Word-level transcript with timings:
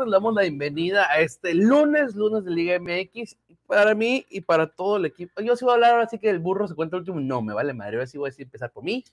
Network? 0.00 0.06
Les 0.06 0.12
damos 0.12 0.34
la 0.34 0.42
bienvenida 0.42 1.10
a 1.10 1.20
este 1.20 1.54
lunes, 1.54 2.14
lunes 2.14 2.44
de 2.44 2.50
Liga 2.50 2.78
MX. 2.78 3.36
Para 3.66 3.94
mí 3.94 4.24
y 4.30 4.40
para 4.40 4.66
todo 4.66 4.96
el 4.96 5.04
equipo. 5.04 5.40
Yo 5.42 5.56
sí 5.56 5.64
voy 5.64 5.72
a 5.72 5.74
hablar 5.74 5.92
ahora 5.92 6.08
sí 6.08 6.18
que 6.18 6.30
el 6.30 6.38
burro 6.38 6.66
se 6.66 6.74
cuenta 6.74 6.96
el 6.96 7.00
último. 7.00 7.20
No, 7.20 7.42
me 7.42 7.52
vale 7.52 7.72
madre. 7.72 7.96
Ahora 7.96 8.06
sí 8.06 8.18
voy 8.18 8.28
a 8.28 8.30
decir 8.30 8.46
empezar 8.46 8.72
por 8.72 8.82
mí, 8.82 9.04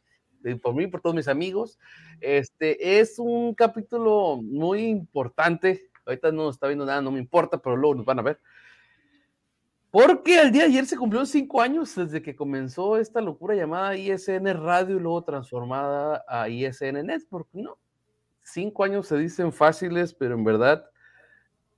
por 0.62 0.74
mí, 0.74 0.88
por 0.88 1.02
todos 1.02 1.16
mis 1.16 1.28
amigos. 1.28 1.78
Este 2.22 3.00
es 3.00 3.20
un 3.20 3.54
capítulo 3.54 4.42
muy 4.42 4.86
importante. 4.86 5.90
Ahorita 6.06 6.32
no 6.32 6.50
está 6.50 6.68
viendo 6.68 6.86
nada, 6.86 7.02
no 7.02 7.12
me 7.12 7.20
importa, 7.20 7.58
pero 7.58 7.76
luego 7.76 7.96
nos 7.96 8.06
van 8.06 8.20
a 8.20 8.24
ver. 8.24 8.40
Porque 9.92 10.40
el 10.40 10.52
día 10.52 10.64
de 10.64 10.70
ayer 10.70 10.86
se 10.86 10.98
cumplió 10.98 11.26
cinco 11.26 11.62
años 11.62 11.96
desde 11.96 12.22
que 12.22 12.36
comenzó 12.36 12.98
esta 12.98 13.22
locura 13.22 13.56
llamada 13.56 13.96
ISN 13.96 14.46
Radio 14.54 14.98
y 14.98 15.00
luego 15.00 15.24
transformada 15.24 16.24
a 16.28 16.50
ISN 16.50 17.06
Network, 17.06 17.48
¿no? 17.54 17.78
Cinco 18.52 18.84
años 18.84 19.08
se 19.08 19.17
dicen 19.17 19.52
fáciles, 19.52 20.14
pero 20.14 20.36
en 20.36 20.44
verdad 20.44 20.90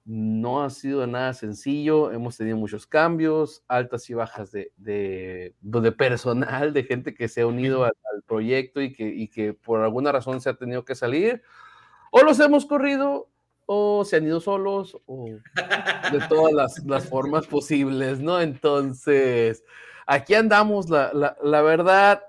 no 0.05 0.63
ha 0.63 0.69
sido 0.69 1.05
nada 1.05 1.33
sencillo. 1.33 2.11
Hemos 2.11 2.37
tenido 2.37 2.57
muchos 2.57 2.87
cambios, 2.87 3.63
altas 3.67 4.09
y 4.09 4.13
bajas 4.13 4.51
de, 4.51 4.71
de, 4.77 5.53
de 5.61 5.91
personal, 5.91 6.73
de 6.73 6.83
gente 6.83 7.13
que 7.13 7.27
se 7.27 7.41
ha 7.41 7.47
unido 7.47 7.83
al, 7.83 7.93
al 8.13 8.23
proyecto 8.23 8.81
y 8.81 8.93
que, 8.93 9.07
y 9.07 9.27
que, 9.27 9.53
por 9.53 9.81
alguna 9.81 10.11
razón 10.11 10.41
se 10.41 10.49
ha 10.49 10.55
tenido 10.55 10.83
que 10.83 10.95
salir. 10.95 11.43
O 12.11 12.23
los 12.23 12.39
hemos 12.39 12.65
corrido, 12.65 13.29
o 13.67 14.03
se 14.03 14.15
han 14.15 14.25
ido 14.25 14.39
solos, 14.39 14.97
o 15.05 15.25
de 15.25 16.19
todas 16.27 16.53
las, 16.53 16.83
las 16.87 17.07
formas 17.07 17.45
posibles, 17.45 18.19
¿no? 18.19 18.41
Entonces, 18.41 19.63
aquí 20.07 20.33
andamos, 20.33 20.89
la, 20.89 21.13
la, 21.13 21.37
la 21.43 21.61
verdad. 21.61 22.23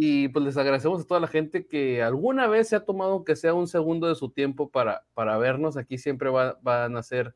Y 0.00 0.28
pues 0.28 0.44
les 0.44 0.56
agradecemos 0.56 1.00
a 1.00 1.06
toda 1.08 1.18
la 1.18 1.26
gente 1.26 1.66
que 1.66 2.04
alguna 2.04 2.46
vez 2.46 2.68
se 2.68 2.76
ha 2.76 2.84
tomado 2.84 3.24
que 3.24 3.34
sea 3.34 3.52
un 3.52 3.66
segundo 3.66 4.06
de 4.06 4.14
su 4.14 4.30
tiempo 4.30 4.70
para, 4.70 5.04
para 5.12 5.36
vernos. 5.38 5.76
Aquí 5.76 5.98
siempre 5.98 6.30
va, 6.30 6.56
van 6.62 6.96
a 6.96 7.02
ser 7.02 7.34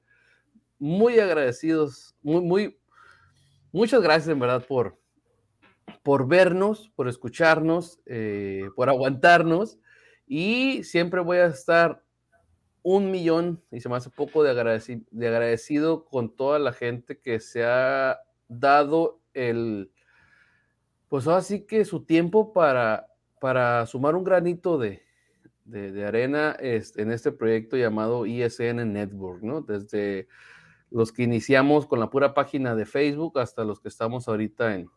muy 0.79 1.19
agradecidos, 1.19 2.15
muy, 2.23 2.41
muy, 2.41 2.79
muchas 3.73 4.01
gracias 4.01 4.29
en 4.29 4.39
verdad 4.39 4.65
por, 4.65 4.97
por 6.05 6.29
vernos, 6.29 6.89
por 6.95 7.09
escucharnos, 7.09 8.01
eh, 8.07 8.69
por 8.77 8.89
aguantarnos. 8.89 9.81
Y 10.29 10.85
siempre 10.85 11.21
voy 11.21 11.39
a 11.39 11.47
estar 11.47 12.05
un 12.83 13.11
millón, 13.11 13.61
y 13.73 13.81
se 13.81 13.89
me 13.89 13.97
hace 13.97 14.11
poco 14.11 14.45
de, 14.45 14.51
agradeci 14.51 15.05
de 15.11 15.27
agradecido 15.27 16.05
con 16.05 16.37
toda 16.37 16.61
la 16.61 16.73
gente 16.73 17.19
que 17.19 17.41
se 17.41 17.65
ha 17.65 18.21
dado 18.47 19.21
el 19.35 19.91
pues 21.13 21.27
ahora 21.27 21.43
sí 21.43 21.67
que 21.67 21.85
su 21.85 22.07
tiempo 22.07 22.55
para, 22.55 23.07
para 23.39 23.85
sumar 23.85 24.15
un 24.15 24.25
granito 24.25 24.79
de, 24.79 25.03
de, 25.67 26.07
arena 26.07 26.53
es, 26.53 26.97
en 26.97 27.13
este 27.13 27.33
proyecto 27.33 27.77
llamado 27.77 28.25
ISN 28.25 28.91
Network, 28.95 29.43
¿no? 29.43 29.61
Desde 29.61 30.27
los 30.91 31.13
que 31.13 31.25
iniciamos 31.25 31.87
con 31.87 32.01
la 32.01 32.09
pura 32.09 32.33
página 32.33 32.75
de 32.75 32.87
Facebook 32.87 33.39
hasta 33.41 33.63
los 33.63 33.79
que 33.79 33.89
estamos 33.89 34.27
ahorita 34.27 34.75
en, 34.75 34.89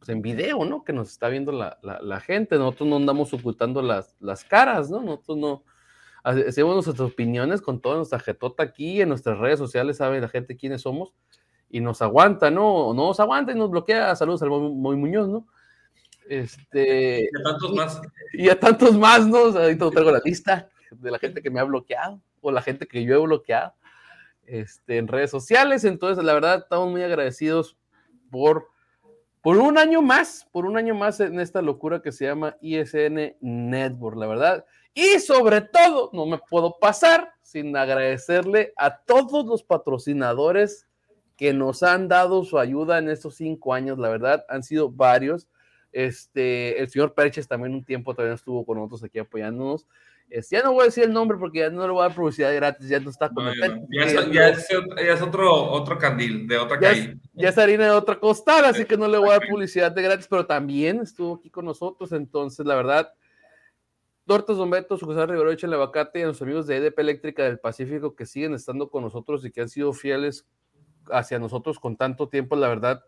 pues 0.00 0.08
en 0.08 0.22
video, 0.22 0.64
¿no? 0.64 0.82
Que 0.82 0.92
nos 0.92 1.08
está 1.08 1.28
viendo 1.28 1.52
la, 1.52 1.78
la, 1.84 2.02
la 2.02 2.18
gente. 2.18 2.58
Nosotros 2.58 2.88
no 2.88 2.96
andamos 2.96 3.32
ocultando 3.32 3.80
las, 3.80 4.16
las, 4.18 4.42
caras, 4.42 4.90
¿no? 4.90 5.02
Nosotros 5.04 5.38
no 5.38 5.64
hacemos 6.24 6.74
nuestras 6.74 6.98
opiniones 6.98 7.62
con 7.62 7.80
toda 7.80 7.94
nuestra 7.94 8.18
jetota 8.18 8.64
aquí 8.64 9.00
en 9.00 9.08
nuestras 9.10 9.38
redes 9.38 9.60
sociales, 9.60 9.98
sabe 9.98 10.20
la 10.20 10.28
gente 10.28 10.56
quiénes 10.56 10.82
somos 10.82 11.14
y 11.70 11.80
nos 11.80 12.02
aguanta, 12.02 12.50
¿no? 12.50 12.94
No 12.94 13.08
nos 13.08 13.20
aguanta 13.20 13.52
y 13.52 13.54
nos 13.54 13.70
bloquea. 13.70 14.14
Saludos 14.16 14.42
al 14.42 14.50
Moy 14.50 14.96
Muñoz, 14.96 15.28
¿no? 15.28 15.46
Este, 16.28 17.22
y 17.22 17.40
a 17.40 17.42
tantos 17.42 17.74
más. 17.74 18.02
Y, 18.32 18.46
y 18.46 18.48
a 18.50 18.58
tantos 18.58 18.98
más, 18.98 19.26
¿no? 19.26 19.42
O 19.44 19.52
sea, 19.52 19.62
ahorita 19.62 19.90
traigo 19.90 20.10
la 20.10 20.20
lista 20.24 20.68
de 20.90 21.10
la 21.10 21.18
gente 21.18 21.42
que 21.42 21.50
me 21.50 21.60
ha 21.60 21.64
bloqueado 21.64 22.20
o 22.40 22.50
la 22.50 22.62
gente 22.62 22.86
que 22.86 23.04
yo 23.04 23.14
he 23.14 23.18
bloqueado 23.18 23.74
este, 24.46 24.98
en 24.98 25.08
redes 25.08 25.30
sociales. 25.30 25.84
Entonces, 25.84 26.24
la 26.24 26.34
verdad, 26.34 26.58
estamos 26.58 26.90
muy 26.90 27.02
agradecidos 27.02 27.76
por, 28.30 28.68
por 29.42 29.58
un 29.58 29.78
año 29.78 30.02
más, 30.02 30.48
por 30.52 30.64
un 30.66 30.76
año 30.76 30.94
más 30.94 31.20
en 31.20 31.40
esta 31.40 31.62
locura 31.62 32.02
que 32.02 32.12
se 32.12 32.26
llama 32.26 32.56
ISN 32.60 33.36
Network, 33.40 34.16
la 34.16 34.26
verdad. 34.26 34.64
Y 34.94 35.18
sobre 35.20 35.60
todo, 35.60 36.10
no 36.12 36.26
me 36.26 36.38
puedo 36.38 36.78
pasar 36.78 37.32
sin 37.42 37.76
agradecerle 37.76 38.72
a 38.76 38.98
todos 38.98 39.46
los 39.46 39.62
patrocinadores 39.62 40.87
que 41.38 41.54
nos 41.54 41.84
han 41.84 42.08
dado 42.08 42.44
su 42.44 42.58
ayuda 42.58 42.98
en 42.98 43.08
estos 43.08 43.36
cinco 43.36 43.72
años, 43.72 43.96
la 43.96 44.08
verdad, 44.08 44.44
han 44.48 44.64
sido 44.64 44.90
varios. 44.90 45.48
Este, 45.92 46.82
el 46.82 46.90
señor 46.90 47.14
Perches 47.14 47.46
también 47.46 47.74
un 47.74 47.84
tiempo 47.84 48.12
también 48.12 48.34
estuvo 48.34 48.66
con 48.66 48.76
nosotros 48.76 49.04
aquí 49.04 49.20
apoyándonos. 49.20 49.86
Este, 50.28 50.56
ya 50.56 50.62
no 50.64 50.72
voy 50.72 50.82
a 50.82 50.86
decir 50.86 51.04
el 51.04 51.12
nombre 51.12 51.38
porque 51.38 51.60
ya 51.60 51.70
no 51.70 51.86
le 51.86 51.92
voy 51.92 52.00
a 52.00 52.08
dar 52.08 52.16
publicidad 52.16 52.52
gratis, 52.54 52.88
ya 52.88 52.98
no 52.98 53.08
está 53.08 53.30
con 53.30 53.44
no, 53.44 53.52
el 53.52 53.58
ya, 53.88 54.04
es, 54.04 54.30
ya, 54.32 54.48
es, 54.48 54.68
ya, 54.68 55.12
es, 55.14 55.22
otro, 55.22 55.70
otro 55.70 55.96
candil, 55.96 56.48
de 56.48 56.58
otra 56.58 56.80
ya 56.80 56.88
calle. 56.88 57.00
Es, 57.02 57.30
ya 57.34 57.48
es 57.50 57.58
harina 57.58 57.84
de 57.84 57.92
otra 57.92 58.18
costal, 58.18 58.64
así 58.64 58.84
que 58.84 58.96
no 58.96 59.06
le 59.06 59.16
voy 59.16 59.28
a 59.28 59.38
dar 59.38 59.48
publicidad 59.48 59.92
de 59.92 60.02
gratis, 60.02 60.26
pero 60.28 60.44
también 60.44 61.00
estuvo 61.00 61.36
aquí 61.36 61.50
con 61.50 61.64
nosotros, 61.64 62.10
entonces 62.10 62.66
la 62.66 62.74
verdad, 62.74 63.14
Tortas 64.26 64.56
Don 64.56 64.70
Beto, 64.70 64.98
Sucesar 64.98 65.30
Rivero 65.30 65.52
Echa 65.52 65.68
Abacate 65.68 66.18
y 66.18 66.22
a 66.22 66.26
los 66.26 66.42
amigos 66.42 66.66
de 66.66 66.76
EDP 66.76 66.98
Eléctrica 66.98 67.44
del 67.44 67.60
Pacífico 67.60 68.16
que 68.16 68.26
siguen 68.26 68.54
estando 68.54 68.90
con 68.90 69.04
nosotros 69.04 69.44
y 69.44 69.52
que 69.52 69.60
han 69.60 69.68
sido 69.68 69.92
fieles 69.92 70.44
hacia 71.12 71.38
nosotros 71.38 71.78
con 71.78 71.96
tanto 71.96 72.28
tiempo, 72.28 72.56
la 72.56 72.68
verdad, 72.68 73.04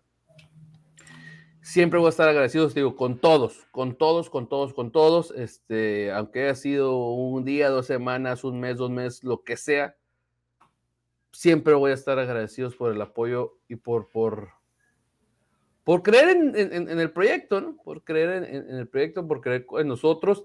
siempre 1.60 1.98
voy 1.98 2.06
a 2.06 2.10
estar 2.10 2.28
agradecido, 2.28 2.68
digo, 2.68 2.96
con 2.96 3.18
todos, 3.18 3.66
con 3.70 3.96
todos, 3.96 4.30
con 4.30 4.48
todos, 4.48 4.74
con 4.74 4.90
todos, 4.90 5.32
este, 5.36 6.10
aunque 6.12 6.44
haya 6.44 6.54
sido 6.54 6.98
un 6.98 7.44
día, 7.44 7.68
dos 7.68 7.86
semanas, 7.86 8.44
un 8.44 8.60
mes, 8.60 8.76
dos 8.76 8.90
meses, 8.90 9.24
lo 9.24 9.42
que 9.44 9.56
sea, 9.56 9.96
siempre 11.32 11.74
voy 11.74 11.92
a 11.92 11.94
estar 11.94 12.18
agradecidos 12.18 12.76
por 12.76 12.92
el 12.92 13.00
apoyo 13.00 13.58
y 13.68 13.76
por, 13.76 14.08
por, 14.08 14.50
por 15.84 16.02
creer 16.02 16.30
en, 16.30 16.56
en, 16.56 16.88
en 16.88 17.00
el 17.00 17.12
proyecto, 17.12 17.60
¿no? 17.60 17.76
Por 17.76 18.04
creer 18.04 18.44
en, 18.44 18.44
en, 18.44 18.76
el 18.76 18.88
proyecto, 18.88 19.26
por 19.26 19.40
creer 19.40 19.66
en 19.78 19.88
nosotros. 19.88 20.44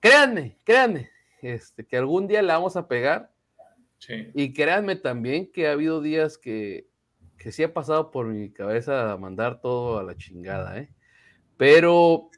Créanme, 0.00 0.58
créanme, 0.64 1.10
este, 1.42 1.86
que 1.86 1.96
algún 1.96 2.26
día 2.26 2.42
la 2.42 2.54
vamos 2.54 2.76
a 2.76 2.86
pegar. 2.86 3.32
Sí. 3.98 4.30
Y 4.34 4.52
créanme 4.52 4.96
también 4.96 5.50
que 5.50 5.68
ha 5.68 5.72
habido 5.72 6.02
días 6.02 6.36
que, 6.36 6.86
que 7.38 7.52
sí 7.52 7.62
ha 7.62 7.72
pasado 7.72 8.10
por 8.10 8.26
mi 8.26 8.50
cabeza 8.50 9.16
mandar 9.18 9.60
todo 9.60 9.98
a 9.98 10.02
la 10.02 10.16
chingada, 10.16 10.78
¿eh? 10.78 10.90
Pero 11.56 12.30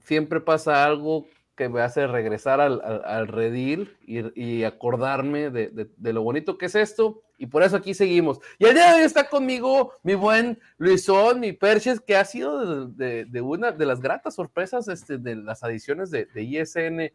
siempre 0.00 0.40
pasa 0.40 0.84
algo 0.84 1.26
que 1.56 1.68
me 1.68 1.80
hace 1.80 2.06
regresar 2.06 2.60
al, 2.60 2.80
al, 2.82 3.02
al 3.04 3.28
redil 3.28 3.96
y, 4.06 4.40
y 4.40 4.64
acordarme 4.64 5.50
de, 5.50 5.68
de, 5.68 5.90
de, 5.96 6.12
lo 6.12 6.22
bonito 6.22 6.56
que 6.56 6.66
es 6.66 6.74
esto, 6.74 7.22
y 7.42 7.46
por 7.46 7.62
eso 7.62 7.76
aquí 7.76 7.92
seguimos. 7.92 8.38
Y 8.58 8.66
el 8.66 8.74
día 8.74 8.92
de 8.92 9.00
hoy 9.00 9.02
está 9.02 9.28
conmigo 9.28 9.92
mi 10.04 10.14
buen 10.14 10.60
Luisón, 10.78 11.40
mi 11.40 11.52
Perches, 11.52 12.00
que 12.00 12.16
ha 12.16 12.24
sido 12.24 12.86
de, 12.86 13.40
una 13.42 13.72
de 13.72 13.84
las 13.84 14.00
gratas 14.00 14.36
sorpresas 14.36 14.88
este, 14.88 15.18
de 15.18 15.34
las 15.34 15.64
adiciones 15.64 16.10
de, 16.10 16.28
ISN 16.36 17.12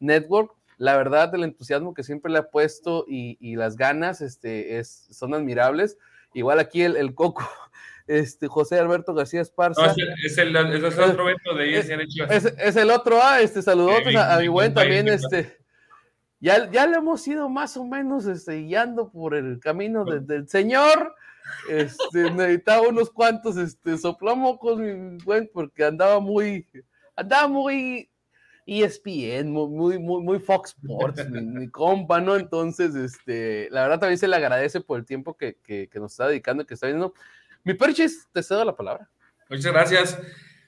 Network. 0.00 0.52
la 0.78 0.96
verdad, 0.96 1.34
el 1.34 1.44
entusiasmo 1.44 1.94
que 1.94 2.02
siempre 2.02 2.32
le 2.32 2.38
ha 2.38 2.50
puesto 2.50 3.04
y, 3.06 3.54
las 3.56 3.76
ganas 3.76 4.20
este, 4.20 4.78
es, 4.78 5.06
son 5.10 5.32
admirables. 5.32 5.96
Igual 6.34 6.58
aquí 6.58 6.82
el, 6.82 6.96
el 6.96 7.14
Coco, 7.14 7.48
este, 8.06 8.48
José 8.48 8.78
Alberto 8.78 9.14
García 9.14 9.40
Esparza. 9.40 9.94
es, 10.24 10.38
el, 10.38 10.54
otro 10.56 11.28
evento 11.28 11.54
de 11.54 11.78
es, 11.78 12.44
es, 12.58 12.76
el 12.76 12.90
otro, 12.90 13.18
ah, 13.22 13.40
este, 13.40 13.62
saludos 13.62 14.02
a, 14.16 14.38
mi 14.38 14.48
buen 14.48 14.74
también, 14.74 15.08
este. 15.08 15.58
Ya, 16.40 16.70
ya 16.70 16.86
le 16.86 16.98
hemos 16.98 17.26
ido 17.26 17.48
más 17.48 17.76
o 17.76 17.84
menos 17.84 18.26
este, 18.26 18.62
guiando 18.62 19.10
por 19.10 19.34
el 19.34 19.58
camino 19.58 20.04
del 20.04 20.48
Señor. 20.48 21.14
Este, 21.68 22.30
necesitaba 22.32 22.88
unos 22.88 23.10
cuantos 23.10 23.56
este, 23.56 23.98
soplomocos, 23.98 24.78
mi 24.78 25.18
buen, 25.24 25.50
porque 25.52 25.84
andaba 25.84 26.20
muy, 26.20 26.66
andaba 27.16 27.48
muy 27.48 28.10
ESPN, 28.68 29.50
muy, 29.50 29.98
muy, 29.98 30.22
muy 30.22 30.38
Fox 30.38 30.76
Sports, 30.82 31.26
mi, 31.30 31.68
compa, 31.70 32.20
¿no? 32.20 32.36
Entonces, 32.36 32.94
este, 32.94 33.68
la 33.70 33.82
verdad 33.82 34.00
también 34.00 34.18
se 34.18 34.28
le 34.28 34.36
agradece 34.36 34.82
por 34.82 34.98
el 34.98 35.06
tiempo 35.06 35.34
que, 35.36 35.56
que, 35.62 35.88
nos 35.94 36.12
está 36.12 36.28
dedicando, 36.28 36.66
que 36.66 36.74
está 36.74 36.86
viendo. 36.86 37.14
Mi 37.64 37.72
Perchis, 37.72 38.28
te 38.30 38.42
cedo 38.42 38.64
la 38.66 38.76
palabra. 38.76 39.08
Muchas 39.48 39.72
gracias. 39.72 40.20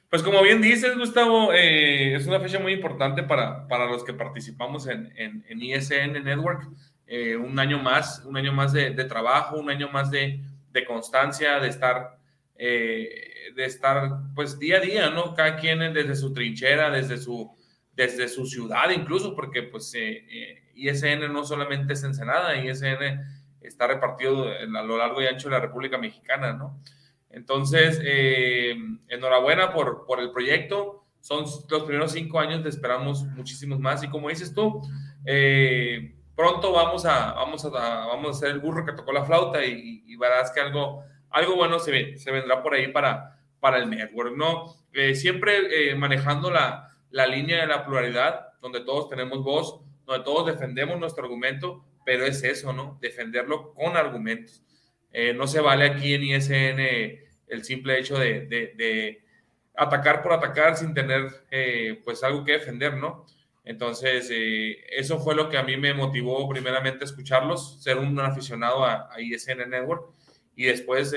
Pues 0.08 0.23
como 0.23 0.43
bien 0.43 0.62
dices, 0.62 0.97
Gustavo, 0.97 1.52
eh, 1.52 2.14
es 2.14 2.26
una 2.26 2.41
fecha 2.41 2.58
muy 2.58 2.73
importante 2.73 3.23
para, 3.23 3.69
para 3.69 3.85
los 3.85 4.03
que 4.03 4.14
participamos 4.14 4.87
en, 4.87 5.12
en, 5.17 5.44
en 5.49 5.62
ISN 5.62 6.25
Network. 6.25 6.69
Eh, 7.06 7.37
un 7.37 7.58
año 7.58 7.79
más, 7.79 8.25
un 8.25 8.37
año 8.37 8.53
más 8.53 8.73
de, 8.73 8.91
de 8.91 9.05
trabajo, 9.05 9.58
un 9.58 9.69
año 9.69 9.91
más 9.91 10.11
de, 10.11 10.41
de 10.73 10.85
constancia, 10.87 11.61
de 11.61 11.69
estar, 11.69 12.19
eh, 12.56 13.53
de 13.55 13.64
estar 13.64 14.20
pues 14.35 14.58
día 14.58 14.79
a 14.79 14.81
día, 14.81 15.11
¿no? 15.11 15.35
Cada 15.35 15.56
quien 15.56 15.81
desde 15.93 16.17
su 16.17 16.32
trinchera, 16.32 16.91
desde 16.91 17.19
su, 17.19 17.55
desde 18.00 18.29
su 18.29 18.47
ciudad 18.47 18.91
incluso, 18.91 19.35
porque 19.35 19.62
pues 19.64 19.94
ISN 20.75 21.32
no 21.32 21.44
solamente 21.44 21.93
es 21.93 22.05
Ensenada, 22.05 22.56
ISN 22.56 23.20
está 23.61 23.87
repartido 23.87 24.49
a 24.49 24.82
lo 24.82 24.97
largo 24.97 25.20
y 25.23 25.26
ancho 25.26 25.49
de 25.49 25.55
la 25.55 25.61
República 25.61 25.99
Mexicana, 25.99 26.52
¿no? 26.52 26.81
Entonces, 27.31 28.00
eh, 28.02 28.76
enhorabuena 29.08 29.73
por, 29.73 30.05
por 30.05 30.20
el 30.20 30.32
proyecto. 30.32 31.05
Son 31.20 31.44
los 31.69 31.82
primeros 31.85 32.12
cinco 32.12 32.41
años, 32.41 32.62
te 32.62 32.70
esperamos 32.70 33.25
muchísimos 33.25 33.79
más. 33.79 34.03
Y 34.03 34.08
como 34.08 34.31
dices 34.31 34.55
tú, 34.55 34.81
eh, 35.25 36.17
pronto 36.35 36.73
vamos 36.73 37.05
a, 37.05 37.35
vamos, 37.35 37.64
a, 37.67 37.69
vamos 37.69 38.26
a 38.26 38.31
hacer 38.31 38.50
el 38.50 38.61
burro 38.61 38.85
que 38.85 38.93
tocó 38.93 39.12
la 39.12 39.25
flauta 39.25 39.64
y, 39.64 40.03
y 40.06 40.17
verás 40.17 40.50
que 40.50 40.61
algo, 40.61 41.05
algo 41.29 41.56
bueno 41.56 41.79
se, 41.79 42.17
se 42.17 42.31
vendrá 42.32 42.62
por 42.62 42.75
ahí 42.75 42.88
para, 42.88 43.38
para 43.61 43.79
el 43.79 43.91
network, 43.91 44.35
¿no? 44.35 44.75
Eh, 44.93 45.14
siempre 45.14 45.94
manejando 45.94 46.50
la, 46.50 46.90
la 47.11 47.27
línea 47.27 47.61
de 47.61 47.67
la 47.67 47.85
pluralidad, 47.85 48.49
donde 48.61 48.81
todos 48.81 49.09
tenemos 49.09 49.43
voz, 49.43 49.81
donde 50.07 50.25
todos 50.25 50.47
defendemos 50.47 50.99
nuestro 50.99 51.25
argumento, 51.25 51.85
pero 52.05 52.25
es 52.25 52.43
eso, 52.43 52.73
¿no? 52.73 52.99
Defenderlo 53.01 53.73
con 53.75 53.97
argumentos. 53.97 54.62
Eh, 55.12 55.35
no 55.35 55.47
se 55.47 55.61
vale 55.61 55.85
aquí 55.85 56.15
en 56.15 56.23
ISN 56.23 56.81
el 57.49 57.65
simple 57.65 57.99
hecho 57.99 58.17
de, 58.19 59.23
atacar 59.77 60.23
por 60.23 60.33
atacar 60.33 60.77
sin 60.77 60.95
tener 60.95 61.45
eh, 61.51 62.01
pues 62.05 62.23
algo 62.23 62.45
que 62.45 62.53
defender, 62.53 62.95
¿no? 62.95 63.27
Entonces, 63.65 64.29
eh, 64.33 64.85
eso 64.91 65.19
fue 65.21 65.35
lo 65.35 65.49
que 65.49 65.59
a 65.59 65.63
mí 65.63 65.77
me 65.77 65.95
motivó 65.95 66.49
primeramente 66.49 67.05
a 67.05 67.06
escucharlos, 67.06 67.83
ser 67.83 67.99
un 67.99 68.19
aficionado 68.21 68.85
a, 68.85 69.11
ISN 69.21 69.69
Network 69.69 70.11
y 70.56 70.65
después 70.65 71.15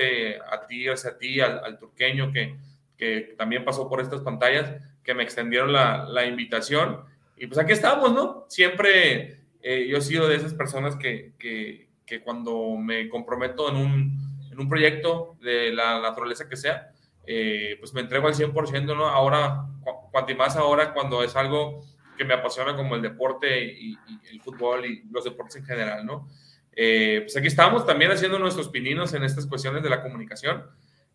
a 0.49 0.67
ti, 0.67 0.85
sea, 0.95 1.11
a 1.11 1.17
ti, 1.17 1.39
al, 1.39 1.77
turqueño 1.77 2.31
que, 2.31 2.55
que, 2.97 3.33
también 3.37 3.65
pasó 3.65 3.89
por 3.89 4.01
estas 4.01 4.21
pantallas, 4.21 4.71
que 5.03 5.13
me 5.13 5.23
extendieron 5.23 5.71
la, 5.71 6.05
la 6.05 6.25
invitación. 6.25 7.01
Y 7.37 7.47
pues 7.47 7.59
aquí 7.59 7.73
estamos, 7.73 8.13
¿no? 8.13 8.45
Siempre 8.49 9.39
yo 9.63 9.97
he 9.97 10.01
sido 10.01 10.27
de 10.27 10.35
esas 10.35 10.53
personas 10.53 10.97
que, 10.97 11.33
que, 11.39 11.87
que 12.05 12.21
cuando 12.21 12.75
me 12.75 13.07
comprometo 13.07 13.69
en 13.69 13.77
un, 13.77 14.49
en 14.51 14.59
un 14.59 14.69
proyecto 14.69 15.37
de 15.41 15.71
la 15.71 15.99
naturaleza 16.01 16.47
que 16.47 16.57
sea, 16.57 16.91
eh, 17.25 17.77
pues 17.79 17.93
me 17.93 18.01
entrego 18.01 18.27
al 18.27 18.33
100%, 18.33 18.85
¿no? 18.95 19.07
Ahora, 19.07 19.65
cuanto 20.11 20.35
más 20.35 20.55
ahora 20.55 20.93
cuando 20.93 21.23
es 21.23 21.35
algo 21.35 21.85
que 22.17 22.25
me 22.25 22.33
apasiona 22.33 22.75
como 22.75 22.95
el 22.95 23.01
deporte 23.01 23.63
y, 23.63 23.97
el 24.29 24.41
fútbol 24.41 24.85
y 24.85 25.03
los 25.09 25.23
deportes 25.23 25.55
en 25.57 25.65
general, 25.65 26.05
¿no? 26.05 26.27
Eh, 26.75 27.21
pues 27.23 27.37
aquí 27.37 27.47
estamos 27.47 27.85
también 27.85 28.11
haciendo 28.11 28.39
nuestros 28.39 28.69
pininos 28.69 29.13
en 29.13 29.23
estas 29.23 29.45
cuestiones 29.45 29.83
de 29.83 29.89
la 29.89 30.01
comunicación. 30.01 30.65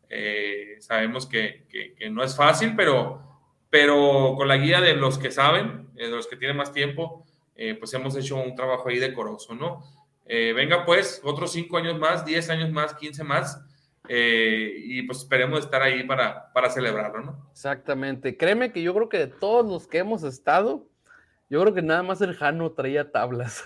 Eh, 0.08 0.76
sabemos 0.81 1.26
que, 1.26 1.67
que, 1.69 2.08
no 2.11 2.25
es 2.25 2.35
fácil, 2.35 2.75
pero, 2.75 3.28
pero 3.70 4.35
con 4.37 4.49
la 4.49 4.56
guía 4.56 4.81
de 4.81 4.94
los 4.94 5.19
que 5.19 5.31
saben, 5.31 5.88
de 5.94 6.09
los 6.09 6.26
que 6.26 6.37
tienen 6.37 6.56
más 6.56 6.73
tiempo, 6.73 7.25
pues 7.81 7.93
hemos 7.93 8.17
hecho 8.17 8.37
un 8.37 8.55
trabajo 8.55 8.88
ahí 8.88 8.99
decoroso, 8.99 9.55
¿no? 9.55 9.82
Eh, 10.29 10.53
venga 10.53 10.85
pues, 10.85 11.23
otros 11.25 11.53
cinco 11.53 11.79
años 11.79 11.99
más, 11.99 12.25
10 12.25 12.50
años 12.50 12.70
más, 12.70 12.94
15 12.94 13.25
más, 13.25 13.65
eh, 14.09 14.75
y 14.76 15.03
pues 15.03 15.19
esperemos 15.19 15.61
estar 15.61 15.81
ahí 15.81 16.05
para, 16.05 16.53
para 16.53 16.69
celebrarlo, 16.69 17.23
¿no? 17.23 17.49
Exactamente. 17.50 18.37
Créeme 18.37 18.70
que 18.70 18.82
yo 18.82 18.94
creo 18.94 19.09
que 19.09 19.19
de 19.19 19.26
todos 19.26 19.67
los 19.67 19.88
que 19.88 19.99
hemos 19.99 20.23
estado, 20.25 20.87
yo 21.49 21.62
creo 21.62 21.73
que 21.73 21.81
nada 21.81 22.03
más 22.03 22.21
el 22.21 22.35
Jano 22.35 22.73
traía 22.73 23.11
tablas. 23.11 23.64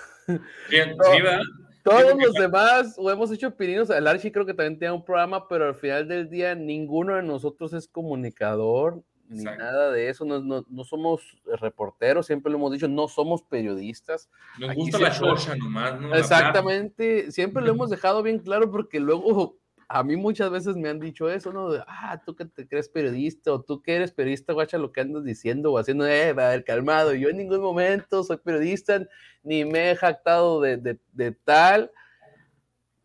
Bien, 0.71 0.97
sí, 1.13 1.21
¿verdad? 1.21 1.43
Todos 1.83 2.17
los 2.17 2.35
demás, 2.35 2.95
o 2.97 3.11
hemos 3.11 3.33
hecho 3.33 3.57
pininos, 3.57 3.91
el 3.91 4.07
Archie 4.07 4.31
creo 4.31 4.47
que 4.47 4.55
también 4.55 4.79
tiene 4.79 4.95
un 4.95 5.05
programa, 5.05 5.49
pero 5.49 5.67
al 5.67 5.75
final 5.75 6.07
del 6.07 6.31
día 6.31 6.55
ninguno 6.55 7.17
de 7.17 7.25
nosotros 7.25 7.73
es 7.73 7.89
comunicador, 7.89 9.03
ni 9.33 9.45
nada 9.45 9.91
de 9.91 10.09
eso, 10.09 10.25
no, 10.25 10.41
no, 10.41 10.65
no, 10.69 10.85
somos 10.85 11.23
reporteros, 11.61 12.27
siempre 12.27 12.51
lo 12.51 12.59
hemos 12.59 12.73
dicho, 12.73 12.89
no 12.89 13.09
somos 13.09 13.43
periodistas. 13.43 14.29
Nos 14.59 14.75
gusta 14.75 14.99
la 14.99 15.11
chocha 15.11 15.57
nomás, 15.57 16.01
¿no? 16.01 16.15
Exactamente, 16.15 17.31
siempre 17.33 17.63
lo 17.63 17.73
hemos 17.73 17.91
dejado 17.91 18.23
bien 18.23 18.39
claro 18.39 18.71
porque 18.71 19.01
luego 19.01 19.59
a 19.89 20.03
mí 20.03 20.17
muchas 20.17 20.51
veces 20.51 20.77
me 20.77 20.89
han 20.89 21.01
dicho 21.01 21.29
eso, 21.29 21.53
¿no? 21.53 21.71
De, 21.71 21.83
ah, 21.87 22.21
tú 22.25 22.35
que 22.35 22.45
te 22.45 22.67
crees 22.67 22.89
periodista 22.89 23.53
o 23.53 23.61
tú 23.61 23.83
que 23.83 23.97
eres 23.97 24.13
periodista, 24.13 24.53
guacha, 24.53 24.79
lo 24.79 24.93
que 24.93 25.03
andas 25.03 25.25
diciendo 25.25 25.73
o 25.73 25.79
haciendo, 25.79 26.07
eh, 26.07 26.33
va 26.33 26.47
a 26.47 26.51
ver, 26.51 26.65
calmado. 26.65 27.15
Yo 27.15 27.29
en 27.29 27.37
ningún 27.37 27.61
momento 27.61 28.23
soy 28.23 28.39
periodista, 28.39 29.07
ni 29.43 29.65
me 29.65 29.91
he 29.91 29.97
jactado 29.97 30.61
de, 30.61 30.77
de, 30.79 30.99
de 31.13 31.33
tal, 31.33 31.91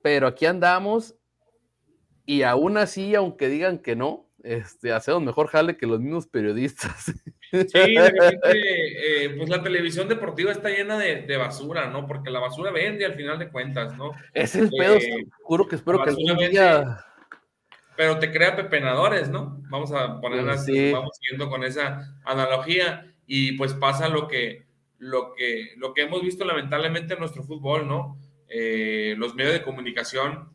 pero 0.02 0.28
aquí 0.28 0.46
andamos 0.46 1.16
y 2.30 2.44
aún 2.44 2.78
así, 2.78 3.16
aunque 3.16 3.48
digan 3.48 3.80
que 3.80 3.96
no, 3.96 4.27
este, 4.48 4.94
hacemos 4.94 5.22
mejor 5.22 5.48
jale 5.48 5.78
que 5.78 5.86
los 5.86 6.00
mismos 6.00 6.28
periodistas. 6.28 7.06
Sí, 7.52 7.68
de 7.74 8.10
repente, 8.10 9.26
eh, 9.26 9.30
pues 9.38 9.50
la 9.50 9.62
televisión 9.62 10.08
deportiva 10.08 10.52
está 10.52 10.70
llena 10.70 10.98
de, 10.98 11.38
basura, 11.38 11.90
¿no? 11.90 12.08
Porque 12.08 12.30
la 12.30 12.40
basura 12.40 12.72
vende 12.72 13.06
al 13.06 13.16
final 13.16 13.38
de 13.40 13.50
cuentas, 13.50 13.96
¿no? 13.98 14.12
Es 14.34 14.56
el 14.56 14.70
pedo, 14.70 14.96
eh, 14.96 15.26
juro 15.42 15.68
que 15.68 15.76
espero 15.76 16.02
que 16.04 16.10
algún 16.10 16.38
día... 16.38 17.04
Pero 17.96 18.20
te 18.20 18.32
crea 18.32 18.56
pepenadores, 18.56 19.30
¿no? 19.30 19.60
Vamos 19.70 19.92
a 19.92 20.22
poner 20.22 20.46
pues 20.46 20.62
así, 20.62 20.92
vamos 20.92 21.18
siguiendo 21.20 21.50
con 21.50 21.64
esa 21.64 22.16
analogía 22.26 23.12
y 23.26 23.54
pues 23.54 23.74
pasa 23.74 24.08
lo 24.08 24.28
que, 24.28 24.68
lo 25.00 25.34
que, 25.34 25.74
lo 25.78 25.94
que 25.94 26.04
hemos 26.04 26.22
visto 26.22 26.46
lamentablemente 26.46 27.16
en 27.16 27.20
nuestro 27.20 27.44
fútbol, 27.44 27.88
¿no? 27.88 28.18
Eh, 28.50 29.16
los 29.18 29.36
medios 29.36 29.54
de 29.54 29.64
comunicación 29.64 30.50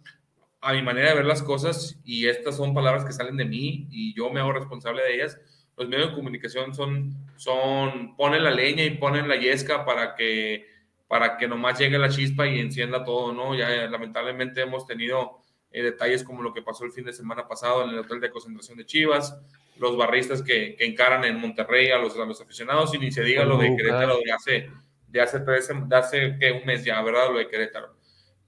a 0.62 0.72
mi 0.72 0.82
manera 0.82 1.10
de 1.10 1.16
ver 1.16 1.24
las 1.24 1.42
cosas, 1.42 1.98
y 2.04 2.28
estas 2.28 2.56
son 2.56 2.72
palabras 2.72 3.04
que 3.04 3.12
salen 3.12 3.36
de 3.36 3.44
mí 3.44 3.88
y 3.90 4.14
yo 4.14 4.30
me 4.30 4.40
hago 4.40 4.52
responsable 4.52 5.02
de 5.02 5.16
ellas, 5.16 5.38
los 5.76 5.88
medios 5.88 6.10
de 6.10 6.14
comunicación 6.14 6.72
son, 6.72 7.14
son 7.36 8.14
ponen 8.16 8.44
la 8.44 8.52
leña 8.52 8.84
y 8.84 8.90
ponen 8.90 9.28
la 9.28 9.36
yesca 9.36 9.84
para 9.84 10.14
que, 10.14 10.66
para 11.08 11.36
que 11.36 11.48
nomás 11.48 11.80
llegue 11.80 11.98
la 11.98 12.08
chispa 12.08 12.46
y 12.46 12.60
encienda 12.60 13.04
todo, 13.04 13.32
¿no? 13.32 13.56
Ya 13.56 13.68
lamentablemente 13.88 14.62
hemos 14.62 14.86
tenido 14.86 15.40
eh, 15.72 15.82
detalles 15.82 16.22
como 16.22 16.42
lo 16.42 16.52
que 16.52 16.62
pasó 16.62 16.84
el 16.84 16.92
fin 16.92 17.06
de 17.06 17.12
semana 17.12 17.48
pasado 17.48 17.82
en 17.82 17.90
el 17.90 17.98
hotel 17.98 18.20
de 18.20 18.30
concentración 18.30 18.78
de 18.78 18.86
Chivas, 18.86 19.36
los 19.78 19.96
barristas 19.96 20.42
que, 20.42 20.76
que 20.76 20.84
encaran 20.84 21.24
en 21.24 21.40
Monterrey 21.40 21.90
a 21.90 21.98
los, 21.98 22.16
a 22.16 22.24
los 22.24 22.40
aficionados, 22.40 22.94
y 22.94 22.98
ni 22.98 23.10
se 23.10 23.24
diga 23.24 23.44
lo 23.44 23.58
de 23.58 23.74
Querétaro 23.74 24.18
de 24.24 24.30
hace, 24.30 24.70
de 25.08 25.20
hace, 25.20 25.40
de 25.40 25.96
hace 25.96 26.36
que 26.38 26.52
un 26.52 26.64
mes 26.64 26.84
ya, 26.84 27.02
¿verdad? 27.02 27.32
Lo 27.32 27.38
de 27.38 27.48
Querétaro. 27.48 27.96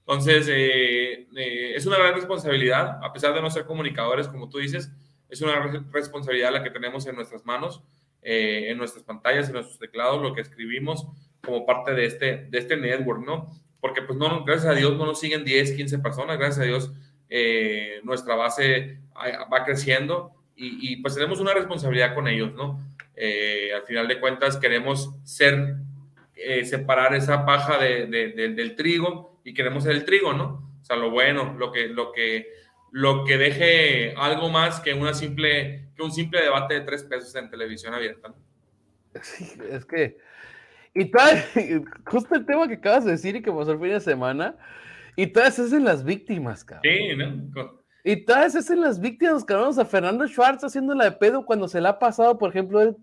Entonces, 0.07 0.47
eh, 0.51 1.27
eh, 1.35 1.73
es 1.75 1.85
una 1.87 1.97
gran 1.97 2.13
responsabilidad, 2.13 2.99
a 3.03 3.11
pesar 3.11 3.33
de 3.33 3.41
no 3.41 3.49
ser 3.49 3.65
comunicadores, 3.65 4.27
como 4.27 4.49
tú 4.49 4.59
dices, 4.59 4.91
es 5.29 5.41
una 5.41 5.83
responsabilidad 5.91 6.53
la 6.53 6.61
que 6.61 6.69
tenemos 6.69 7.07
en 7.07 7.15
nuestras 7.15 7.43
manos, 7.43 7.81
eh, 8.21 8.67
en 8.69 8.77
nuestras 8.77 9.03
pantallas, 9.03 9.47
en 9.47 9.53
nuestros 9.53 9.79
teclados, 9.79 10.21
lo 10.21 10.35
que 10.35 10.41
escribimos 10.41 11.07
como 11.43 11.65
parte 11.65 11.93
de 11.93 12.05
este, 12.05 12.45
de 12.51 12.57
este 12.59 12.77
network, 12.77 13.25
¿no? 13.25 13.49
Porque, 13.81 14.03
pues, 14.03 14.17
no, 14.17 14.43
gracias 14.45 14.71
a 14.71 14.75
Dios 14.75 14.95
no 14.95 15.07
nos 15.07 15.19
siguen 15.19 15.43
10, 15.43 15.71
15 15.71 15.97
personas, 15.99 16.37
gracias 16.37 16.59
a 16.59 16.63
Dios 16.63 16.93
nuestra 18.03 18.35
base 18.35 18.99
va 19.51 19.65
creciendo 19.65 20.31
y, 20.55 20.93
y, 20.93 20.97
pues 20.97 21.15
tenemos 21.15 21.39
una 21.41 21.53
responsabilidad 21.53 22.13
con 22.13 22.27
ellos, 22.27 22.53
¿no? 22.53 22.79
al 23.75 23.81
final 23.83 24.07
de 24.07 24.19
cuentas 24.21 24.57
queremos 24.57 25.09
ser, 25.23 25.75
separar 26.63 27.13
esa 27.15 27.45
paja 27.45 27.77
de, 27.79 28.05
del 28.05 28.75
trigo 28.75 29.34
y 29.45 29.53
queremos 29.53 29.83
ser 29.83 29.93
el 29.93 30.03
trigo, 30.03 30.33
¿no? 30.33 30.73
O 30.81 30.83
sea, 30.83 30.97
lo 30.97 31.11
bueno, 31.11 31.55
lo 31.57 31.71
que, 31.71 31.87
lo 31.87 32.11
que, 32.11 32.47
lo 32.91 33.23
que 33.23 33.37
deje 33.37 34.13
algo 34.17 34.49
más 34.49 34.81
que, 34.81 34.93
una 34.93 35.13
simple, 35.13 35.89
que 35.95 36.01
un 36.01 36.11
simple 36.11 36.41
debate 36.41 36.73
de 36.73 36.81
tres 36.81 37.03
pesos 37.03 37.33
en 37.35 37.49
televisión 37.49 37.93
abierta. 37.93 38.33
Sí, 39.21 39.53
es 39.71 39.85
que, 39.85 40.17
Y 40.93 41.05
tal, 41.05 41.43
justo 42.05 42.35
el 42.35 42.45
tema 42.45 42.67
que 42.67 42.73
acabas 42.73 43.05
de 43.05 43.11
decir 43.11 43.35
y 43.35 43.41
que 43.41 43.51
pasó 43.51 43.71
el 43.71 43.79
fin 43.79 43.89
de 43.89 43.99
semana, 44.01 44.57
y 45.15 45.27
todas 45.27 45.59
esas 45.59 45.73
en 45.73 45.85
las 45.85 46.03
víctimas, 46.03 46.65
cabrón. 46.65 46.83
Sí, 46.83 47.15
¿no? 47.15 47.79
Y 48.03 48.25
todas 48.25 48.55
esas 48.55 48.69
en 48.71 48.81
las 48.81 48.99
víctimas, 48.99 49.45
cabrón. 49.45 49.79
A 49.79 49.85
Fernando 49.85 50.27
Schwartz 50.27 50.63
haciéndola 50.63 51.05
de 51.05 51.11
pedo 51.11 51.45
cuando 51.45 51.67
se 51.67 51.79
le 51.79 51.87
ha 51.87 51.99
pasado, 51.99 52.37
por 52.37 52.49
ejemplo, 52.49 52.81
él 52.81 52.95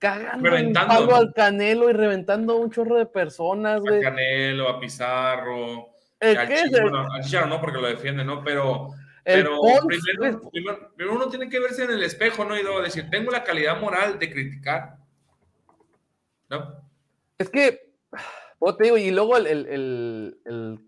cagando 0.00 0.56
el 0.56 0.72
palo 0.72 1.14
al 1.14 1.32
Canelo 1.32 1.88
y 1.88 1.92
reventando 1.92 2.54
a 2.54 2.56
un 2.56 2.70
chorro 2.70 2.96
de 2.96 3.06
personas, 3.06 3.80
güey. 3.80 4.00
A 4.00 4.10
Canelo, 4.10 4.68
a 4.68 4.80
Pizarro. 4.80 5.90
¿El 6.18 6.36
a 6.36 6.46
qué 6.46 6.64
Chicharo, 7.22 7.46
no, 7.46 7.60
porque 7.60 7.80
lo 7.80 7.86
defiende, 7.86 8.24
¿no? 8.24 8.42
Pero, 8.42 8.88
pero 9.22 9.58
primero, 9.86 10.50
primero, 10.96 11.14
uno 11.14 11.28
tiene 11.28 11.48
que 11.48 11.60
verse 11.60 11.84
en 11.84 11.92
el 11.92 12.02
espejo, 12.02 12.44
¿no? 12.44 12.58
Y 12.58 12.62
luego 12.62 12.82
decir, 12.82 13.08
tengo 13.10 13.30
la 13.30 13.44
calidad 13.44 13.80
moral 13.80 14.18
de 14.18 14.30
criticar. 14.30 14.96
¿No? 16.48 16.82
Es 17.38 17.48
que, 17.48 17.92
vos 18.58 18.76
te 18.76 18.84
digo, 18.84 18.98
y 18.98 19.10
luego 19.10 19.36
el, 19.36 19.46
el, 19.46 20.38
el, 20.44 20.80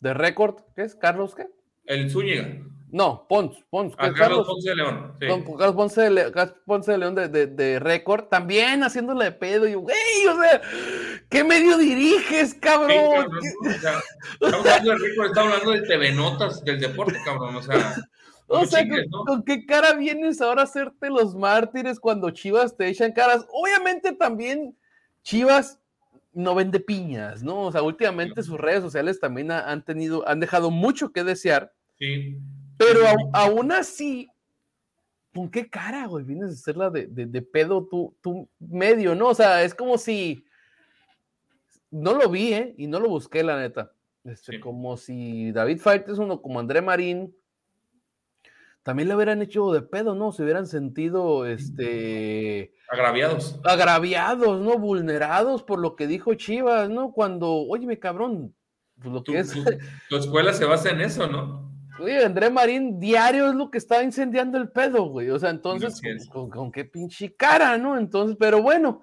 de 0.00 0.14
récord, 0.14 0.56
¿qué 0.76 0.82
es? 0.82 0.94
¿Carlos 0.96 1.34
qué? 1.34 1.46
El 1.86 2.10
Zúñiga. 2.10 2.46
No, 2.92 3.26
Pons, 3.26 3.56
Pons. 3.70 3.94
Ah, 3.96 4.12
Carlos, 4.12 4.46
Ponce 4.46 4.68
de 4.68 4.76
León. 4.76 5.14
Carlos 5.18 5.74
Ponce 5.74 6.10
de, 6.10 6.52
Ponce 6.66 6.92
de 6.92 6.98
León 6.98 7.14
de, 7.14 7.26
de, 7.26 7.46
de 7.46 7.78
récord, 7.78 8.24
también 8.24 8.82
haciéndole 8.82 9.24
de 9.24 9.32
pedo. 9.32 9.66
Y 9.66 9.72
güey, 9.72 10.26
o 10.30 10.38
sea, 10.38 10.60
¿qué 11.30 11.42
medio 11.42 11.78
diriges, 11.78 12.52
cabrón? 12.52 13.30
estamos 13.64 14.66
hablando 14.66 14.90
de 14.90 14.98
récord, 14.98 15.26
estamos 15.26 15.52
hablando 15.52 15.70
del 15.70 15.88
TV 15.88 16.12
Notas, 16.12 16.62
del 16.64 16.80
deporte, 16.80 17.18
cabrón, 17.24 17.56
o 17.56 17.62
sea. 17.62 17.94
O 18.54 18.66
sea, 18.66 18.84
¿con, 19.26 19.42
qué 19.44 19.64
cara 19.64 19.94
vienes 19.94 20.42
ahora 20.42 20.60
a 20.60 20.64
hacerte 20.64 21.08
los 21.08 21.34
mártires 21.34 21.98
cuando 21.98 22.28
Chivas 22.28 22.76
te 22.76 22.86
echan 22.86 23.12
caras? 23.12 23.46
Obviamente 23.50 24.12
también 24.12 24.76
Chivas 25.22 25.80
no 26.34 26.54
vende 26.54 26.78
piñas, 26.78 27.42
¿no? 27.42 27.62
O 27.62 27.72
sea, 27.72 27.80
últimamente 27.80 28.42
sus 28.42 28.60
redes 28.60 28.82
sociales 28.82 29.18
también 29.20 29.50
han 29.50 29.82
tenido, 29.82 30.28
han 30.28 30.38
dejado 30.38 30.70
mucho 30.70 31.12
que 31.12 31.24
desear. 31.24 31.72
Sí. 31.98 32.36
Pero 32.86 33.06
aún 33.32 33.72
así, 33.72 34.28
¿con 35.34 35.50
qué 35.50 35.68
cara, 35.68 36.06
güey? 36.06 36.24
Vienes 36.24 36.50
a 36.50 36.52
hacerla 36.52 36.90
de, 36.90 37.06
de, 37.06 37.42
pedo 37.42 37.86
tu, 37.86 38.16
tu, 38.20 38.48
medio, 38.58 39.14
¿no? 39.14 39.28
O 39.28 39.34
sea, 39.34 39.62
es 39.62 39.74
como 39.74 39.98
si. 39.98 40.44
No 41.90 42.14
lo 42.14 42.30
vi, 42.30 42.54
¿eh? 42.54 42.74
Y 42.78 42.86
no 42.86 43.00
lo 43.00 43.08
busqué, 43.08 43.42
la 43.42 43.58
neta. 43.58 43.92
Este, 44.24 44.60
Como 44.60 44.96
si 44.96 45.50
David 45.50 45.80
es 46.06 46.18
uno 46.18 46.40
como 46.40 46.60
André 46.60 46.80
Marín 46.80 47.34
también 48.82 49.08
le 49.08 49.14
hubieran 49.14 49.42
hecho 49.42 49.72
de 49.72 49.82
pedo, 49.82 50.14
¿no? 50.14 50.32
Se 50.32 50.42
hubieran 50.42 50.66
sentido, 50.66 51.46
este... 51.46 52.74
Agraviados. 52.88 53.60
Agraviados, 53.64 54.60
¿no? 54.60 54.76
Vulnerados 54.76 55.62
por 55.62 55.78
lo 55.78 55.94
que 55.94 56.08
dijo 56.08 56.34
Chivas, 56.34 56.90
¿no? 56.90 57.12
Cuando, 57.12 57.52
oye, 57.52 57.86
mi 57.86 57.96
cabrón, 57.96 58.54
pues 59.00 59.14
lo 59.14 59.22
que 59.22 59.38
es... 59.38 59.54
Tu, 60.08 60.16
escuela 60.16 60.52
se 60.52 60.64
basa 60.64 60.90
en 60.90 61.00
eso, 61.00 61.28
¿no? 61.28 61.71
Oye, 62.00 62.24
André 62.24 62.50
Marín 62.50 62.98
diario 62.98 63.48
es 63.48 63.54
lo 63.54 63.70
que 63.70 63.78
está 63.78 64.02
incendiando 64.02 64.58
el 64.58 64.70
pedo, 64.70 65.04
güey. 65.04 65.30
O 65.30 65.38
sea, 65.38 65.50
entonces, 65.50 66.00
con, 66.30 66.48
con, 66.48 66.72
qué 66.72 66.84
pinche 66.84 67.34
cara, 67.34 67.76
¿no? 67.78 67.98
Entonces, 67.98 68.36
pero 68.38 68.62
bueno, 68.62 69.02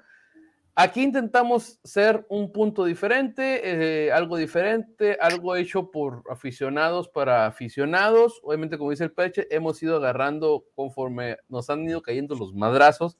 Aquí 0.82 1.04
intentamos 1.04 1.78
ser 1.84 2.26
un 2.30 2.54
punto 2.54 2.86
diferente, 2.86 4.06
eh, 4.06 4.14
algo 4.14 4.38
diferente, 4.38 5.18
algo 5.20 5.58
hecho 5.58 5.92
por 5.92 6.24
aficionados 6.30 7.10
para 7.10 7.48
aficionados. 7.48 8.40
Obviamente, 8.44 8.78
como 8.78 8.92
dice 8.92 9.04
el 9.04 9.12
Peche, 9.12 9.46
hemos 9.54 9.84
ido 9.84 9.98
agarrando 9.98 10.64
conforme 10.76 11.36
nos 11.50 11.70
han 11.70 11.84
ido 11.84 12.02
cayendo 12.02 12.34
los 12.36 12.54
madrazos 12.54 13.18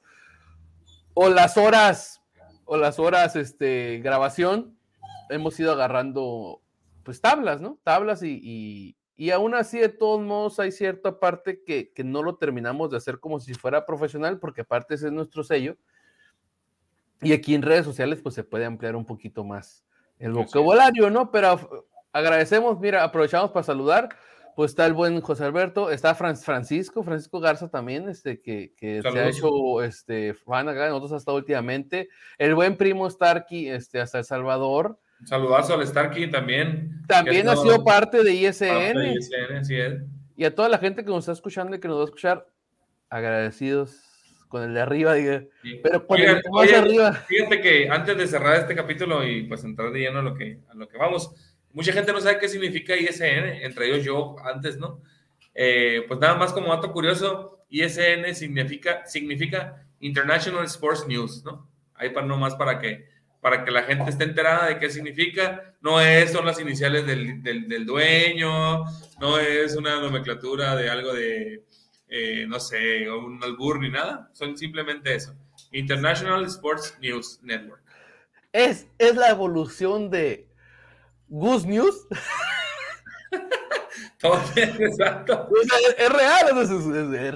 o 1.12 1.28
las 1.28 1.58
horas 1.58 2.22
o 2.64 2.78
las 2.78 2.98
horas 2.98 3.36
este, 3.36 4.00
grabación. 4.02 4.78
Hemos 5.28 5.60
ido 5.60 5.72
agarrando 5.72 6.62
pues 7.02 7.20
tablas, 7.20 7.60
¿no? 7.60 7.78
Tablas 7.84 8.22
y, 8.22 8.40
y, 8.42 8.96
aún 9.28 9.54
así, 9.54 9.78
de 9.78 9.90
todos 9.90 10.22
modos, 10.22 10.58
hay 10.58 10.72
cierta 10.72 11.20
parte 11.20 11.62
que, 11.62 11.92
que 11.92 12.02
no 12.02 12.22
lo 12.22 12.36
terminamos 12.36 12.90
de 12.90 12.96
hacer 12.96 13.20
como 13.20 13.38
si 13.38 13.52
fuera 13.52 13.84
profesional, 13.84 14.38
porque 14.38 14.62
aparte 14.62 14.94
ese 14.94 15.08
es 15.08 15.12
nuestro 15.12 15.44
sello 15.44 15.76
y 17.22 17.32
aquí 17.32 17.54
en 17.54 17.62
redes 17.62 17.84
sociales, 17.84 18.20
pues 18.22 18.34
se 18.34 18.44
puede 18.44 18.64
ampliar 18.64 18.96
un 18.96 19.04
poquito 19.04 19.44
más 19.44 19.84
el 20.18 20.32
vocabulario, 20.32 21.10
¿no? 21.10 21.30
Pero 21.30 21.86
agradecemos, 22.12 22.80
mira, 22.80 23.04
aprovechamos 23.04 23.50
para 23.50 23.64
saludar. 23.64 24.08
Pues 24.56 24.72
está 24.72 24.84
el 24.84 24.94
buen 24.94 25.20
José 25.20 25.44
Alberto, 25.44 25.90
está 25.90 26.14
Francisco, 26.14 27.02
Francisco 27.02 27.40
Garza 27.40 27.70
también, 27.70 28.08
este, 28.08 28.42
que, 28.42 28.74
que 28.76 29.00
se 29.00 29.18
ha 29.18 29.28
hecho 29.28 29.80
este, 29.82 30.34
fan 30.34 30.68
acá 30.68 30.88
nosotros 30.88 31.12
hasta 31.12 31.32
últimamente. 31.32 32.08
El 32.36 32.54
buen 32.54 32.76
primo 32.76 33.08
Starkey, 33.08 33.68
este, 33.68 34.00
hasta 34.00 34.18
El 34.18 34.24
Salvador. 34.24 34.98
Saludazo 35.24 35.74
al 35.74 35.86
Starkey 35.86 36.30
también. 36.30 37.02
También 37.06 37.48
ha 37.48 37.56
sido 37.56 37.84
parte 37.84 38.22
de 38.22 38.32
ISN. 38.32 38.68
Parte 38.68 38.98
de 38.98 39.12
ISN, 39.12 39.64
sí 39.64 39.76
es. 39.76 40.02
Y 40.36 40.44
a 40.44 40.54
toda 40.54 40.68
la 40.68 40.78
gente 40.78 41.04
que 41.04 41.10
nos 41.10 41.20
está 41.20 41.32
escuchando 41.32 41.76
y 41.76 41.80
que 41.80 41.88
nos 41.88 41.98
va 41.98 42.02
a 42.02 42.04
escuchar, 42.06 42.46
agradecidos 43.10 44.10
con 44.48 44.62
el 44.62 44.74
de 44.74 44.80
arriba, 44.80 45.14
diga. 45.14 45.44
Pero 45.82 46.06
con 46.06 46.20
el 46.20 46.42
más 46.50 46.72
arriba. 46.72 47.12
Fíjate 47.12 47.60
que 47.60 47.88
antes 47.88 48.16
de 48.16 48.26
cerrar 48.26 48.56
este 48.56 48.74
capítulo 48.74 49.26
y 49.26 49.44
pues 49.44 49.62
entrar 49.64 49.92
de 49.92 50.00
lleno 50.00 50.20
a 50.20 50.22
lo 50.22 50.34
que, 50.34 50.58
a 50.68 50.74
lo 50.74 50.88
que 50.88 50.98
vamos, 50.98 51.32
mucha 51.72 51.92
gente 51.92 52.12
no 52.12 52.20
sabe 52.20 52.38
qué 52.38 52.48
significa 52.48 52.96
ISN, 52.96 53.62
entre 53.62 53.86
ellos 53.86 54.04
yo 54.04 54.36
antes, 54.44 54.76
¿no? 54.76 55.02
Eh, 55.54 56.04
pues 56.08 56.18
nada 56.20 56.36
más 56.36 56.52
como 56.52 56.74
dato 56.74 56.92
curioso, 56.92 57.64
ISN 57.68 58.34
significa, 58.34 59.06
significa 59.06 59.86
International 60.00 60.64
Sports 60.64 61.06
News, 61.06 61.44
¿no? 61.44 61.68
Ahí 61.94 62.10
para 62.10 62.26
no 62.26 62.36
más 62.36 62.54
para 62.54 62.78
que, 62.78 63.06
para 63.40 63.64
que 63.64 63.70
la 63.70 63.82
gente 63.82 64.10
esté 64.10 64.24
enterada 64.24 64.66
de 64.66 64.78
qué 64.78 64.90
significa. 64.90 65.74
No 65.80 66.00
es, 66.00 66.32
son 66.32 66.46
las 66.46 66.60
iniciales 66.60 67.06
del, 67.06 67.42
del, 67.42 67.68
del 67.68 67.86
dueño, 67.86 68.84
no 69.20 69.38
es 69.38 69.76
una 69.76 70.00
nomenclatura 70.00 70.76
de 70.76 70.90
algo 70.90 71.12
de 71.12 71.64
eh, 72.12 72.44
no 72.48 72.58
sé, 72.58 73.08
un 73.08 73.38
albur 73.42 73.80
ni 73.80 73.88
nada, 73.88 74.28
son 74.32 74.58
simplemente 74.58 75.14
eso. 75.14 75.32
International 75.70 76.44
Sports 76.46 76.98
News 77.00 77.38
Network. 77.40 77.80
Es, 78.52 78.88
es 78.98 79.14
la 79.14 79.30
evolución 79.30 80.10
de 80.10 80.48
Goose 81.28 81.68
News. 81.68 82.08
Todo 84.18 84.40
bien, 84.56 84.76
exacto. 84.80 85.48
es, 85.96 86.12
real, 86.12 86.48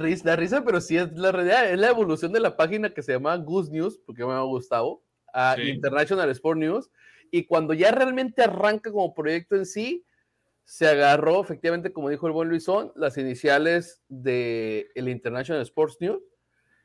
es, 0.04 0.24
la 0.24 0.34
risa, 0.34 0.64
pero 0.64 0.80
sí 0.80 0.96
es 0.96 1.12
la 1.12 1.30
realidad. 1.30 1.70
Es 1.70 1.78
la 1.78 1.90
evolución 1.90 2.32
de 2.32 2.40
la 2.40 2.56
página 2.56 2.92
que 2.92 3.04
se 3.04 3.12
llama 3.12 3.36
Goose 3.36 3.70
News, 3.70 4.00
porque 4.04 4.24
me 4.24 4.32
ha 4.32 4.40
gustado, 4.40 5.03
a 5.34 5.56
International 5.60 6.30
Sports 6.30 6.60
News. 6.60 6.90
Y 7.30 7.44
cuando 7.44 7.74
ya 7.74 7.90
realmente 7.90 8.42
arranca 8.42 8.92
como 8.92 9.12
proyecto 9.12 9.56
en 9.56 9.66
sí, 9.66 10.06
se 10.64 10.86
agarró, 10.86 11.42
efectivamente, 11.42 11.92
como 11.92 12.08
dijo 12.08 12.26
el 12.26 12.32
buen 12.32 12.48
Luisón, 12.48 12.92
las 12.94 13.18
iniciales 13.18 14.02
del 14.08 14.86
el 14.94 15.08
International 15.08 15.62
Sports 15.62 15.98
News 16.00 16.22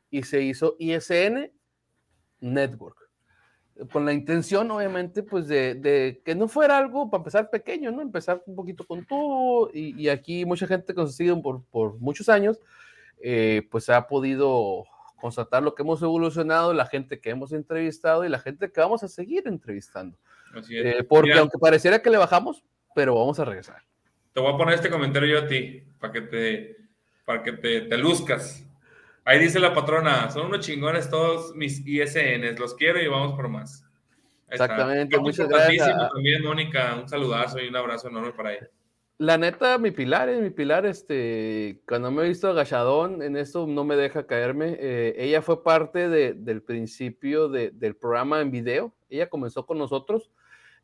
y 0.10 0.24
se 0.24 0.42
hizo 0.42 0.76
ISN 0.80 1.52
Network. 2.42 2.98
Con 3.94 4.06
la 4.06 4.12
intención, 4.12 4.70
obviamente, 4.72 5.24
pues 5.24 5.48
de, 5.48 6.22
que 6.26 6.36
no 6.36 6.50
fuera 6.50 6.78
algo 6.78 7.10
para 7.10 7.22
empezar 7.22 7.50
pequeño, 7.50 7.92
¿no? 7.92 8.02
Empezar 8.02 8.44
un 8.46 8.56
poquito 8.56 8.86
con 8.86 9.06
todo 9.06 9.70
y, 9.74 10.10
aquí 10.10 10.44
mucha 10.44 10.68
gente 10.68 10.94
que 10.94 11.36
por, 11.42 11.64
por 11.66 11.98
muchos 12.00 12.28
años, 12.28 12.60
eh, 13.22 13.68
pues 13.72 13.90
ha 13.90 14.08
podido 14.08 14.84
constatar 15.20 15.62
lo 15.62 15.76
que 15.76 15.84
hemos 15.84 16.02
evolucionado, 16.02 16.74
la 16.74 16.86
gente 16.86 17.20
que 17.20 17.30
hemos 17.30 17.52
entrevistado 17.52 18.26
y 18.26 18.30
la 18.30 18.40
gente 18.40 18.72
que 18.72 18.82
vamos 18.82 19.04
a 19.04 19.08
seguir 19.08 19.48
entrevistando. 19.48 20.18
Eh, 20.70 21.04
porque 21.08 21.34
aunque 21.34 21.58
pareciera 21.58 22.02
que 22.02 22.10
le 22.10 22.18
bajamos, 22.18 22.64
pero 22.96 23.16
vamos 23.16 23.40
a 23.40 23.46
regresar. 23.46 23.84
Te 24.34 24.40
voy 24.40 24.54
a 24.54 24.58
poner 24.58 24.76
este 24.76 24.90
comentario 24.90 25.40
yo 25.40 25.46
a 25.46 25.48
ti, 25.48 25.84
para 26.00 26.14
que 26.14 26.22
te, 26.22 26.78
para 27.26 27.44
que 27.44 27.54
te, 27.54 27.82
te 27.82 27.98
luzcas. 27.98 28.66
Ahí 29.26 29.40
dice 29.40 29.60
la 29.60 29.74
patrona, 29.74 30.32
son 30.32 30.48
unos 30.48 30.66
chingones 30.66 31.10
todos 31.10 31.56
mis 31.56 31.86
ISNs, 31.86 32.60
los 32.60 32.74
quiero 32.74 33.02
y 33.02 33.08
vamos 33.08 33.36
por 33.36 33.48
más. 33.48 33.86
Exactamente, 34.50 35.18
muchas 35.20 35.48
gracias. 35.48 35.88
También, 36.12 36.44
Mónica, 36.44 36.96
un 36.96 37.08
saludazo 37.08 37.60
y 37.60 37.68
un 37.68 37.76
abrazo 37.76 38.08
enorme 38.08 38.32
para 38.32 38.54
ella. 38.54 38.70
La 39.20 39.38
neta, 39.38 39.78
mi 39.78 39.92
pilar, 39.92 40.30
mi 40.30 40.50
pilar, 40.50 40.88
este, 40.88 41.82
cuando 41.88 42.10
me 42.10 42.24
he 42.24 42.30
visto 42.30 42.50
agachadón, 42.50 43.22
en 43.22 43.38
esto 43.38 43.68
no 43.68 43.84
me 43.84 43.96
deja 43.96 44.26
caerme. 44.26 44.78
Eh, 44.80 45.14
ella 45.18 45.42
fue 45.42 45.64
parte 45.64 46.10
de, 46.10 46.34
del 46.34 46.64
principio 46.64 47.50
de, 47.50 47.70
del 47.70 47.96
programa 47.96 48.42
en 48.42 48.50
video. 48.50 48.96
Ella 49.10 49.30
comenzó 49.30 49.66
con 49.66 49.78
nosotros 49.78 50.32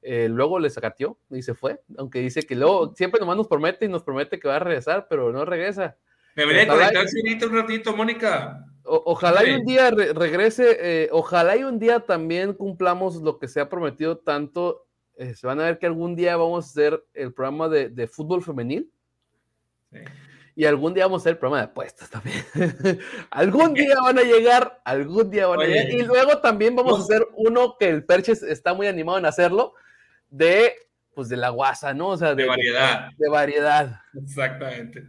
eh, 0.08 0.27
luego 0.30 0.60
le 0.60 0.70
sacateó 0.70 1.18
y 1.32 1.42
se 1.42 1.56
fue, 1.56 1.82
aunque 1.98 2.20
dice 2.20 2.44
que 2.44 2.54
luego 2.54 2.94
siempre 2.96 3.20
nomás 3.20 3.38
nos 3.38 3.48
promete 3.48 3.86
y 3.86 3.89
nos 3.89 4.04
promete 4.04 4.39
que 4.39 4.48
va 4.48 4.58
a 4.58 4.60
regresar, 4.60 5.08
pero 5.10 5.32
no 5.32 5.46
regresa. 5.46 5.98
Me 6.36 6.46
venía 6.46 6.62
a 6.62 6.68
conectarse 6.68 7.18
un 7.48 7.56
ratito, 7.56 7.96
Mónica. 7.96 8.68
ojalá 8.84 9.44
y 9.44 9.56
un 9.56 9.65
día 9.65 9.89
regrese, 9.89 10.77
eh, 10.80 11.10
ojalá 11.12 11.58
y 11.58 11.63
un 11.63 11.80
día 11.80 12.01
también 12.01 12.54
cumplamos 12.54 13.15
lo 13.15 13.39
que 13.39 13.48
se 13.48 13.60
ha 13.60 13.68
prometido 13.68 14.20
tanto. 14.20 14.85
Eh, 15.17 15.34
se 15.34 15.48
van 15.48 15.60
a 15.60 15.63
ver 15.65 15.79
que 15.79 15.86
algún 15.86 16.15
día 16.15 16.36
vamos 16.36 16.65
a 16.65 16.69
hacer 16.69 17.05
el 17.13 17.34
programa 17.34 17.69
de, 17.69 18.07
fútbol 18.07 18.43
femenil. 18.43 18.91
Y 20.57 20.65
algún 20.65 20.93
día 20.93 21.05
vamos 21.05 21.22
a 21.22 21.24
hacer 21.24 21.34
el 21.34 21.38
programa 21.38 21.65
de 21.65 21.72
apuestas 21.72 22.10
también. 22.10 22.38
algún 23.29 23.74
día 23.74 23.95
van 24.01 24.19
a 24.19 24.24
llegar, 24.24 24.81
algún 24.86 25.29
día 25.29 25.48
van 25.48 25.62
a 25.62 25.65
llegar. 25.65 25.89
Y 25.89 26.01
luego 26.03 26.39
también 26.39 26.75
vamos 26.75 27.00
a 27.00 27.03
hacer 27.03 27.27
uno 27.36 27.75
que 27.77 27.89
el 27.89 28.05
Perches 28.05 28.43
está 28.43 28.74
muy 28.74 28.88
animado 28.88 29.17
en 29.17 29.25
hacerlo, 29.25 29.74
de 30.29 30.74
pues 31.13 31.29
de 31.29 31.38
la 31.38 31.50
guasa, 31.50 31.93
¿no? 31.93 32.10
O 32.10 32.17
sea, 32.17 32.36
de, 32.36 32.45
variedad. 32.45 33.10
De, 33.17 33.29
variedad. 33.29 34.01
Exactamente. 34.22 35.03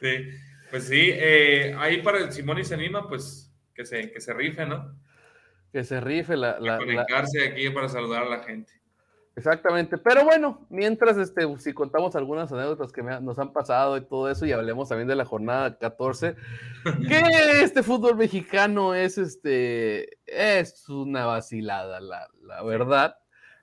Sí. 0.00 0.30
Pues 0.70 0.88
sí, 0.88 1.10
eh, 1.12 1.76
ahí 1.78 2.00
para 2.00 2.18
el 2.18 2.32
Simón 2.32 2.58
y 2.58 2.64
se 2.64 2.72
anima, 2.72 3.06
pues 3.06 3.52
que 3.74 3.84
se, 3.84 4.10
que 4.10 4.20
se 4.20 4.32
rife, 4.32 4.64
¿no? 4.64 4.98
Que 5.70 5.84
se 5.84 6.00
rife 6.00 6.36
la. 6.36 6.58
la 6.58 6.78
conectarse 6.78 7.46
aquí 7.46 7.68
para 7.68 7.90
saludar 7.90 8.22
a 8.22 8.28
la 8.28 8.42
gente. 8.42 8.72
Exactamente, 9.34 9.96
pero 9.96 10.24
bueno, 10.24 10.66
mientras 10.68 11.16
este, 11.16 11.46
si 11.58 11.72
contamos 11.72 12.14
algunas 12.16 12.52
anécdotas 12.52 12.92
que 12.92 13.02
nos 13.02 13.38
han 13.38 13.52
pasado 13.54 13.96
y 13.96 14.02
todo 14.02 14.30
eso, 14.30 14.44
y 14.44 14.52
hablemos 14.52 14.90
también 14.90 15.08
de 15.08 15.16
la 15.16 15.24
jornada 15.24 15.78
14, 15.78 16.36
que 17.08 17.62
este 17.62 17.82
fútbol 17.82 18.16
mexicano 18.16 18.94
es 18.94 19.16
este 19.16 20.18
es 20.26 20.86
una 20.90 21.24
vacilada, 21.24 22.00
la, 22.00 22.28
la 22.42 22.62
verdad. 22.62 23.16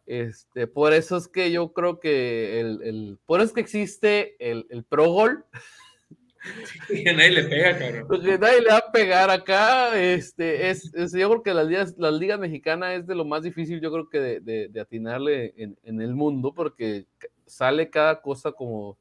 Este, 0.08 0.66
por 0.66 0.92
eso 0.94 1.18
es 1.18 1.28
que 1.28 1.52
yo 1.52 1.72
creo 1.72 2.00
que 2.00 2.60
el, 2.60 2.82
el 2.82 3.20
por 3.28 3.40
eso 3.40 3.50
es 3.50 3.54
que 3.54 3.62
existe 3.62 4.36
el, 4.40 4.66
el 4.72 4.84
Pro 4.84 5.12
Gol. 5.12 5.46
Que 6.88 7.14
nadie 7.14 7.32
le 7.32 7.44
pega, 7.44 7.78
cabrón. 7.78 8.06
Porque 8.08 8.38
nadie 8.38 8.62
le 8.62 8.70
va 8.70 8.78
a 8.78 8.92
pegar 8.92 9.30
acá. 9.30 10.00
Este, 10.00 10.70
es, 10.70 10.92
yo 10.94 11.30
creo 11.30 11.44
que 11.44 11.54
las 11.54 11.68
ligas, 11.68 11.96
la 11.98 12.12
liga 12.12 12.38
mexicana 12.38 12.94
es 12.94 13.06
de 13.06 13.16
lo 13.16 13.26
más 13.26 13.44
difícil, 13.44 13.82
yo 13.82 13.92
creo 13.92 14.10
que 14.10 14.20
de, 14.20 14.68
de, 14.70 14.82
atinarle 14.82 15.54
en, 15.58 15.78
en, 15.84 16.02
el 16.02 16.16
mundo, 16.16 16.54
porque 16.54 17.06
sale 17.46 17.90
cada 17.90 18.22
cosa 18.22 18.52
como 18.52 18.98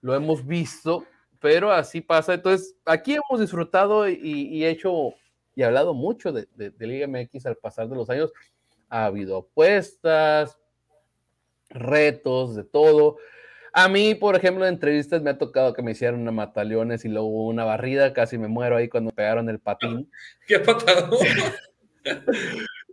lo 0.00 0.14
hemos 0.14 0.46
visto, 0.46 1.04
pero 1.40 1.72
así 1.72 2.00
pasa. 2.00 2.34
Entonces, 2.34 2.76
aquí 2.84 3.14
hemos 3.14 3.40
disfrutado 3.40 4.08
y, 4.08 4.18
y 4.22 4.64
hecho 4.66 5.14
y 5.56 5.62
hablado 5.62 5.94
mucho 5.94 6.32
de, 6.32 6.48
de, 6.56 6.86
Liga 6.86 7.06
MX 7.06 7.46
al 7.46 7.56
pasar 7.56 7.88
de 7.88 7.96
los 7.96 8.10
años. 8.10 8.32
Ha 8.88 9.06
habido 9.06 9.38
apuestas, 9.38 10.58
retos, 11.70 12.56
de 12.56 12.64
todo. 12.64 13.18
A 13.76 13.88
mí, 13.88 14.14
por 14.14 14.36
ejemplo, 14.36 14.64
en 14.64 14.74
entrevistas 14.74 15.20
me 15.20 15.30
ha 15.30 15.36
tocado 15.38 15.72
que 15.72 15.82
me 15.82 15.90
hicieran 15.90 16.20
una 16.20 16.30
mataleones 16.30 17.04
y 17.04 17.08
luego 17.08 17.48
una 17.48 17.64
barrida, 17.64 18.12
casi 18.12 18.38
me 18.38 18.46
muero 18.46 18.76
ahí 18.76 18.88
cuando 18.88 19.10
me 19.10 19.16
pegaron 19.16 19.48
el 19.48 19.58
patín. 19.58 20.08
¿Qué 20.46 20.54
ha 20.54 20.62
pasado? 20.62 21.18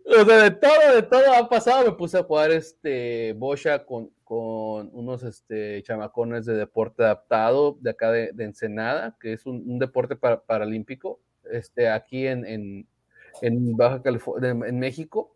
o 0.06 0.26
sea, 0.26 0.44
de 0.44 0.50
todo, 0.50 0.96
de 0.96 1.04
todo 1.04 1.34
ha 1.36 1.48
pasado. 1.48 1.86
Me 1.86 1.92
puse 1.92 2.18
a 2.18 2.24
jugar 2.24 2.50
este 2.50 3.34
bocha 3.34 3.86
con, 3.86 4.10
con 4.24 4.90
unos 4.94 5.22
este, 5.22 5.84
chamacones 5.84 6.48
de 6.48 6.56
deporte 6.56 7.04
adaptado 7.04 7.78
de 7.80 7.92
acá 7.92 8.12
de, 8.12 8.34
Ensenada, 8.40 9.16
que 9.22 9.34
es 9.34 9.46
un, 9.46 9.78
deporte 9.78 10.16
paralímpico, 10.16 11.20
este, 11.52 11.90
aquí 11.90 12.26
en, 12.26 12.44
en, 12.44 12.88
en 13.44 13.78
Baja 13.78 14.02
California, 14.02 14.50
en 14.50 14.80
México. 14.80 15.36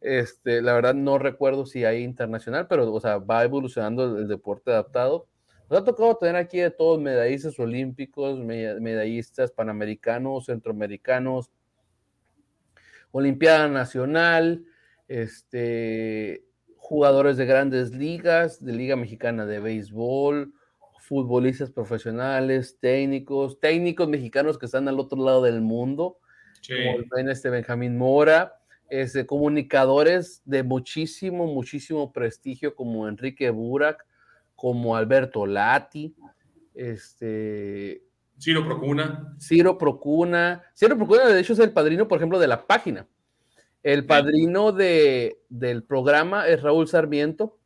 Este, 0.00 0.62
la 0.62 0.74
verdad 0.74 0.94
no 0.94 1.18
recuerdo 1.18 1.66
si 1.66 1.84
hay 1.84 2.02
internacional, 2.02 2.68
pero 2.68 2.92
o 2.92 3.00
sea, 3.00 3.18
va 3.18 3.44
evolucionando 3.44 4.18
el, 4.18 4.28
deporte 4.28 4.70
adaptado. 4.70 5.26
Nos 5.68 5.80
ha 5.80 5.84
tocado 5.84 6.16
tener 6.16 6.36
aquí 6.36 6.58
de 6.58 6.70
todos 6.70 7.00
medallistas 7.00 7.58
olímpicos, 7.58 8.38
medallistas 8.38 9.50
panamericanos, 9.50 10.46
centroamericanos, 10.46 11.50
Olimpiada 13.10 13.68
Nacional, 13.68 14.64
este, 15.08 16.44
jugadores 16.76 17.36
de 17.36 17.46
grandes 17.46 17.94
ligas, 17.94 18.64
de 18.64 18.72
Liga 18.72 18.96
Mexicana 18.96 19.46
de 19.46 19.60
Béisbol, 19.60 20.52
futbolistas 21.00 21.70
profesionales, 21.70 22.78
técnicos, 22.80 23.60
técnicos 23.60 24.08
mexicanos 24.08 24.58
que 24.58 24.66
están 24.66 24.88
al 24.88 25.00
otro 25.00 25.22
lado 25.24 25.42
del 25.42 25.62
mundo, 25.62 26.18
como 26.66 26.98
ven 27.14 27.30
este 27.30 27.48
Benjamín 27.48 27.96
Mora, 27.96 28.57
este, 28.88 29.26
comunicadores 29.26 30.42
de 30.44 30.62
muchísimo, 30.62 31.46
muchísimo 31.46 32.12
prestigio 32.12 32.74
como 32.74 33.08
Enrique 33.08 33.50
Burak, 33.50 34.06
como 34.56 34.96
Alberto 34.96 35.46
Lati, 35.46 36.14
este... 36.74 38.02
Ciro 38.40 38.64
Procuna. 38.64 39.36
Ciro 39.40 39.76
Procuna. 39.78 40.62
Ciro 40.74 40.96
Procuna, 40.96 41.26
de 41.26 41.40
hecho, 41.40 41.52
es 41.52 41.58
el 41.58 41.72
padrino, 41.72 42.06
por 42.06 42.18
ejemplo, 42.18 42.38
de 42.38 42.46
la 42.46 42.66
página. 42.66 43.06
El 43.82 44.06
padrino 44.06 44.72
de, 44.72 45.40
del 45.48 45.82
programa 45.82 46.46
es 46.46 46.62
Raúl 46.62 46.88
Sarmiento. 46.88 47.58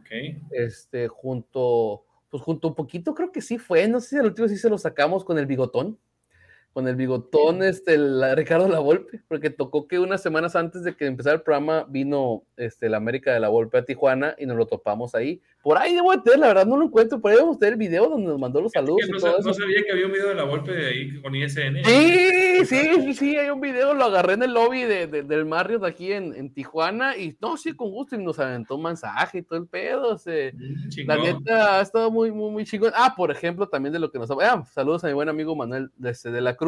Okay. 0.00 0.40
Este, 0.50 1.08
junto, 1.08 2.04
pues 2.30 2.42
junto 2.42 2.68
un 2.68 2.74
poquito, 2.74 3.14
creo 3.14 3.32
que 3.32 3.40
sí 3.40 3.58
fue, 3.58 3.86
no 3.88 4.00
sé 4.00 4.10
si 4.10 4.16
el 4.16 4.26
último 4.26 4.48
sí 4.48 4.56
se 4.56 4.68
lo 4.68 4.78
sacamos 4.78 5.24
con 5.24 5.38
el 5.38 5.46
bigotón 5.46 5.98
con 6.74 6.88
el 6.88 6.96
bigotón, 6.96 7.62
este, 7.62 7.96
la, 7.96 8.34
Ricardo 8.34 8.68
La 8.68 8.80
Volpe, 8.80 9.20
porque 9.28 9.48
tocó 9.48 9.86
que 9.86 10.00
unas 10.00 10.20
semanas 10.20 10.56
antes 10.56 10.82
de 10.82 10.96
que 10.96 11.06
empezara 11.06 11.36
el 11.36 11.42
programa 11.42 11.86
vino 11.88 12.42
este, 12.56 12.88
la 12.88 12.96
América 12.96 13.32
de 13.32 13.38
La 13.38 13.48
Volpe 13.48 13.78
a 13.78 13.84
Tijuana 13.84 14.34
y 14.38 14.46
nos 14.46 14.56
lo 14.56 14.66
topamos 14.66 15.14
ahí. 15.14 15.40
Por 15.62 15.78
ahí 15.78 15.94
debo 15.94 16.20
tener, 16.20 16.40
la 16.40 16.48
verdad 16.48 16.66
no 16.66 16.76
lo 16.76 16.86
encuentro, 16.86 17.20
por 17.20 17.30
ahí 17.30 17.38
tener 17.60 17.74
el 17.74 17.78
video 17.78 18.08
donde 18.08 18.26
nos 18.26 18.40
mandó 18.40 18.60
los 18.60 18.72
saludos. 18.72 19.08
no, 19.08 19.54
sabía 19.54 19.84
que 19.84 19.92
había 19.92 20.06
un 20.06 20.12
video 20.12 20.28
de 20.30 20.34
La 20.34 20.42
Volpe 20.42 20.72
de 20.72 20.86
ahí 20.86 21.22
con 21.22 21.32
ISN. 21.34 21.84
Sí, 21.84 22.66
sí, 22.66 23.14
sí, 23.14 23.36
hay 23.36 23.50
un 23.50 23.60
video, 23.60 23.94
lo 23.94 24.04
agarré 24.04 24.32
en 24.32 24.42
el 24.42 24.52
lobby 24.52 24.82
de, 24.82 25.06
del 25.06 25.44
Marriott 25.44 25.82
de 25.82 25.88
aquí 25.88 26.12
en, 26.12 26.34
en, 26.34 26.52
Tijuana 26.52 27.16
y 27.16 27.36
no, 27.40 27.56
sí, 27.56 27.74
con 27.74 27.92
gusto, 27.92 28.16
y 28.16 28.18
nos 28.18 28.40
aventó 28.40 28.74
un 28.74 28.82
mensaje 28.82 29.38
y 29.38 29.42
todo 29.42 29.60
el 29.60 29.68
pedo. 29.68 30.16
Mm, 30.16 31.06
la 31.06 31.16
neta 31.18 31.78
ha 31.78 31.82
estado 31.82 32.10
muy, 32.10 32.32
muy, 32.32 32.50
muy 32.50 32.64
chingón. 32.64 32.92
Ah, 32.96 33.14
por 33.16 33.30
ejemplo, 33.30 33.68
también 33.68 33.92
de 33.92 34.00
lo 34.00 34.10
que 34.10 34.18
nos... 34.18 34.28
Ah, 34.32 34.64
saludos 34.72 35.04
a 35.04 35.06
mi 35.06 35.12
buen 35.12 35.28
amigo 35.28 35.54
Manuel 35.54 35.90
desde 35.96 36.32
de 36.32 36.40
la 36.40 36.56
Cruz 36.56 36.63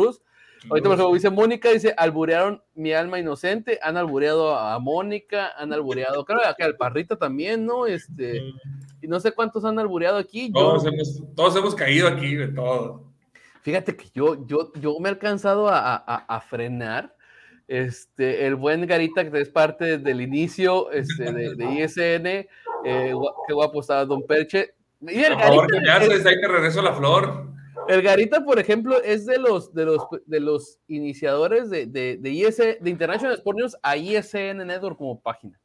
Ahorita, 0.69 0.89
por 0.89 0.99
ejemplo, 0.99 1.15
dice 1.15 1.31
Mónica, 1.31 1.71
dice, 1.71 1.95
alburearon 1.97 2.63
mi 2.75 2.93
alma 2.93 3.19
inocente, 3.19 3.79
han 3.83 3.97
albureado 3.97 4.57
a 4.57 4.79
Mónica, 4.79 5.53
han 5.57 5.73
albureado, 5.73 6.25
creo 6.25 6.41
que 6.57 6.65
al 6.65 6.77
Parrita 6.77 7.17
también, 7.17 7.65
¿no? 7.65 7.87
Este, 7.87 8.43
y 9.01 9.07
no 9.07 9.21
sé 9.21 9.33
cuántos 9.33 9.65
han 9.65 9.79
albureado 9.79 10.17
aquí. 10.17 10.51
Todos, 10.51 10.85
hemos, 10.87 11.23
todos 11.35 11.57
hemos 11.57 11.75
caído 11.75 12.09
aquí 12.09 12.35
de 12.35 12.49
todo. 12.49 13.05
Fíjate 13.63 13.97
que 13.97 14.07
yo, 14.15 14.47
yo, 14.47 14.73
yo 14.75 14.99
me 14.99 15.09
he 15.09 15.13
alcanzado 15.13 15.69
a, 15.69 15.97
a, 15.97 16.41
frenar. 16.41 17.15
Este, 17.69 18.47
el 18.47 18.55
buen 18.55 18.87
Garita, 18.87 19.29
que 19.29 19.41
es 19.41 19.49
parte 19.49 19.99
del 19.99 20.21
inicio 20.21 20.93
este, 20.93 21.33
de, 21.33 21.57
de 21.57 21.65
ISN, 21.83 22.27
eh, 22.85 23.13
qué 23.47 23.53
guapo 23.53 23.81
estaba 23.81 24.05
Don 24.05 24.23
Perche. 24.23 24.75
Y 25.01 25.19
el 25.19 25.35
Por 25.35 25.43
favor, 25.43 25.67
que 25.67 25.81
me 25.81 25.91
haces, 25.91 26.25
ahí 26.27 26.41
te 26.41 26.49
regreso 26.49 26.81
la 26.81 26.95
flor. 26.95 27.56
El 27.89 28.03
Garita, 28.03 28.45
por 28.45 28.59
ejemplo, 28.59 29.01
es 29.03 29.27
de 29.27 29.39
los, 29.39 29.73
de 29.73 29.85
los, 29.85 30.03
de 30.27 30.41
los 30.41 30.79
iniciadores 30.89 31.71
de, 31.71 31.87
de, 31.87 32.17
de, 32.21 32.31
IS, 32.31 32.57
de 32.57 32.91
International 32.91 33.37
Sport 33.37 33.59
News 33.59 33.77
a 33.83 33.97
ISN 33.97 34.67
Network 34.67 34.99
como 34.99 35.21
página. 35.21 35.59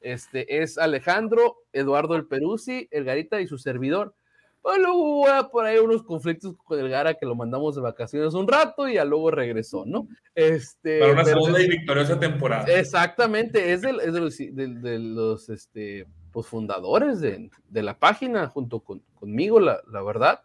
Este 0.00 0.62
es 0.62 0.78
Alejandro, 0.78 1.56
Eduardo 1.72 2.16
El 2.16 2.26
Peruzzi, 2.26 2.88
el 2.90 3.04
Garita 3.04 3.40
y 3.40 3.46
su 3.46 3.58
servidor. 3.58 4.14
Pues 4.62 4.78
luego 4.78 5.22
hubo 5.22 5.50
por 5.50 5.64
ahí 5.64 5.78
unos 5.78 6.02
conflictos 6.02 6.54
con 6.64 6.78
el 6.78 6.90
Gara 6.90 7.14
que 7.14 7.24
lo 7.24 7.34
mandamos 7.34 7.76
de 7.76 7.80
vacaciones 7.80 8.34
un 8.34 8.46
rato 8.46 8.88
y 8.88 8.94
ya 8.94 9.04
luego 9.06 9.30
regresó, 9.30 9.84
¿no? 9.86 10.06
Este, 10.34 11.00
Para 11.00 11.12
una 11.12 11.24
segunda 11.24 11.62
y 11.62 11.68
victoriosa 11.68 12.20
temporada. 12.20 12.66
Exactamente, 12.66 13.72
es 13.72 13.80
de, 13.80 13.90
es 13.90 14.12
de 14.12 14.20
los, 14.20 14.36
de, 14.36 14.98
los 14.98 15.48
este, 15.48 16.06
pues, 16.30 16.46
fundadores 16.46 17.20
de, 17.20 17.50
la 17.70 17.98
página 17.98 18.48
junto 18.48 18.80
con, 18.80 19.02
conmigo, 19.14 19.60
la, 19.60 19.80
la 19.90 20.02
verdad. 20.02 20.40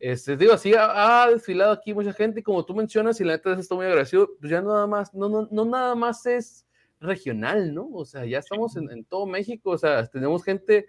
Este, 0.00 0.34
digo, 0.34 0.54
así 0.54 0.72
ha, 0.76 1.28
desfilado 1.30 1.72
aquí 1.72 1.92
mucha 1.92 2.14
gente, 2.14 2.40
y 2.40 2.42
como 2.42 2.64
tú 2.64 2.74
mencionas, 2.74 3.20
y 3.20 3.24
la 3.24 3.34
neta 3.34 3.52
estoy 3.52 3.76
muy 3.76 3.86
agradecido, 3.86 4.30
pues 4.40 4.50
ya 4.50 4.62
nada 4.62 4.86
más, 4.86 5.12
no, 5.12 5.28
no, 5.28 5.46
no 5.50 5.64
nada 5.66 5.94
más 5.94 6.24
es 6.24 6.66
regional, 7.00 7.74
¿no? 7.74 7.86
O 7.92 8.06
sea, 8.06 8.24
ya 8.24 8.38
estamos 8.38 8.76
en, 8.76 8.90
en 8.90 9.04
todo 9.04 9.26
México, 9.26 9.70
o 9.70 9.78
sea, 9.78 10.06
tenemos 10.06 10.42
gente 10.42 10.86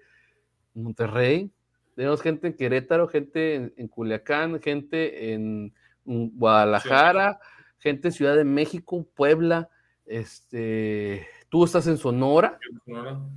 en 0.74 0.84
Monterrey, 0.84 1.52
tenemos 1.96 2.22
gente 2.22 2.48
en 2.48 2.54
Querétaro, 2.54 3.08
gente 3.10 3.74
en, 3.76 3.88
Culiacán, 3.90 4.62
gente 4.62 5.34
en 5.34 5.74
Guadalajara, 6.06 7.40
gente 7.80 8.08
en 8.08 8.14
Ciudad 8.14 8.38
de 8.38 8.46
México, 8.46 9.06
Puebla, 9.14 9.70
este, 10.06 11.28
tú 11.50 11.66
estás 11.66 11.86
en 11.88 11.98
Sonora. 11.98 12.58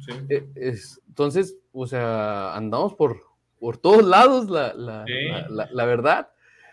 Sí. 0.01 0.13
Eh, 0.29 0.77
entonces, 1.09 1.59
o 1.73 1.87
sea, 1.87 2.55
andamos 2.57 2.95
por, 2.95 3.21
por 3.65 3.79
todos 3.79 4.05
lados, 4.05 4.51
la, 4.51 4.75
la, 4.75 5.07
la, 5.73 5.85
verdad. 5.87 6.29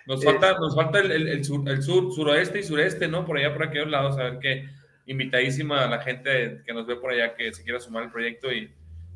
Nos 0.06 0.26
falta, 0.26 0.60
nos 0.60 0.76
falta 0.76 1.00
el, 1.00 1.26
el, 1.26 1.46
sur, 1.46 1.64
el 1.70 1.82
sur, 1.82 2.12
suroeste 2.14 2.60
y 2.60 2.64
sureste, 2.64 3.08
¿no? 3.08 3.26
Por 3.26 3.38
allá, 3.38 3.54
por 3.54 3.64
aquellos 3.64 3.90
lados, 3.90 4.18
a 4.18 4.24
ver 4.24 4.40
qué 4.40 4.68
invitadísima 5.06 5.86
a 5.86 5.88
la 5.88 6.02
gente 6.02 6.62
que 6.66 6.74
nos 6.74 6.86
ve 6.86 6.98
por 6.98 7.12
allá 7.12 7.34
que 7.34 7.54
se 7.54 7.64
quiera 7.64 7.80
sumar 7.80 8.04
al 8.04 8.12
proyecto 8.12 8.52
y 8.52 8.70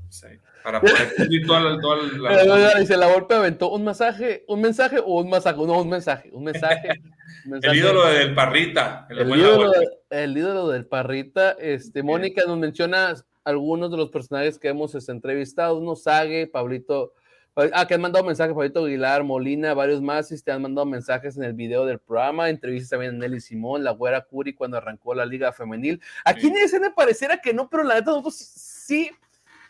pues, 0.06 0.26
para 0.64 0.80
poder 0.80 0.96
toda 1.46 1.60
la, 1.60 1.82
toda 1.82 1.98
la... 2.18 2.80
Dice, 2.80 2.96
la 2.96 3.12
golpe 3.12 3.36
aventó 3.36 3.70
un 3.72 3.84
mensaje, 3.84 4.46
un 4.48 4.62
mensaje 4.62 5.00
o 5.04 5.20
un 5.20 5.30
mensaje, 5.30 5.58
no, 5.58 5.82
un 5.82 5.90
mensaje, 5.90 6.30
un 6.32 6.46
mensaje. 6.46 6.88
el 7.62 7.76
ídolo 7.76 8.06
del 8.06 8.34
Parrita. 8.34 9.06
El, 9.10 9.38
ídolo, 9.38 9.74
el 10.12 10.38
ídolo 10.38 10.70
del 10.70 10.86
Parrita, 10.86 11.58
este, 11.60 12.04
Mónica 12.04 12.44
nos 12.48 12.58
menciona 12.58 13.16
algunos 13.44 13.92
de 13.92 13.98
los 13.98 14.12
personajes 14.12 14.58
que 14.60 14.70
hemos 14.70 14.96
este, 14.96 15.12
entrevistado, 15.12 15.78
uno 15.78 15.98
Sague, 15.98 16.48
Pablito 16.48 17.12
Ah, 17.74 17.88
que 17.88 17.94
han 17.94 18.02
mandado 18.02 18.26
mensajes, 18.26 18.54
Pablito 18.54 18.84
Aguilar, 18.84 19.24
Molina, 19.24 19.74
varios 19.74 20.02
más, 20.02 20.30
y 20.30 20.42
te 20.42 20.52
han 20.52 20.62
mandado 20.62 20.86
mensajes 20.86 21.38
en 21.38 21.44
el 21.46 21.54
video 21.54 21.86
del 21.86 22.00
programa, 22.00 22.50
entrevistas 22.50 22.90
también 22.90 23.16
a 23.16 23.18
Nelly 23.20 23.40
Simón, 23.40 23.82
la 23.82 23.92
güera 23.92 24.26
Curi 24.26 24.54
cuando 24.54 24.76
arrancó 24.76 25.16
la 25.16 25.26
liga 25.26 25.54
femenil. 25.54 26.02
Aquí 26.26 26.48
en 26.48 26.58
ese 26.58 26.82
me 26.82 26.92
pareciera 26.92 27.40
que 27.40 27.54
no, 27.54 27.70
pero 27.70 27.84
la 27.84 27.96
neta 27.96 28.12
nosotros 28.12 28.36
sí, 28.36 29.10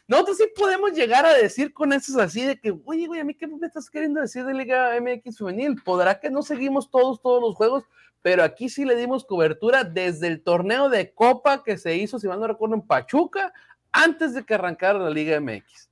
nosotros 0.08 0.38
sí 0.38 0.46
podemos 0.56 0.94
llegar 0.94 1.28
a 1.28 1.34
decir 1.34 1.74
con 1.74 1.94
eso 1.94 2.20
así 2.20 2.42
de 2.44 2.60
que, 2.60 2.74
oye, 2.86 3.06
güey, 3.06 3.20
a 3.20 3.24
mí 3.24 3.36
qué 3.36 3.46
me 3.46 3.68
estás 3.68 3.88
queriendo 3.88 4.20
decir 4.20 4.46
de 4.46 4.56
Liga 4.56 5.00
MX 5.00 5.38
femenil, 5.38 5.76
podrá 5.84 6.20
que 6.20 6.32
no 6.32 6.42
seguimos 6.42 6.90
todos, 6.90 7.22
todos 7.22 7.40
los 7.40 7.54
juegos, 7.54 7.84
pero 8.24 8.44
aquí 8.44 8.68
sí 8.68 8.84
le 8.84 8.96
dimos 8.96 9.26
cobertura 9.26 9.84
desde 9.84 10.26
el 10.26 10.42
torneo 10.42 10.90
de 10.90 11.14
Copa 11.14 11.64
que 11.64 11.78
se 11.78 11.96
hizo, 11.96 12.18
si 12.18 12.28
mal 12.28 12.40
no 12.40 12.48
recuerdo, 12.48 12.74
en 12.74 12.82
Pachuca, 12.82 13.54
antes 13.92 14.34
de 14.34 14.44
que 14.44 14.56
arrancara 14.56 14.98
la 14.98 15.12
Liga 15.12 15.40
MX. 15.40 15.92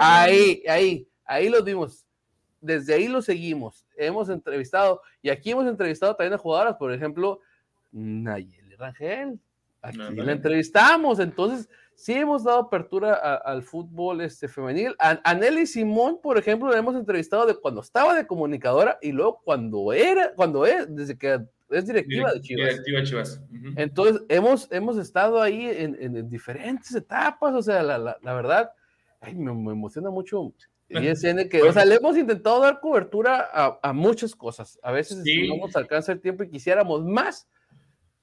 Ahí, 0.00 0.64
ahí 0.68 1.08
ahí 1.28 1.48
lo 1.48 1.62
dimos. 1.62 2.04
Desde 2.60 2.94
ahí 2.94 3.06
lo 3.06 3.22
seguimos. 3.22 3.86
Hemos 3.96 4.28
entrevistado, 4.28 5.02
y 5.22 5.30
aquí 5.30 5.52
hemos 5.52 5.68
entrevistado 5.68 6.16
también 6.16 6.34
a 6.34 6.38
jugadoras, 6.38 6.74
por 6.76 6.92
ejemplo, 6.92 7.40
Nayeli 7.92 8.74
Rangel. 8.74 9.38
Aquí 9.80 9.98
la 9.98 10.32
entrevistamos, 10.32 11.20
entonces 11.20 11.68
sí 11.94 12.14
hemos 12.14 12.42
dado 12.42 12.58
apertura 12.58 13.14
al 13.14 13.62
fútbol 13.62 14.20
este, 14.22 14.48
femenil. 14.48 14.94
A, 14.98 15.34
Nelly 15.34 15.66
Simón, 15.66 16.20
por 16.20 16.36
ejemplo, 16.36 16.70
la 16.70 16.78
hemos 16.78 16.96
entrevistado 16.96 17.46
de 17.46 17.54
cuando 17.54 17.80
estaba 17.80 18.14
de 18.14 18.26
comunicadora 18.26 18.98
y 19.00 19.12
luego 19.12 19.40
cuando 19.44 19.92
era, 19.92 20.32
cuando 20.34 20.66
es, 20.66 20.86
desde 20.88 21.16
que 21.16 21.40
es 21.70 21.86
directiva 21.86 22.32
de 22.32 22.40
Chivas. 22.40 22.70
Directiva 22.70 23.02
Chivas. 23.02 23.42
Entonces, 23.76 24.22
hemos, 24.28 24.68
hemos 24.72 24.96
estado 24.96 25.40
ahí 25.40 25.68
en, 25.68 26.28
diferentes 26.28 26.94
etapas, 26.94 27.54
o 27.54 27.62
sea, 27.62 27.82
la, 27.82 27.98
la, 27.98 28.34
verdad, 28.34 28.72
me, 29.22 29.52
me, 29.52 29.72
emociona 29.72 30.10
mucho 30.10 30.52
y 30.88 31.06
es 31.06 31.22
que, 31.50 31.62
o 31.62 31.72
sea, 31.72 31.84
le 31.84 31.96
hemos 31.96 32.16
intentado 32.16 32.60
dar 32.60 32.80
cobertura 32.80 33.50
a, 33.82 33.92
muchas 33.92 34.34
cosas. 34.34 34.78
A 34.82 34.90
veces 34.90 35.22
no 35.48 35.56
nos 35.58 35.76
alcanza 35.76 36.12
el 36.12 36.20
tiempo 36.20 36.44
y 36.44 36.50
quisiéramos 36.50 37.04
más, 37.04 37.46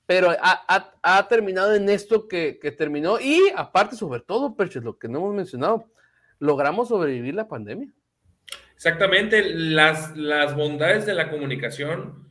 pero 0.07 0.35
ha, 0.41 1.27
terminado 1.27 1.75
en 1.75 1.89
esto 1.89 2.27
que, 2.27 2.53
terminó. 2.77 3.19
Y 3.19 3.51
aparte, 3.55 3.95
sobre 3.95 4.21
todo, 4.21 4.55
Perches, 4.55 4.83
lo 4.83 4.97
que 4.97 5.07
no 5.07 5.19
hemos 5.19 5.35
mencionado, 5.35 5.91
logramos 6.39 6.89
sobrevivir 6.89 7.35
la 7.35 7.47
pandemia. 7.47 7.93
Exactamente, 8.75 9.43
las, 9.53 10.17
las 10.17 10.55
bondades 10.55 11.05
de 11.05 11.13
la 11.13 11.29
comunicación 11.29 12.29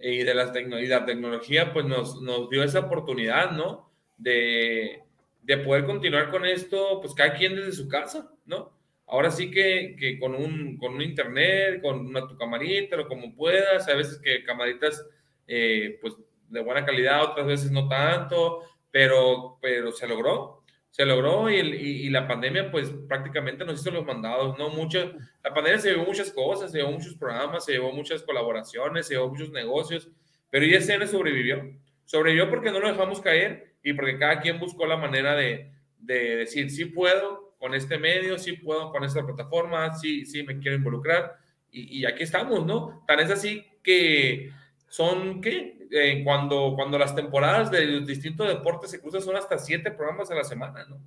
y 0.00 0.22
de, 0.22 0.34
las 0.34 0.50
y 0.56 0.86
la 0.86 1.04
tecnología, 1.04 1.72
pues 1.72 1.84
nos, 1.84 2.20
nos 2.22 2.48
dio 2.48 2.62
esa 2.62 2.80
oportunidad, 2.80 3.52
¿no? 3.52 3.92
De, 4.16 5.02
de 5.42 5.58
poder 5.58 5.84
continuar 5.84 6.30
con 6.30 6.46
esto, 6.46 7.00
pues 7.00 7.14
cada 7.14 7.34
quien 7.34 7.54
desde 7.54 7.72
su 7.72 7.88
casa, 7.88 8.30
¿no? 8.46 8.72
Ahora 9.06 9.30
sí 9.30 9.50
que, 9.50 10.18
con, 10.18 10.34
un, 10.34 10.78
con 10.78 10.94
un 10.94 11.02
internet, 11.02 11.82
con 11.82 12.06
una 12.06 12.26
tu 12.26 12.36
camarita, 12.36 13.00
o 13.00 13.06
como 13.06 13.34
puedas, 13.34 13.88
a 13.88 13.94
veces 13.94 14.18
que 14.18 14.42
camaritas 14.44 15.04
eh, 15.46 15.98
pues 16.00 16.14
de 16.48 16.60
buena 16.60 16.84
calidad, 16.84 17.22
otras 17.22 17.46
veces 17.46 17.70
no 17.70 17.88
tanto, 17.88 18.62
pero, 18.90 19.58
pero 19.60 19.92
se 19.92 20.06
logró, 20.06 20.62
se 20.90 21.04
logró 21.04 21.50
y, 21.50 21.58
y, 21.58 22.10
la 22.10 22.28
pandemia 22.28 22.70
pues 22.70 22.92
prácticamente 23.08 23.64
nos 23.64 23.80
hizo 23.80 23.90
los 23.90 24.06
mandados, 24.06 24.56
¿no? 24.56 24.68
Mucho, 24.68 25.12
la 25.42 25.52
pandemia 25.52 25.80
se 25.80 25.90
llevó 25.90 26.04
muchas 26.04 26.30
cosas, 26.30 26.70
se 26.70 26.78
llevó 26.78 26.92
muchos 26.92 27.16
programas, 27.16 27.64
se 27.64 27.72
llevó 27.72 27.92
muchas 27.92 28.22
colaboraciones, 28.22 29.08
se 29.08 29.14
llevó 29.14 29.28
muchos 29.28 29.50
negocios, 29.50 30.08
pero 30.48 30.64
ISN 30.64 31.08
sobrevivió, 31.08 31.76
sobrevivió 32.04 32.48
porque 32.48 32.70
no 32.70 32.78
lo 32.78 32.88
dejamos 32.88 33.20
caer 33.20 33.74
y 33.82 33.92
porque 33.94 34.18
cada 34.18 34.40
quien 34.40 34.60
buscó 34.60 34.86
la 34.86 34.96
manera 34.96 35.34
de, 35.34 35.72
de 35.98 36.36
decir, 36.36 36.70
sí 36.70 36.84
puedo, 36.84 37.43
con 37.64 37.72
este 37.72 37.96
medio, 37.96 38.38
sí 38.38 38.52
puedo 38.52 38.92
con 38.92 39.04
esta 39.04 39.24
plataforma, 39.24 39.94
sí, 39.94 40.26
sí 40.26 40.42
me 40.42 40.58
quiero 40.58 40.76
involucrar. 40.76 41.38
Y, 41.72 42.04
aquí 42.04 42.22
estamos, 42.22 42.66
¿no? 42.66 43.02
Tan 43.06 43.20
es 43.20 43.30
así 43.30 43.64
que 43.82 44.52
son, 44.86 45.40
¿qué? 45.40 45.78
Eh, 45.90 46.20
cuando, 46.22 46.74
cuando 46.76 46.98
las 46.98 47.14
temporadas 47.14 47.70
de 47.70 47.86
los 47.86 48.06
distintos 48.06 48.48
deportes 48.48 48.90
se 48.90 49.00
cruzan 49.00 49.22
son 49.22 49.36
hasta 49.36 49.56
siete 49.56 49.90
programas 49.90 50.30
a 50.30 50.34
la 50.34 50.44
semana, 50.44 50.84
¿no? 50.84 51.00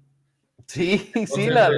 Sí, 0.65 1.11
sí, 1.27 1.45
la, 1.45 1.69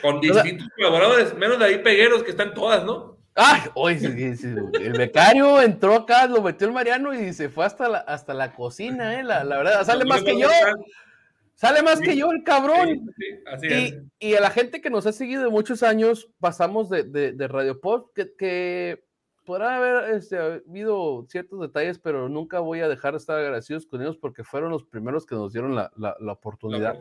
Con 0.00 0.22
distintos 0.22 0.68
colaboradores, 0.74 1.34
menos 1.34 1.58
de 1.58 1.66
ahí 1.66 1.78
Pegueros, 1.82 2.22
que 2.22 2.30
están 2.30 2.54
todas, 2.54 2.82
¿no? 2.86 3.18
Ay, 3.34 3.60
hoy 3.74 3.98
el 4.02 4.92
becario 4.94 5.60
entró 5.60 5.94
acá, 5.94 6.26
lo 6.26 6.40
metió 6.40 6.66
el 6.66 6.72
Mariano 6.72 7.12
y 7.12 7.34
se 7.34 7.50
fue 7.50 7.66
hasta 7.66 7.90
la, 7.90 7.98
hasta 7.98 8.32
la 8.32 8.54
cocina, 8.54 9.20
¿eh? 9.20 9.22
La, 9.22 9.44
la 9.44 9.58
verdad, 9.58 9.84
sale 9.84 10.06
más 10.06 10.22
que 10.22 10.40
yo. 10.40 10.48
Sale 11.58 11.82
más 11.82 12.00
que 12.00 12.16
yo 12.16 12.30
el 12.30 12.44
cabrón. 12.44 13.10
y, 14.20 14.34
a 14.34 14.40
la 14.40 14.50
gente 14.50 14.80
que 14.80 14.90
nos 14.90 15.06
ha 15.06 15.12
seguido 15.12 15.42
de 15.42 15.50
muchos 15.50 15.82
años, 15.82 16.30
pasamos 16.38 16.88
de, 16.88 17.48
Radio 17.48 17.80
Post, 17.80 18.16
que, 18.38 19.02
podrá 19.44 19.76
haber 19.76 20.14
este, 20.14 20.38
habido 20.38 21.26
ciertos 21.28 21.60
detalles, 21.60 21.98
pero 21.98 22.28
nunca 22.28 22.60
voy 22.60 22.80
a 22.80 22.88
dejar 22.88 23.14
de 23.14 23.18
estar 23.18 23.40
agradecidos 23.40 23.86
con 23.86 24.00
ellos 24.00 24.16
porque 24.16 24.44
fueron 24.44 24.70
los 24.70 24.84
primeros 24.84 25.26
que 25.26 25.34
nos 25.34 25.52
dieron 25.52 25.74
la, 25.74 25.90
oportunidad. 26.30 26.96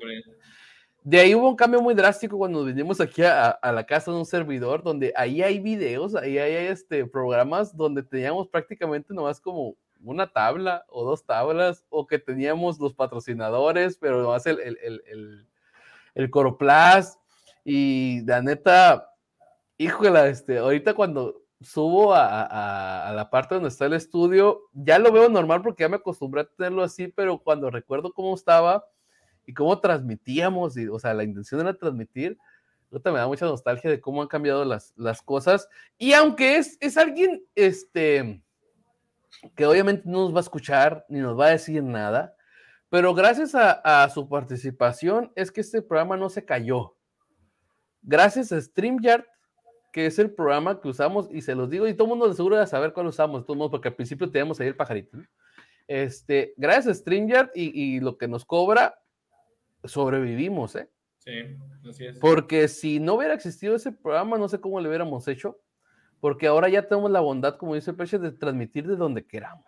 De 1.04 1.20
ahí 1.20 1.36
hubo 1.36 1.50
un 1.50 1.56
cambio 1.56 1.80
muy 1.80 1.94
drástico 1.94 2.40
cuando 2.40 2.66
vinimos 2.66 3.00
aquí 3.00 3.22
a, 3.22 3.60
la 3.62 3.86
casa 3.86 4.10
de 4.10 4.18
un 4.18 4.26
servidor, 4.26 4.82
donde 4.82 5.14
ahí 5.16 5.44
hay 5.44 5.60
videos, 5.60 6.16
ahí 6.16 6.40
hay 6.40 6.66
este, 6.66 7.06
programas 7.06 7.78
donde 7.78 8.02
teníamos 8.02 8.48
prácticamente 8.48 9.14
nomás 9.14 9.40
como 9.40 9.76
una 10.12 10.32
tabla 10.32 10.86
o 10.90 11.06
dos 11.06 11.26
tablas, 11.26 11.86
o 11.90 12.08
que 12.08 12.20
teníamos 12.20 12.80
los 12.80 12.94
patrocinadores, 12.94 13.98
pero 13.98 14.22
nomás 14.22 14.46
el, 14.46 14.60
el, 14.60 14.78
el, 14.84 15.48
el, 16.16 16.30
Coroplast. 16.30 17.20
Y 17.64 18.22
la 18.26 18.42
neta, 18.42 19.12
híjole, 19.78 20.30
este, 20.30 20.60
ahorita 20.60 20.94
cuando 20.94 21.42
subo 21.62 22.14
a, 22.14 23.08
a, 23.10 23.14
la 23.14 23.30
parte 23.30 23.56
donde 23.56 23.70
está 23.70 23.86
el 23.86 23.94
estudio, 23.94 24.62
ya 24.74 25.00
lo 25.00 25.12
veo 25.12 25.28
normal 25.30 25.62
porque 25.62 25.84
ya 25.84 25.90
me 25.90 25.98
acostumbré 25.98 26.42
a 26.42 26.46
tenerlo 26.46 26.84
así, 26.84 27.08
pero 27.08 27.40
cuando 27.40 27.70
recuerdo 27.70 28.14
cómo 28.14 28.36
estaba 28.36 28.86
y 29.46 29.54
cómo 29.54 29.80
transmitíamos, 29.80 30.78
y, 30.78 30.88
o 30.88 31.00
sea, 31.00 31.14
la 31.14 31.24
intención 31.24 31.62
era 31.62 31.74
transmitir, 31.74 32.38
ahorita 32.92 33.12
me 33.12 33.20
da 33.20 33.28
mucha 33.28 33.46
nostalgia 33.46 33.90
de 33.90 34.02
cómo 34.02 34.22
han 34.22 34.28
cambiado 34.28 34.66
las, 34.66 34.94
las 34.96 35.22
cosas. 35.22 35.68
Y 35.98 36.14
aunque 36.14 36.58
es, 36.58 36.78
es 36.80 36.98
alguien, 36.98 37.46
este, 37.56 38.42
que 39.56 39.66
obviamente 39.66 40.04
no 40.06 40.24
nos 40.24 40.34
va 40.34 40.40
a 40.40 40.42
escuchar 40.42 41.06
ni 41.10 41.20
nos 41.20 41.40
va 41.40 41.48
a 41.48 41.52
decir 41.52 41.84
nada, 41.84 42.36
pero 42.90 43.14
gracias 43.14 43.54
a, 43.54 44.10
su 44.10 44.30
participación 44.30 45.32
es 45.36 45.52
que 45.52 45.62
este 45.62 45.82
programa 45.82 46.16
no 46.16 46.30
se 46.30 46.46
cayó. 46.46 46.96
Gracias 48.02 48.52
a 48.52 48.62
StreamYard, 48.62 49.26
que 49.92 50.06
es 50.06 50.20
el 50.20 50.32
programa 50.32 50.80
que 50.80 50.88
usamos, 50.88 51.28
y 51.32 51.42
se 51.42 51.56
los 51.56 51.70
digo, 51.70 51.88
y 51.88 51.94
todo 51.94 52.06
el 52.06 52.10
mundo 52.12 52.30
de 52.30 52.36
seguro 52.36 52.58
de 52.58 52.66
saber 52.66 52.94
cuál 52.94 53.08
usamos, 53.08 53.46
todo 53.46 53.70
porque 53.70 53.90
al 53.90 53.96
principio 53.96 54.32
teníamos 54.32 54.60
ahí 54.60 54.68
el 54.68 54.76
pajarito. 54.76 55.18
Este, 55.88 56.54
gracias 56.56 56.88
a 56.88 56.94
StreamYard 56.94 57.50
y, 57.56 58.00
lo 58.00 58.18
que 58.18 58.28
nos 58.28 58.46
cobra, 58.46 59.02
sobrevivimos, 59.84 60.76
¿eh? 60.76 60.90
Sí, 61.18 61.32
así 61.90 62.06
es. 62.06 62.20
Porque 62.20 62.70
si 62.70 63.02
no 63.02 63.16
hubiera 63.16 63.34
existido 63.34 63.76
ese 63.76 63.92
programa, 63.92 64.38
no 64.38 64.48
sé 64.48 64.62
cómo 64.62 64.80
le 64.80 64.88
hubiéramos 64.88 65.28
hecho 65.28 65.60
porque 66.20 66.48
ahora 66.48 66.70
ya 66.70 66.88
tenemos 66.88 67.12
la 67.12 67.20
bondad, 67.20 67.58
como 67.58 67.76
dice 67.76 67.92
el 67.92 67.98
precio, 67.98 68.20
de 68.20 68.32
transmitir 68.32 68.88
de 68.88 68.96
donde 68.96 69.26
queramos. 69.26 69.66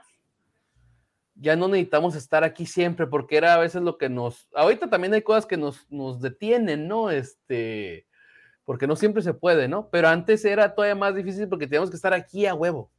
Ya 1.35 1.55
no 1.55 1.67
necesitamos 1.67 2.15
estar 2.15 2.43
aquí 2.43 2.65
siempre, 2.65 3.07
porque 3.07 3.37
era 3.37 3.53
a 3.53 3.59
veces 3.59 3.81
lo 3.81 3.97
que 3.97 4.09
nos. 4.09 4.49
Ahorita 4.53 4.89
también 4.89 5.13
hay 5.13 5.21
cosas 5.21 5.45
que 5.45 5.57
nos, 5.57 5.89
nos 5.89 6.19
detienen, 6.19 6.87
¿no? 6.87 7.11
Este. 7.11 8.05
Porque 8.65 8.87
no 8.87 8.95
siempre 8.95 9.21
se 9.21 9.33
puede, 9.33 9.67
¿no? 9.67 9.89
Pero 9.89 10.09
antes 10.09 10.43
era 10.45 10.75
todavía 10.75 10.95
más 10.95 11.15
difícil 11.15 11.47
porque 11.47 11.65
teníamos 11.65 11.89
que 11.89 11.95
estar 11.95 12.13
aquí 12.13 12.45
a 12.45 12.53
huevo. 12.53 12.91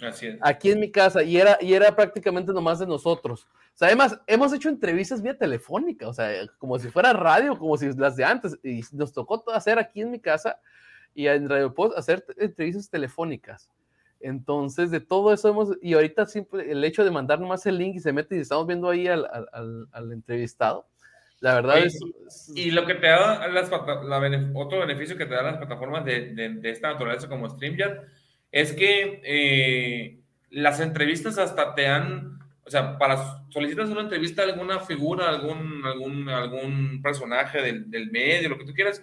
Así 0.00 0.26
es. 0.26 0.38
Aquí 0.40 0.70
en 0.70 0.80
mi 0.80 0.90
casa, 0.90 1.22
y 1.22 1.36
era, 1.36 1.56
y 1.60 1.74
era 1.74 1.94
prácticamente 1.94 2.52
nomás 2.52 2.78
de 2.78 2.86
nosotros. 2.86 3.46
O 3.74 3.76
sea, 3.76 3.88
además, 3.88 4.18
hemos 4.26 4.52
hecho 4.52 4.68
entrevistas 4.68 5.22
vía 5.22 5.36
telefónica, 5.36 6.08
o 6.08 6.12
sea, 6.12 6.30
como 6.58 6.78
si 6.78 6.90
fuera 6.90 7.12
radio, 7.12 7.56
como 7.58 7.76
si 7.76 7.92
las 7.92 8.16
de 8.16 8.24
antes, 8.24 8.58
y 8.62 8.82
nos 8.92 9.12
tocó 9.12 9.44
hacer 9.52 9.78
aquí 9.78 10.00
en 10.00 10.10
mi 10.10 10.20
casa 10.20 10.58
y 11.14 11.26
en 11.28 11.48
Radio 11.48 11.72
Post 11.74 11.96
hacer 11.96 12.24
entrevistas 12.38 12.90
telefónicas. 12.90 13.70
Entonces, 14.20 14.90
de 14.90 15.00
todo 15.00 15.32
eso 15.32 15.48
hemos, 15.48 15.76
y 15.82 15.94
ahorita 15.94 16.26
siempre 16.26 16.70
el 16.70 16.82
hecho 16.84 17.04
de 17.04 17.10
mandar 17.10 17.40
nomás 17.40 17.66
el 17.66 17.78
link 17.78 17.96
y 17.96 18.00
se 18.00 18.12
mete 18.12 18.36
y 18.36 18.40
estamos 18.40 18.66
viendo 18.66 18.88
ahí 18.88 19.06
al, 19.06 19.26
al, 19.52 19.86
al 19.92 20.12
entrevistado, 20.12 20.86
la 21.44 21.56
verdad 21.56 21.78
es, 21.84 22.00
Y 22.54 22.70
lo 22.70 22.86
que 22.86 22.94
te 22.94 23.06
da 23.06 23.46
las, 23.48 23.70
la, 23.70 24.50
otro 24.54 24.80
beneficio 24.80 25.18
que 25.18 25.26
te 25.26 25.34
dan 25.34 25.44
las 25.44 25.58
plataformas 25.58 26.02
de, 26.06 26.32
de, 26.32 26.70
esta 26.70 26.90
naturaleza 26.90 27.28
como 27.28 27.50
StreamYard 27.50 28.00
es 28.50 28.72
que 28.72 29.20
eh, 29.22 30.20
las 30.48 30.80
entrevistas 30.80 31.36
hasta 31.36 31.74
te 31.74 31.82
dan, 31.82 32.38
o 32.64 32.70
sea, 32.70 32.96
para 32.96 33.44
solicitas 33.50 33.90
una 33.90 34.00
entrevista 34.00 34.40
a 34.40 34.46
alguna 34.46 34.80
figura, 34.80 35.28
algún, 35.28 35.84
algún, 35.84 36.30
algún 36.30 37.02
personaje 37.02 37.60
del, 37.60 37.90
del 37.90 38.10
medio, 38.10 38.48
lo 38.48 38.56
que 38.56 38.64
tú 38.64 38.72
quieras, 38.72 39.02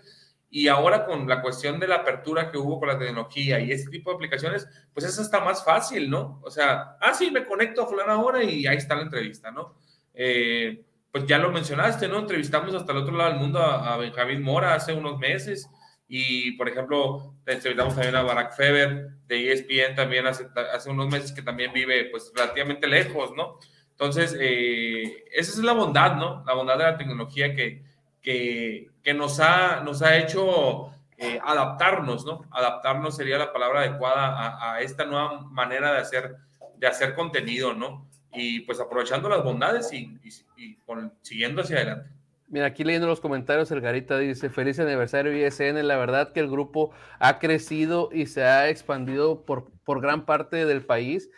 y 0.54 0.68
ahora 0.68 1.06
con 1.06 1.28
la 1.30 1.42
cuestión 1.42 1.80
de 1.80 1.88
la 1.88 1.96
apertura 1.96 2.52
que 2.52 2.58
hubo 2.58 2.78
con 2.78 2.90
la 2.90 3.00
tecnología 3.00 3.62
y 3.62 3.72
ese 3.72 3.90
tipo 3.90 4.12
de 4.12 4.16
aplicaciones, 4.16 4.68
pues 4.94 5.06
eso 5.06 5.22
está 5.22 5.40
más 5.40 5.64
fácil, 5.64 6.10
¿no? 6.10 6.42
O 6.44 6.52
sea, 6.52 6.98
ah, 7.00 7.14
sí, 7.14 7.32
me 7.32 7.46
conecto 7.46 7.82
a 7.82 7.88
fulano 7.88 8.12
ahora 8.12 8.44
y 8.44 8.68
ahí 8.68 8.76
está 8.76 8.96
la 8.96 9.04
entrevista, 9.04 9.50
¿no? 9.50 9.76
Eh, 10.14 10.84
pues 11.10 11.26
ya 11.26 11.38
lo 11.38 11.52
mencionaste, 11.54 12.10
¿no? 12.10 12.20
Entrevistamos 12.20 12.76
hasta 12.76 12.92
el 12.92 12.98
otro 12.98 13.16
lado 13.16 13.32
del 13.32 13.40
mundo 13.40 13.60
a, 13.62 13.96
Benjamín 13.96 14.44
Mora 14.44 14.76
hace 14.76 14.94
unos 14.94 15.18
meses 15.20 15.70
Y, 16.08 16.52
por 16.58 16.68
ejemplo, 16.68 17.36
entrevistamos 17.46 17.96
también 17.96 18.16
a 18.16 18.22
Barack 18.22 18.54
Feber 18.54 19.12
de 19.28 19.54
ESPN 19.54 19.96
también 19.96 20.28
hace, 20.28 20.48
hace 20.74 20.90
unos 20.90 21.10
meses 21.10 21.32
que 21.32 21.42
también 21.42 21.72
vive 21.72 22.10
pues 22.12 22.30
relativamente 22.36 22.88
lejos, 22.88 23.32
¿no? 23.38 23.58
Entonces, 23.92 24.36
eh, 24.38 25.24
esa 25.32 25.52
es 25.52 25.60
la 25.60 25.72
bondad, 25.72 26.16
¿no? 26.18 26.44
La 26.46 26.54
bondad 26.56 26.78
de 26.78 26.84
la 26.84 26.98
tecnología 26.98 27.56
que, 27.56 27.84
que, 28.22 28.91
que 29.04 29.14
nos, 29.14 29.40
ha, 29.40 29.82
nos 29.82 30.02
ha 30.02 30.18
hecho 30.18 30.92
eh, 31.18 31.40
adaptarnos, 31.44 32.26
¿no? 32.26 32.46
Adaptarnos 32.52 33.16
sería 33.16 33.38
la 33.38 33.54
palabra 33.54 33.82
adecuada 33.82 34.28
a, 34.28 34.74
a, 34.74 34.82
esta 34.82 35.06
nueva 35.06 35.42
manera 35.42 35.94
de 35.94 36.00
hacer, 36.00 36.36
de 36.78 36.88
hacer 36.88 37.14
contenido, 37.14 37.74
¿no? 37.74 38.08
Y 38.34 38.62
pues 38.62 38.80
aprovechando 38.80 39.30
las 39.30 39.44
bondades 39.44 39.92
y, 39.94 40.18
y, 40.24 40.30
y 40.58 40.76
con, 40.78 41.14
siguiendo 41.22 41.62
hacia 41.62 41.78
adelante. 41.78 42.10
Mira, 42.48 42.66
aquí 42.66 42.84
leyendo 42.84 43.08
los 43.08 43.22
comentarios, 43.22 43.72
el 43.72 43.80
Garita 43.80 44.18
dice, 44.18 44.50
feliz 44.50 44.78
aniversario 44.78 45.32
ISN, 45.32 45.88
la 45.88 45.96
verdad 45.96 46.34
que 46.34 46.42
el 46.42 46.50
grupo 46.50 46.92
ha 47.18 47.40
crecido 47.40 48.10
y 48.12 48.26
se 48.26 48.44
ha 48.44 48.68
expandido 48.68 49.46
por, 49.46 49.72
por 49.86 50.02
gran 50.02 50.26
parte 50.26 50.66
del 50.66 50.86
país. 50.86 51.30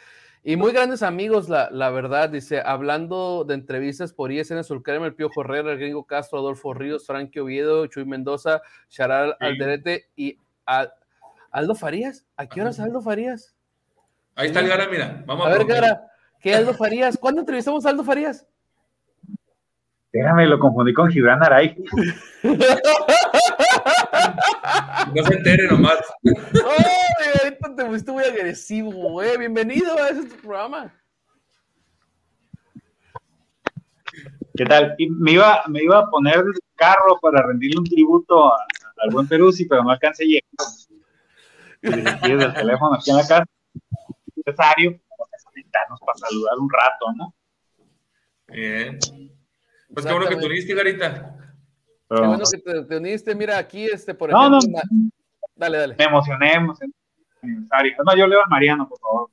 Y 0.46 0.58
muy 0.58 0.74
grandes 0.74 1.04
amigos, 1.04 1.48
la, 1.48 1.70
la, 1.72 1.90
verdad, 1.90 2.30
dice, 2.30 2.62
hablando 2.66 3.46
de 3.46 3.54
entrevistas 3.54 4.12
por 4.12 4.30
ISN 4.30 4.62
Sulcrema, 4.66 5.06
el 5.06 5.16
Pío 5.16 5.30
Herrera, 5.34 5.72
el 5.72 5.80
Gringo 5.80 6.04
Castro, 6.04 6.40
Adolfo 6.40 6.74
Ríos, 6.74 7.08
Frankie 7.08 7.40
Oviedo, 7.40 7.88
Chuy 7.88 8.04
Mendoza, 8.04 8.62
Charal 8.90 9.38
sí. 9.40 9.46
Alderete 9.46 10.10
y 10.18 10.38
a, 10.66 10.90
Aldo 11.50 11.76
Farías. 11.76 12.26
¿A 12.36 12.48
qué 12.48 12.62
horas 12.62 12.82
Aldo 12.82 13.02
Farías? 13.02 13.56
Ahí 14.36 14.48
está 14.48 14.60
el 14.60 14.68
Gara, 14.68 14.88
mira. 14.90 15.24
Vamos 15.26 15.48
a, 15.48 15.50
a 15.50 15.54
ver, 15.54 15.66
Gara, 15.66 16.08
¿qué 16.42 16.54
Aldo 16.54 16.74
Farías? 16.74 17.18
¿Cuándo 17.18 17.40
entrevistamos 17.40 17.86
a 17.86 17.92
Aldo 17.92 18.04
Farías? 18.04 18.46
Déjame, 20.12 20.46
lo 20.46 20.60
confundí 20.60 20.94
con 20.94 21.10
Gibran 21.10 21.42
Aray. 21.42 21.76
No 25.16 25.24
se 25.24 25.34
entere 25.34 25.68
nomás. 25.68 26.00
Oh, 26.26 27.44
ahorita 27.44 27.76
te 27.76 27.86
fuiste 27.86 28.12
muy 28.12 28.24
agresivo, 28.24 28.92
güey. 28.92 29.38
Bienvenido 29.38 29.96
a 29.98 30.10
este 30.10 30.36
programa. 30.38 30.94
¿Qué 34.56 34.66
tal? 34.66 34.96
Me, 35.20 35.32
iba, 35.32 35.64
me 35.68 35.84
iba 35.84 36.00
a 36.00 36.10
poner 36.10 36.38
el 36.38 36.54
carro 36.76 37.20
para 37.22 37.46
rendirle 37.46 37.80
un 37.80 37.86
tributo 37.86 38.54
a, 38.54 38.58
al 39.04 39.10
buen 39.12 39.28
Peruzzi, 39.28 39.66
pero 39.66 39.84
no 39.84 39.92
alcancé 39.92 40.24
a 40.24 40.28
llegar. 40.28 40.44
Y 41.82 42.30
desde 42.32 42.46
el 42.46 42.54
teléfono 42.54 42.96
aquí 42.96 43.10
en 43.10 43.18
la 43.18 43.28
casa. 43.28 43.46
Necesario, 44.36 44.92
vamos 44.92 45.30
a 45.34 45.52
sentarnos 45.52 46.00
para 46.00 46.18
saludar 46.18 46.54
un 46.60 46.70
rato, 46.70 47.06
¿no? 47.16 47.36
Bien. 48.48 49.00
Pues 49.94 50.06
qué 50.06 50.12
bueno 50.12 50.28
que 50.28 50.36
te 50.36 50.46
uniste, 50.46 50.74
Garita. 50.76 51.43
Qué 52.22 52.28
bueno 52.28 52.44
que 52.52 52.58
te, 52.58 52.84
te, 52.84 52.98
uniste. 52.98 53.36
Mira, 53.36 53.58
aquí, 53.58 53.86
este, 53.86 54.14
por 54.14 54.30
ejemplo. 54.30 54.50
No, 54.50 54.60
no. 54.60 54.82
Dale, 55.56 55.78
dale. 55.78 55.96
Me 55.98 56.06
emocioné, 56.06 56.54
emocioné. 56.54 56.94
Aniversario. 57.42 57.94
Además, 57.96 58.16
yo 58.18 58.28
leo 58.28 58.42
a 58.42 58.48
Mariano, 58.48 58.88
por 58.88 59.00
favor. 59.00 59.30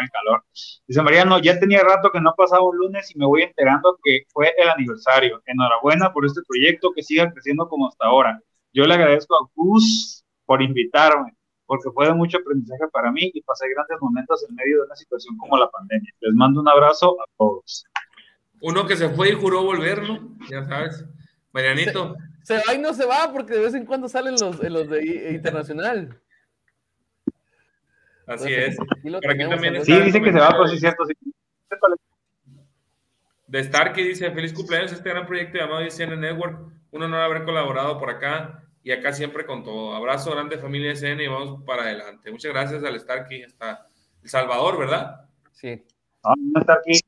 En 0.00 0.08
calor. 0.08 0.42
Dice 0.88 1.02
Mariano, 1.02 1.38
ya 1.38 1.58
tenía 1.58 1.82
rato 1.82 2.10
que 2.10 2.20
no 2.20 2.34
pasaba 2.36 2.66
un 2.66 2.76
lunes 2.76 3.14
y 3.14 3.18
me 3.18 3.26
voy 3.26 3.42
enterando 3.42 3.96
que 4.02 4.24
fue 4.32 4.52
el 4.56 4.68
aniversario. 4.68 5.40
Enhorabuena 5.46 6.12
por 6.12 6.26
este 6.26 6.40
proyecto 6.46 6.92
que 6.92 7.02
siga 7.02 7.30
creciendo 7.30 7.68
como 7.68 7.88
hasta 7.88 8.06
ahora. 8.06 8.40
Yo 8.72 8.86
le 8.86 8.94
agradezco 8.94 9.36
a 9.36 9.48
Gus 9.54 10.24
por 10.46 10.62
invitarme, 10.62 11.36
porque 11.64 11.90
fue 11.94 12.06
de 12.06 12.14
mucho 12.14 12.38
aprendizaje 12.38 12.88
para 12.92 13.12
mí 13.12 13.30
y 13.32 13.40
pasé 13.42 13.68
grandes 13.68 13.98
momentos 14.00 14.44
en 14.48 14.56
medio 14.56 14.78
de 14.78 14.86
una 14.86 14.96
situación 14.96 15.36
como 15.38 15.56
la 15.56 15.70
pandemia. 15.70 16.12
Les 16.20 16.34
mando 16.34 16.60
un 16.60 16.68
abrazo 16.68 17.16
a 17.20 17.24
todos. 17.38 17.84
Uno 18.60 18.86
que 18.86 18.96
se 18.96 19.08
fue 19.10 19.30
y 19.30 19.34
juró 19.34 19.62
volver, 19.62 20.02
¿no? 20.02 20.36
Ya 20.50 20.64
sabes. 20.64 21.04
Marianito. 21.54 22.16
Se, 22.42 22.58
se, 22.58 22.66
va 22.66 22.74
y 22.74 22.78
no 22.78 22.92
se 22.92 23.06
va 23.06 23.32
porque 23.32 23.54
de 23.54 23.60
vez 23.60 23.74
en 23.74 23.86
cuando 23.86 24.08
salen 24.08 24.34
los, 24.38 24.62
los 24.62 24.90
de 24.90 25.30
internacional. 25.34 26.20
Así 28.26 28.52
Entonces, 28.52 28.78
es. 28.78 28.78
Aquí 28.80 29.14
aquí 29.14 29.48
también 29.48 29.84
sí, 29.84 30.00
dice 30.00 30.20
que 30.20 30.32
se 30.32 30.38
va, 30.38 30.50
pero 30.50 30.66
sí 30.66 30.74
es 30.74 30.80
cierto. 30.80 31.04
Sí. 31.06 31.14
De 33.46 33.62
Starkey 33.62 34.08
dice, 34.08 34.30
feliz 34.32 34.52
cumpleaños 34.52 34.90
a 34.92 34.96
este 34.96 35.08
gran 35.08 35.26
proyecto 35.26 35.58
llamado 35.58 35.86
ICN 35.86 36.20
Network. 36.20 36.72
Un 36.90 37.02
honor 37.02 37.20
haber 37.20 37.44
colaborado 37.44 37.98
por 37.98 38.10
acá 38.10 38.64
y 38.82 38.90
acá 38.90 39.12
siempre 39.12 39.46
con 39.46 39.62
todo. 39.62 39.94
Abrazo 39.94 40.32
grande 40.32 40.58
familia 40.58 40.92
ICN 40.92 41.20
y 41.20 41.28
vamos 41.28 41.62
para 41.64 41.82
adelante. 41.82 42.32
Muchas 42.32 42.52
gracias 42.52 42.82
al 42.82 42.98
Starkey 42.98 43.44
hasta 43.44 43.86
El 44.22 44.28
Salvador, 44.28 44.76
¿verdad? 44.76 45.26
Sí. 45.52 45.84
No, 46.24 46.62
Starkey 46.62 46.98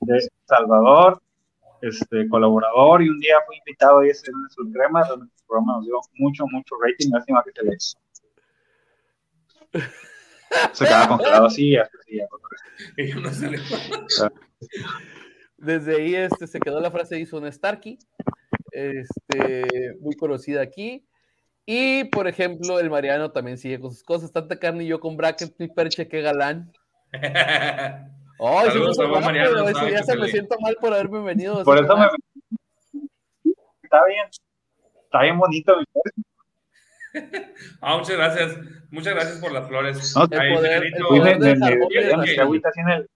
de 0.00 0.28
Salvador, 0.44 1.22
este, 1.88 2.28
colaborador, 2.28 3.02
y 3.02 3.08
un 3.08 3.20
día 3.20 3.36
fui 3.46 3.56
invitado 3.58 4.00
a 4.00 4.06
ese 4.06 4.30
en 4.30 4.50
su 4.50 4.70
crema, 4.72 5.04
donde 5.04 5.26
el 5.26 5.46
programa 5.46 5.76
nos 5.76 5.84
dio 5.84 6.00
mucho, 6.18 6.46
mucho 6.46 6.74
rating, 6.82 7.10
lástima 7.12 7.44
que 7.44 7.52
se 7.52 7.64
le 7.64 7.76
se 10.72 10.84
queda 10.84 11.08
congelado 11.08 11.46
así, 11.46 11.76
así, 11.76 11.92
y 12.96 13.12
no. 13.14 13.30
Desde 15.56 15.96
ahí 15.96 16.14
este, 16.14 16.46
se 16.46 16.60
quedó 16.60 16.80
la 16.80 16.90
frase 16.90 17.18
hizo 17.18 17.38
un 17.38 17.50
Starkey, 17.50 17.98
este, 18.70 19.96
muy 20.00 20.14
conocida 20.14 20.62
aquí. 20.62 21.06
Y, 21.66 22.04
por 22.04 22.28
ejemplo, 22.28 22.78
el 22.78 22.90
Mariano 22.90 23.32
también 23.32 23.56
sigue 23.56 23.80
con 23.80 23.90
sus 23.90 24.02
cosas. 24.02 24.30
Tanta 24.30 24.58
carne 24.58 24.84
y 24.84 24.88
yo 24.88 25.00
con 25.00 25.16
brackets, 25.16 25.54
mi 25.58 25.68
perche, 25.68 26.06
qué 26.08 26.20
galán. 26.20 26.70
Oh, 28.38 28.64
Saludos, 28.64 28.96
sí, 28.96 29.02
Mariano, 29.24 29.68
ese 29.68 29.86
día 29.86 30.02
se 30.02 30.16
me 30.16 30.28
siento 30.28 30.56
mal 30.60 30.76
por 30.80 30.92
haberme 30.92 31.20
venido. 31.20 31.62
Por 31.64 31.78
eso 31.78 31.96
me... 31.96 32.06
Está 33.82 34.04
bien. 34.06 34.26
Está 35.04 35.22
bien 35.22 35.38
bonito 35.38 35.76
mi 35.78 35.84
Ah, 37.80 37.96
muchas 37.96 38.16
gracias. 38.16 38.58
Muchas 38.90 39.14
gracias 39.14 39.38
por 39.38 39.52
las 39.52 39.68
flores. 39.68 40.14
No, 40.16 40.22
Ahí, 40.22 40.48
el 40.48 40.54
poder, 40.54 40.80
pelito, 40.80 41.14
el 41.14 41.22
de, 41.22 41.54
de, 41.54 41.54
de, 41.54 43.06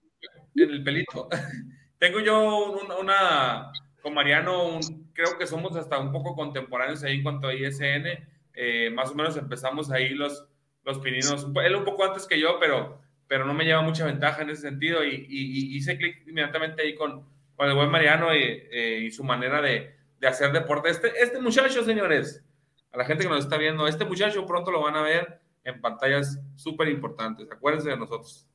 en 0.65 0.71
el 0.71 0.85
pelito. 0.85 1.29
Tengo 1.99 2.21
yo 2.21 2.73
una, 2.73 2.97
una 2.97 3.73
con 4.03 4.15
Mariano, 4.15 4.67
un, 4.67 5.11
creo 5.13 5.37
que 5.37 5.47
somos 5.47 5.77
hasta 5.77 5.99
un 5.99 6.13
poco 6.13 6.37
contemporáneos 6.37 7.03
ahí 7.03 7.17
en 7.17 7.23
cuanto 7.25 7.49
a 7.49 7.55
ISN. 7.55 8.07
Eh, 8.55 8.91
más 8.91 9.11
o 9.11 9.15
menos 9.15 9.37
empezamos 9.37 9.91
ahí 9.91 10.11
los, 10.11 10.47
los 10.85 10.99
pininos. 11.01 11.47
Él 11.65 11.77
un 11.77 11.85
poco 11.85 12.05
antes 12.05 12.27
que 12.27 12.41
yo, 12.41 12.59
pero 12.61 13.01
pero 13.29 13.45
no 13.45 13.55
me 13.55 13.65
lleva 13.65 13.83
mucha 13.83 14.05
ventaja 14.07 14.43
en 14.43 14.51
ese 14.51 14.63
sentido 14.63 15.05
y, 15.05 15.27
y, 15.29 15.75
y 15.75 15.77
hice 15.77 15.99
clic 15.99 16.27
inmediatamente 16.27 16.83
ahí 16.83 16.95
con, 16.95 17.27
con, 17.55 17.69
el 17.69 17.75
buen 17.75 17.91
Mariano 17.91 18.35
y, 18.35 18.43
eh, 18.43 19.01
y 19.05 19.11
su 19.11 19.23
manera 19.23 19.61
de, 19.61 19.95
de, 20.19 20.27
hacer 20.27 20.51
deporte. 20.53 20.89
Este, 20.89 21.13
este 21.23 21.39
muchacho, 21.41 21.85
señores, 21.85 22.45
a 22.93 22.99
la 22.99 23.05
gente 23.05 23.25
que 23.25 23.31
nos 23.31 23.45
está 23.45 23.59
viendo, 23.59 23.87
este 23.87 24.07
muchacho 24.07 24.47
pronto 24.47 24.71
lo 24.71 24.83
van 24.83 24.97
a 24.97 25.03
ver 25.03 25.41
en 25.65 25.81
pantallas 25.81 26.41
súper 26.57 26.89
importantes. 26.89 27.47
Acuérdense 27.53 27.91
de 27.91 27.99
nosotros. 27.99 28.49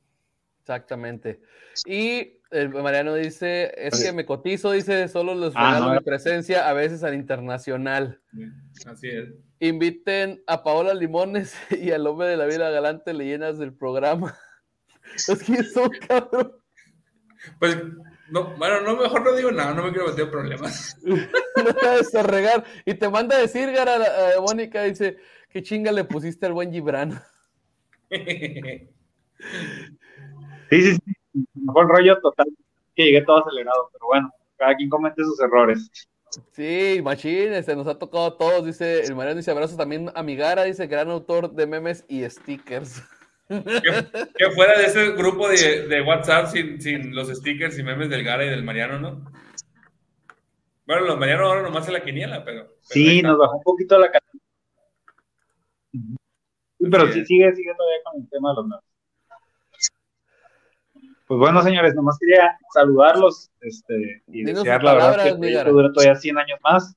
Exactamente. 0.60 1.40
Y 1.86 2.40
el 2.50 2.70
Mariano 2.70 3.14
dice, 3.14 3.72
es 3.76 4.02
que 4.02 4.12
me 4.12 4.24
cotizo, 4.24 4.72
dice, 4.72 5.08
solo 5.08 5.34
los 5.34 5.54
regalo 5.54 5.84
ah, 5.84 5.88
no. 5.88 5.94
mi 5.94 6.00
presencia, 6.00 6.68
a 6.68 6.72
veces 6.72 7.04
al 7.04 7.14
internacional. 7.14 8.20
Así 8.86 9.08
es. 9.08 9.28
Inviten 9.60 10.42
a 10.46 10.62
Paola 10.62 10.94
Limones 10.94 11.54
y 11.70 11.90
al 11.90 12.06
hombre 12.06 12.28
de 12.28 12.36
la 12.36 12.46
vida 12.46 12.70
galante, 12.70 13.12
leyendas 13.12 13.58
del 13.58 13.74
programa. 13.74 14.36
Los 15.28 15.42
que 15.42 15.62
son, 15.64 15.90
cabrón. 16.06 16.52
Pues, 17.58 17.76
no, 18.30 18.56
bueno, 18.56 18.80
no, 18.80 18.96
mejor 18.96 19.22
no 19.22 19.34
digo 19.34 19.52
nada, 19.52 19.74
no 19.74 19.84
me 19.84 19.90
quiero 19.90 20.08
meter 20.08 20.24
en 20.24 20.30
problemas. 20.30 20.96
no 21.04 21.74
te 21.74 21.86
vas 21.86 22.14
a 22.14 22.22
regar. 22.22 22.64
Y 22.84 22.94
te 22.94 23.08
manda 23.08 23.36
a 23.36 23.40
decir, 23.40 23.70
Gara, 23.70 23.98
uh, 24.38 24.42
Mónica, 24.42 24.82
dice, 24.82 25.18
qué 25.50 25.62
chinga 25.62 25.92
le 25.92 26.04
pusiste 26.04 26.46
al 26.46 26.54
buen 26.54 26.72
Gibran. 26.72 27.22
sí, 28.10 28.88
sí, 30.70 30.94
sí. 30.94 31.00
Mejor 31.54 31.88
rollo 31.88 32.18
total, 32.20 32.46
que 32.94 33.04
llegué 33.04 33.22
todo 33.22 33.44
acelerado, 33.44 33.90
pero 33.92 34.06
bueno, 34.06 34.30
cada 34.56 34.74
quien 34.76 34.88
comete 34.88 35.22
sus 35.22 35.40
errores. 35.40 35.90
Sí, 36.52 37.00
Machín, 37.02 37.52
este, 37.52 37.76
nos 37.76 37.86
ha 37.86 37.98
tocado 37.98 38.26
a 38.26 38.38
todos, 38.38 38.64
dice 38.64 39.02
el 39.02 39.14
Mariano, 39.14 39.36
dice 39.36 39.50
abrazo 39.50 39.76
también 39.76 40.10
a 40.14 40.22
mi 40.22 40.36
Gara, 40.36 40.64
dice 40.64 40.86
gran 40.86 41.10
autor 41.10 41.52
de 41.52 41.66
memes 41.66 42.04
y 42.08 42.28
stickers. 42.28 43.02
Que, 43.46 44.26
que, 44.36 44.50
fuera 44.52 44.78
de 44.78 44.86
ese 44.86 45.10
grupo 45.12 45.48
de, 45.48 45.86
de 45.86 46.00
WhatsApp 46.00 46.46
sin, 46.46 46.80
sin, 46.80 47.14
los 47.14 47.28
stickers 47.28 47.78
y 47.78 47.82
memes 47.82 48.08
del 48.08 48.24
Gara 48.24 48.44
y 48.44 48.48
del 48.48 48.64
Mariano, 48.64 48.98
¿no? 48.98 49.30
Bueno, 50.86 51.02
los 51.02 51.18
Mariano 51.18 51.46
ahora 51.46 51.62
nomás 51.62 51.86
en 51.86 51.94
la 51.94 52.02
quiniela, 52.02 52.44
pero. 52.44 52.64
pero 52.64 52.78
sí, 52.82 53.22
nos 53.22 53.38
bajó 53.38 53.58
un 53.58 53.62
poquito 53.62 53.98
la 53.98 54.10
calidad. 54.10 54.34
Pero 56.78 57.12
sí, 57.12 57.24
sigue, 57.24 57.54
sigue 57.54 57.74
todavía 57.74 57.98
con 58.04 58.22
el 58.22 58.28
tema 58.28 58.50
de 58.50 58.56
los 58.56 58.66
nuevos. 58.66 58.84
Pues 61.26 61.40
bueno, 61.40 61.62
señores, 61.62 61.94
nomás 61.94 62.18
quería 62.18 62.58
saludarlos 62.72 63.50
este, 63.60 64.22
y 64.26 64.44
Dinos 64.44 64.56
desear 64.56 64.82
la 64.84 64.94
verdad 64.94 65.22
que 65.22 65.28
el 65.30 65.38
proyecto 65.38 65.72
dure 65.72 65.88
todavía 65.90 66.16
100 66.16 66.38
años 66.38 66.58
más. 66.62 66.94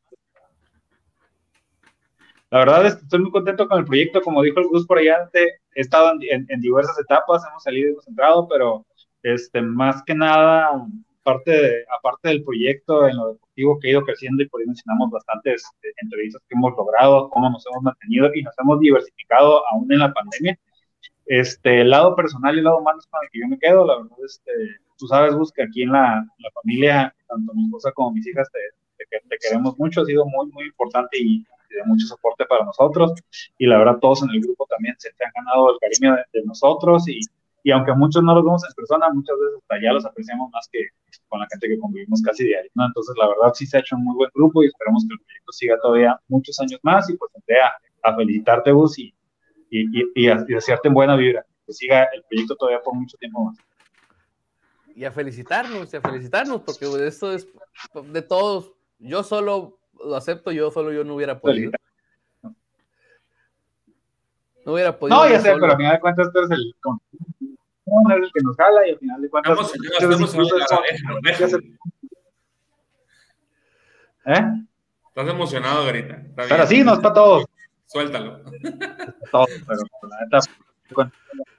La 2.50 2.60
verdad 2.60 2.86
es 2.86 2.96
que 2.96 3.04
estoy 3.04 3.20
muy 3.20 3.32
contento 3.32 3.68
con 3.68 3.80
el 3.80 3.86
proyecto, 3.86 4.22
como 4.22 4.42
dijo 4.42 4.60
el 4.60 4.68
Gus 4.68 4.86
por 4.86 4.98
allá, 4.98 5.30
he 5.78 5.82
estado 5.82 6.12
en, 6.12 6.20
en, 6.24 6.46
en, 6.50 6.60
diversas 6.60 7.00
etapas, 7.00 7.44
hemos 7.48 7.64
salido 7.64 7.90
y 7.90 7.92
hemos 7.92 8.08
entrado, 8.08 8.48
pero 8.48 8.86
este, 9.22 9.62
más 9.62 10.04
que 10.04 10.16
nada 10.16 10.72
aparte, 11.22 11.86
aparte 11.98 12.30
del 12.30 12.44
proyecto 12.44 13.08
en 13.08 13.18
lo 13.18 13.34
deportivo 13.34 13.80
que 13.80 13.88
ha 13.88 13.92
ido 13.92 14.04
creciendo 14.04 14.42
y 14.42 14.48
por 14.48 14.62
ahí 14.62 14.68
mencionamos 14.68 15.12
bastantes 15.12 15.64
eh, 15.84 15.90
entrevistas 16.02 16.42
que 16.48 16.56
hemos 16.56 16.72
logrado, 16.76 17.30
cómo 17.30 17.50
nos 17.50 17.66
hemos 17.68 17.84
mantenido 17.84 18.34
y 18.34 18.44
nos 18.44 18.54
hemos 18.58 18.80
diversificado 18.80 19.64
aún 19.72 19.92
en 19.92 20.00
la 20.00 20.14
pandemia. 20.14 20.58
Este, 21.26 21.82
el 21.82 21.90
lado 21.90 22.16
personal 22.16 22.56
y 22.56 22.60
el 22.60 22.64
lado 22.64 22.80
humano 22.80 23.00
es 23.00 23.08
con 23.08 23.24
el 23.24 23.30
que 23.30 23.40
yo 23.40 23.48
me 23.48 23.60
quedo, 23.60 23.86
la 23.86 23.98
verdad, 23.98 24.18
este, 24.26 24.52
tú 24.98 25.08
sabes, 25.08 25.36
Gus, 25.36 25.52
que 25.52 25.64
aquí 25.64 25.84
en 25.84 25.92
la, 25.92 26.26
la, 26.40 26.52
familia, 26.52 27.14
tanto 27.28 27.54
mi 27.54 27.66
esposa 27.66 27.92
como 27.92 28.14
mis 28.14 28.26
hijas, 28.26 28.50
te, 28.52 29.06
te, 29.06 29.38
queremos 29.38 29.78
mucho, 29.78 30.02
ha 30.02 30.06
sido 30.06 30.26
muy, 30.26 30.50
muy 30.52 30.66
importante 30.66 31.18
y, 31.20 31.46
de 31.70 31.84
mucho 31.86 32.08
soporte 32.08 32.46
para 32.46 32.66
nosotros. 32.66 33.14
Y 33.58 33.68
la 33.68 33.78
verdad, 33.78 33.98
todos 34.00 34.24
en 34.24 34.30
el 34.32 34.42
grupo 34.42 34.66
también 34.70 34.96
se, 34.98 35.10
han 35.10 35.32
ganado 35.36 35.72
el 35.72 35.80
cariño 35.80 36.16
de, 36.34 36.44
nosotros 36.46 37.08
y, 37.08 37.20
y, 37.64 37.72
aunque 37.72 37.94
muchos 37.94 38.24
no 38.24 38.34
los 38.34 38.44
vemos 38.44 38.64
en 38.64 38.74
persona, 38.74 39.10
muchas 39.14 39.36
veces 39.40 39.60
hasta 39.62 39.76
allá 39.76 39.94
los 39.94 40.06
apreciamos 40.06 40.50
más 40.52 40.70
que 40.72 40.80
con 41.28 41.40
la 41.40 41.48
gente 41.52 41.68
que 41.68 41.78
convivimos 41.78 42.22
casi 42.22 42.46
diario, 42.46 42.72
¿no? 42.76 42.86
Entonces, 42.86 43.16
la 43.18 43.28
verdad, 43.28 43.54
sí 43.54 43.66
se 43.66 43.78
ha 43.78 43.80
hecho 43.82 43.96
un 43.96 44.06
muy 44.06 44.16
buen 44.16 44.30
grupo 44.34 44.64
y 44.64 44.68
esperemos 44.68 45.06
que 45.08 45.14
el 45.14 45.20
proyecto 45.20 45.52
siga 45.52 45.78
todavía 45.82 46.20
muchos 46.28 46.60
años 46.60 46.80
más 46.84 47.10
y 47.10 47.18
pues 47.18 47.32
entré 47.36 47.60
a, 47.60 47.74
a 48.04 48.16
felicitarte, 48.16 48.72
Gus, 48.72 49.00
y, 49.00 49.14
y, 49.70 50.02
y, 50.02 50.12
y, 50.16 50.30
a, 50.30 50.36
desearte 50.36 50.88
en 50.88 50.94
buena 50.94 51.16
vibra, 51.16 51.46
que 51.66 51.74
siga 51.74 52.08
el 52.14 52.24
proyecto 52.24 52.56
todavía 52.56 52.82
por 52.82 52.94
mucho 52.96 53.18
tiempo 53.18 53.44
más. 53.46 53.58
Y 54.96 55.06
a 55.06 55.12
felicitarnos, 55.12 55.94
y 55.94 55.98
a 55.98 56.02
felicitarnos, 56.02 56.62
porque 56.62 56.86
esto 57.06 57.32
es 57.32 57.48
de 58.12 58.22
todos. 58.24 58.74
Yo 58.98 59.22
solo 59.22 59.77
lo 60.06 60.16
acepto, 60.16 60.52
yo 60.52 60.72
solo 60.72 60.92
yo 60.92 61.04
no 61.04 61.16
hubiera 61.16 61.40
podido. 61.40 61.72
No 64.66 64.74
hubiera 64.74 64.98
podido. 64.98 65.18
No, 65.18 65.30
ya 65.30 65.40
sé, 65.40 65.54
pero 65.54 65.74
a 65.74 65.78
final 65.78 65.94
de 65.94 66.00
cuentas 66.00 66.30
tú 66.32 66.40
eres 66.40 66.52
el, 66.52 66.76
el 68.12 68.32
que 68.34 68.42
nos 68.44 68.56
jala 68.58 68.88
y 68.88 68.92
al 68.92 69.00
final 69.00 69.22
de 69.22 69.30
cuentas. 69.30 69.72
Estamos, 69.72 70.36
¿Eh? 74.26 74.44
Estás 75.08 75.28
emocionado 75.30 75.86
ahorita. 75.86 76.22
Pero 76.36 76.68
sí, 76.68 76.84
no 76.84 76.94
es 76.94 77.00
para 77.00 77.14
todos. 77.14 77.46
Suéltalo. 77.86 78.42
Todo, 79.32 79.46
pero 79.68 79.80
la 80.10 80.24
neta, 80.24 80.40
con 80.94 81.12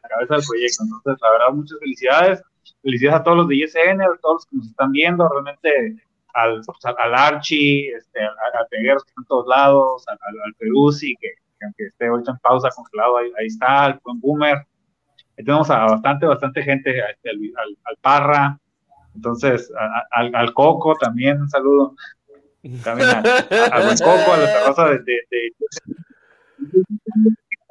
la 0.03 0.09
cabeza 0.09 0.35
del 0.35 0.45
proyecto. 0.47 0.85
Entonces, 0.85 1.23
la 1.23 1.31
verdad, 1.31 1.53
muchas 1.53 1.79
felicidades. 1.81 2.43
Felicidades 2.83 3.21
a 3.21 3.25
todos 3.25 3.39
los 3.39 3.49
de 3.49 3.57
ISN, 3.57 4.01
a 4.03 4.17
todos 4.21 4.35
los 4.37 4.47
que 4.47 4.57
nos 4.57 4.67
están 4.69 4.93
viendo. 4.93 5.29
Realmente, 5.29 5.97
al, 6.35 6.61
al 6.99 7.15
Archie, 7.15 7.93
este, 7.97 8.21
al, 8.21 8.29
al 8.29 8.67
Pegueros 8.71 9.05
que 9.05 9.11
están 9.11 9.23
en 9.25 9.29
todos 9.29 9.47
lados, 9.47 10.07
al, 10.09 10.19
al 10.45 10.55
Peruzzi, 10.55 11.15
que, 11.21 11.29
que, 11.59 11.65
aunque 11.65 11.85
esté 11.87 12.07
ahorita 12.07 12.33
en 12.33 12.39
pausa 12.39 12.69
congelado, 12.75 13.19
ahí, 13.19 13.31
ahí 13.39 13.47
está, 13.47 13.85
al 13.85 14.01
buen 14.03 14.21
Boomer. 14.21 14.67
Tenemos 15.37 15.71
a 15.71 15.85
bastante, 15.85 16.27
bastante 16.27 16.63
gente, 16.63 16.99
este, 16.99 17.31
al, 17.31 17.77
al, 17.85 17.97
Parra, 18.01 18.59
entonces 19.15 19.71
al, 20.11 20.35
al 20.35 20.53
Coco 20.53 20.95
también, 20.97 21.41
un 21.41 21.49
saludo. 21.49 21.95
También 22.83 23.09
a, 23.09 23.19
a, 23.21 23.85
buen 23.85 23.99
Coco, 23.99 24.33
a 24.33 24.37
la 24.37 24.47
terraza 24.47 24.89
de, 24.89 24.99
de, 24.99 25.53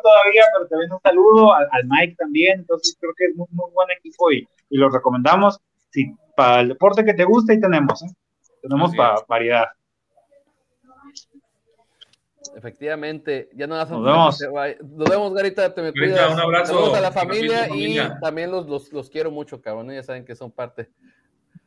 todavía, 0.01 0.43
pero 0.53 0.67
también 0.69 0.91
un 0.93 1.01
saludo 1.01 1.53
al, 1.53 1.85
Mike 1.87 2.15
también. 2.17 2.59
Entonces, 2.59 2.97
creo 2.99 3.13
que 3.17 3.25
es 3.25 3.35
muy, 3.35 3.47
muy 3.51 3.69
buen 3.71 3.91
equipo 3.91 4.31
y, 4.31 4.47
y 4.69 4.77
lo 4.77 4.89
recomendamos. 4.89 5.59
Si 5.91 6.15
para 6.35 6.61
el 6.61 6.69
deporte 6.69 7.03
que 7.03 7.13
te 7.13 7.25
gusta, 7.25 7.53
ahí 7.53 7.59
tenemos, 7.59 8.01
¿eh? 8.03 8.07
Tenemos 8.67 8.95
para 8.95 9.17
variedad. 9.27 9.65
Efectivamente, 12.55 13.49
ya 13.53 13.67
no 13.67 13.75
nos 13.75 13.89
vemos. 13.89 14.41
Nos 14.81 15.09
vemos, 15.09 15.33
Garita, 15.33 15.73
te 15.73 15.81
me 15.81 15.91
cuidas. 15.91 16.33
Un 16.33 16.39
abrazo. 16.39 16.73
Saludos 16.73 16.97
a 16.97 17.01
la 17.01 17.11
familia 17.11 17.69
y 17.73 17.99
también 18.21 18.51
los, 18.51 18.67
los, 18.67 18.91
los, 18.91 19.09
quiero 19.09 19.31
mucho, 19.31 19.61
cabrón. 19.61 19.91
Ya 19.91 20.01
saben 20.03 20.25
que 20.25 20.35
son 20.35 20.51
parte 20.51 20.89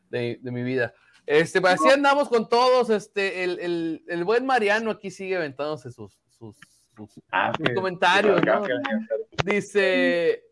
de, 0.09 0.39
de 0.41 0.51
mi 0.51 0.63
vida. 0.63 0.93
Este, 1.27 1.61
pues, 1.61 1.75
así 1.75 1.89
andamos 1.91 2.29
con 2.29 2.49
todos. 2.49 2.91
Este, 2.91 3.45
el, 3.45 3.59
el, 3.61 4.05
el 4.09 4.25
buen 4.25 4.47
Mariano 4.47 4.91
aquí 4.91 5.11
sigue 5.11 5.37
aventándose 5.37 5.93
sus, 5.93 6.19
sus 6.31 6.57
Ah, 7.31 7.53
comentarios. 7.75 8.41
Dice. 9.45 10.45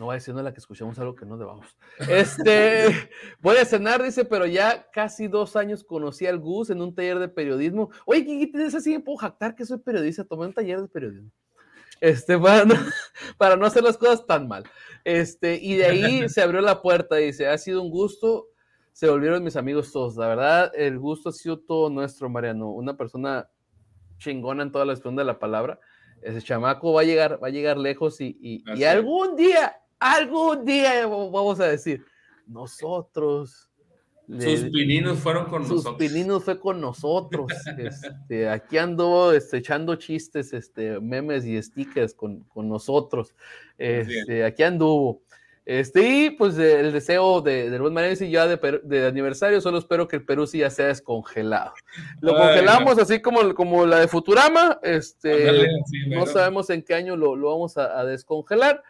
No 0.00 0.06
voy 0.06 0.14
a 0.14 0.16
decir 0.16 0.34
la 0.34 0.50
que 0.50 0.60
escuchamos 0.60 0.98
algo 0.98 1.14
que 1.14 1.26
no 1.26 1.36
debamos. 1.36 1.76
Este, 2.08 2.86
voy 3.42 3.58
a 3.58 3.66
cenar, 3.66 4.02
dice, 4.02 4.24
pero 4.24 4.46
ya 4.46 4.88
casi 4.90 5.28
dos 5.28 5.56
años 5.56 5.84
conocí 5.84 6.24
al 6.24 6.38
Gus 6.38 6.70
en 6.70 6.80
un 6.80 6.94
taller 6.94 7.18
de 7.18 7.28
periodismo. 7.28 7.90
Oye, 8.06 8.24
¿qué 8.24 8.46
tienes 8.46 8.74
así? 8.74 8.98
¿Puedo 8.98 9.18
jactar 9.18 9.54
que 9.54 9.66
soy 9.66 9.76
periodista? 9.76 10.24
Tomé 10.24 10.46
un 10.46 10.54
taller 10.54 10.80
de 10.80 10.88
periodismo. 10.88 11.30
Este, 12.00 12.38
para 12.38 12.64
no, 12.64 12.74
para 13.36 13.56
no 13.56 13.66
hacer 13.66 13.82
las 13.82 13.98
cosas 13.98 14.24
tan 14.24 14.48
mal. 14.48 14.64
Este, 15.04 15.56
y 15.60 15.76
de 15.76 15.84
ahí 15.84 16.28
se 16.30 16.40
abrió 16.40 16.62
la 16.62 16.80
puerta, 16.80 17.16
dice, 17.16 17.46
ha 17.46 17.58
sido 17.58 17.82
un 17.82 17.90
gusto, 17.90 18.48
se 18.92 19.06
volvieron 19.06 19.44
mis 19.44 19.56
amigos 19.56 19.92
todos. 19.92 20.16
La 20.16 20.28
verdad, 20.28 20.72
el 20.74 20.98
gusto 20.98 21.28
ha 21.28 21.32
sido 21.32 21.58
todo 21.58 21.90
nuestro, 21.90 22.30
Mariano. 22.30 22.70
Una 22.70 22.96
persona 22.96 23.50
chingona 24.16 24.62
en 24.62 24.72
toda 24.72 24.86
la 24.86 24.94
expresión 24.94 25.16
de 25.16 25.24
la 25.24 25.38
palabra. 25.38 25.78
Ese 26.22 26.40
chamaco 26.40 26.94
va 26.94 27.02
a 27.02 27.04
llegar, 27.04 27.38
va 27.42 27.48
a 27.48 27.50
llegar 27.50 27.76
lejos 27.76 28.18
y, 28.22 28.38
y, 28.40 28.84
algún 28.84 29.36
día, 29.36 29.76
algún 30.00 30.64
día 30.64 31.06
vamos 31.06 31.60
a 31.60 31.66
decir, 31.66 32.04
nosotros. 32.46 33.68
Sus 34.26 34.70
pininos 34.70 35.18
fueron 35.18 35.46
con 35.46 35.62
sus 35.62 35.84
nosotros. 35.84 35.98
Sus 35.98 36.12
pininos 36.12 36.44
fue 36.44 36.58
con 36.58 36.80
nosotros. 36.80 37.52
Este, 37.78 38.48
aquí 38.48 38.78
ando 38.78 39.32
este, 39.32 39.58
echando 39.58 39.96
chistes, 39.96 40.52
este, 40.52 41.00
memes 41.00 41.44
y 41.44 41.60
stickers 41.60 42.14
con, 42.14 42.40
con 42.44 42.68
nosotros. 42.68 43.34
Este, 43.76 44.44
aquí 44.44 44.62
anduvo. 44.62 45.22
Este, 45.70 46.02
y 46.02 46.30
pues 46.30 46.58
el 46.58 46.92
deseo 46.92 47.42
de, 47.42 47.78
buen 47.78 47.94
Buen 47.94 48.12
y 48.12 48.30
ya 48.30 48.48
de, 48.48 48.80
de, 48.82 49.06
aniversario, 49.06 49.60
solo 49.60 49.78
espero 49.78 50.08
que 50.08 50.16
el 50.16 50.24
Perú 50.24 50.46
sí 50.46 50.58
ya 50.58 50.70
sea 50.70 50.86
descongelado. 50.86 51.74
Lo 52.20 52.34
congelamos 52.34 52.98
así 52.98 53.20
como, 53.20 53.54
como 53.54 53.86
la 53.86 54.00
de 54.00 54.08
Futurama, 54.08 54.80
este, 54.82 55.68
no 56.08 56.26
sabemos 56.26 56.70
en 56.70 56.82
qué 56.82 56.94
año 56.94 57.14
lo, 57.14 57.36
lo 57.36 57.50
vamos 57.50 57.76
a, 57.76 58.04
descongelar, 58.04 58.82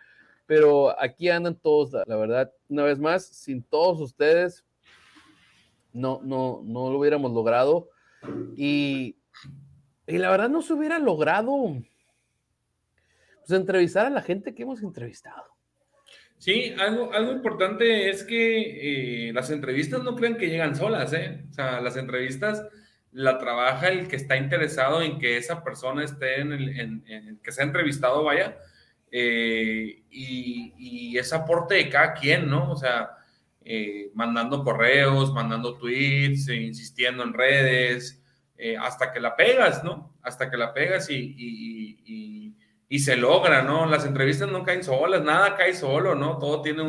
pero 0.51 1.01
aquí 1.01 1.29
andan 1.29 1.55
todos, 1.55 1.93
la, 1.93 2.17
verdad, 2.17 2.53
una 2.69 2.83
vez 2.83 2.99
más, 2.99 3.25
sin 3.25 3.63
todos 3.63 4.01
ustedes, 4.01 4.65
no, 5.93 6.21
no, 6.25 6.61
no 6.65 6.91
lo 6.91 6.99
hubiéramos 6.99 7.31
logrado. 7.31 7.89
Y, 8.57 9.17
y 10.09 10.19
la 10.19 10.29
verdad 10.29 10.49
no 10.49 10.61
se 10.61 10.73
hubiera 10.73 10.99
logrado 10.99 11.77
pues, 13.47 13.61
entrevistar 13.61 14.07
a 14.07 14.11
la 14.11 14.23
gente 14.23 14.53
que 14.53 14.65
hemos 14.65 14.83
entrevistado. 14.83 15.45
Sí, 16.37 16.75
algo, 16.81 17.13
algo 17.13 17.31
importante 17.31 18.11
es 18.11 18.25
que 18.25 19.29
eh, 19.29 19.33
las 19.33 19.51
entrevistas 19.51 20.03
no 20.03 20.17
crean 20.17 20.37
que 20.37 20.51
llegan 20.51 20.75
solas, 20.75 21.13
¿eh? 21.13 21.45
O 21.49 21.53
sea, 21.53 21.81
las 21.81 21.97
entrevistas 21.97 22.67
la 23.13 23.39
trabaja 23.39 23.87
el 23.87 24.09
que 24.09 24.17
está 24.17 24.37
interesado 24.37 25.01
en 25.01 25.21
que 25.21 25.37
esa 25.37 25.63
persona 25.63 26.03
esté 26.03 26.41
en 26.41 26.53
el, 26.53 26.81
en, 26.81 27.41
que 27.41 27.53
sea 27.53 27.65
entrevistado, 27.65 28.25
vaya, 28.25 28.59
eh, 29.11 30.03
y, 30.11 31.17
ese 31.19 31.35
aporte 31.35 31.75
de 31.75 31.89
cada 31.89 32.15
quien, 32.15 32.49
¿no? 32.49 32.71
O 32.71 32.77
sea, 32.77 33.11
eh, 33.63 34.11
mandando 34.15 34.65
correos, 34.65 35.33
mandando 35.35 35.77
tweets, 35.77 36.49
insistiendo 36.49 37.23
en 37.23 37.35
redes, 37.35 38.23
hasta 38.81 39.11
que 39.13 39.21
la 39.21 39.37
pegas, 39.37 39.83
¿no? 39.85 40.15
Hasta 40.23 40.51
que 40.51 40.57
la 40.57 40.73
pegas 40.73 41.09
y 41.11 42.41
y 42.93 42.99
se 42.99 43.17
logra, 43.17 43.63
¿no? 43.63 43.87
Las 43.87 44.05
entrevistas 44.05 44.51
no 44.51 44.65
caen 44.65 44.83
solas, 44.83 45.23
nada 45.23 45.57
cae 45.57 45.75
solo, 45.75 46.17
¿no? 46.17 46.39
Todo 46.39 46.61
tiene 46.61 46.83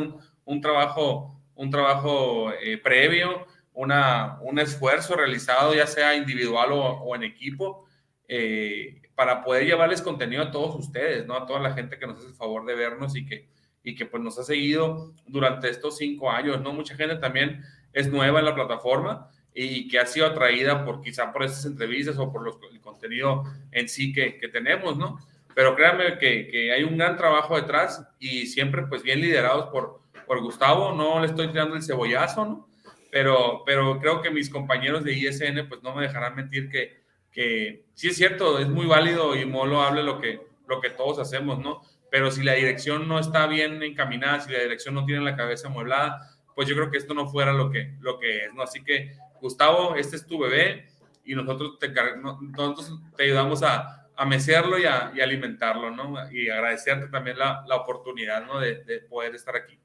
un, 0.44 0.60
trabajo, 0.60 1.40
un 1.54 1.70
trabajo 1.70 2.52
eh, 2.60 2.76
previo, 2.76 3.46
una, 3.72 4.36
un 4.42 4.58
esfuerzo 4.58 5.14
realizado, 5.14 5.72
ya 5.74 5.86
sea 5.86 6.16
individual 6.16 6.72
o, 6.72 6.82
o 6.82 7.14
en 7.14 7.22
equipo, 7.22 7.86
eh, 8.26 9.01
para 9.14 9.42
poder 9.44 9.66
llevarles 9.66 10.02
contenido 10.02 10.42
a 10.42 10.50
todos 10.50 10.74
ustedes, 10.76 11.26
¿no? 11.26 11.36
A 11.36 11.46
toda 11.46 11.60
la 11.60 11.72
gente 11.72 11.98
que 11.98 12.06
nos 12.06 12.18
hace 12.18 12.28
el 12.28 12.34
favor 12.34 12.64
de 12.64 12.74
vernos 12.74 13.16
y 13.16 13.26
que, 13.26 13.48
y 13.82 13.94
que 13.94 14.06
pues 14.06 14.22
nos 14.22 14.38
ha 14.38 14.44
seguido 14.44 15.12
durante 15.26 15.68
estos 15.68 15.96
cinco 15.98 16.30
años, 16.30 16.60
¿no? 16.60 16.72
Mucha 16.72 16.94
gente 16.94 17.16
también 17.16 17.62
es 17.92 18.10
nueva 18.10 18.40
en 18.40 18.46
la 18.46 18.54
plataforma 18.54 19.30
y 19.54 19.88
que 19.88 19.98
ha 19.98 20.06
sido 20.06 20.26
atraída 20.26 20.84
por 20.84 21.02
quizá 21.02 21.32
por 21.32 21.44
estas 21.44 21.66
entrevistas 21.66 22.16
o 22.18 22.32
por 22.32 22.42
los, 22.42 22.56
el 22.72 22.80
contenido 22.80 23.44
en 23.70 23.88
sí 23.88 24.12
que, 24.12 24.38
que 24.38 24.48
tenemos, 24.48 24.96
¿no? 24.96 25.18
pero 25.54 25.74
créanme 25.76 26.18
que, 26.18 26.48
que, 26.48 26.72
hay 26.72 26.82
un 26.82 26.96
gran 26.96 27.16
trabajo 27.16 27.56
detrás 27.56 28.06
y 28.18 28.46
siempre 28.46 28.82
pues 28.86 29.02
bien 29.02 29.20
liderados 29.20 29.66
por, 29.70 30.00
por 30.26 30.40
Gustavo, 30.40 30.92
no 30.92 31.20
le 31.20 31.26
estoy 31.26 31.48
tirando 31.48 31.76
el 31.76 31.82
cebollazo, 31.82 32.44
¿no? 32.44 32.68
Pero, 33.10 33.62
pero 33.66 33.98
creo 34.00 34.22
que 34.22 34.30
mis 34.30 34.48
compañeros 34.48 35.04
de 35.04 35.12
ISN 35.12 35.68
pues 35.68 35.82
no 35.82 35.94
me 35.94 36.02
dejarán 36.02 36.34
mentir 36.34 36.70
que, 36.70 37.01
que 37.32 37.86
sí 37.94 38.08
es 38.08 38.16
cierto, 38.16 38.58
es 38.58 38.68
muy 38.68 38.86
válido 38.86 39.34
y 39.34 39.44
Molo 39.46 39.82
hable 39.82 40.02
lo 40.02 40.20
que, 40.20 40.40
lo 40.68 40.80
que 40.80 40.90
todos 40.90 41.18
hacemos, 41.18 41.58
¿no? 41.58 41.80
Pero 42.10 42.30
si 42.30 42.42
la 42.42 42.52
dirección 42.52 43.08
no 43.08 43.18
está 43.18 43.46
bien 43.46 43.82
encaminada, 43.82 44.40
si 44.40 44.52
la 44.52 44.60
dirección 44.60 44.94
no 44.94 45.06
tiene 45.06 45.22
la 45.22 45.34
cabeza 45.34 45.68
amueblada, 45.68 46.30
pues 46.54 46.68
yo 46.68 46.76
creo 46.76 46.90
que 46.90 46.98
esto 46.98 47.14
no 47.14 47.26
fuera 47.26 47.52
lo 47.52 47.70
que, 47.70 47.94
lo 48.00 48.18
que 48.18 48.44
es, 48.44 48.54
¿no? 48.54 48.62
Así 48.62 48.84
que, 48.84 49.16
Gustavo, 49.40 49.96
este 49.96 50.16
es 50.16 50.26
tu 50.26 50.38
bebé 50.38 50.88
y 51.24 51.34
nosotros 51.34 51.78
te, 51.78 51.90
nosotros 51.90 52.98
ayudamos 53.18 53.62
a, 53.62 54.10
a 54.14 54.26
mecerlo 54.26 54.78
y, 54.78 54.84
a, 54.84 55.06
alimentarlo, 55.08 55.90
¿no? 55.90 56.30
Y 56.30 56.50
agradecerte 56.50 57.08
también 57.08 57.38
la, 57.38 57.64
la 57.66 57.76
oportunidad, 57.76 58.44
¿no? 58.44 58.60
De, 58.60 58.84
de, 58.84 59.00
poder 59.00 59.34
estar 59.34 59.56
aquí. 59.56 59.78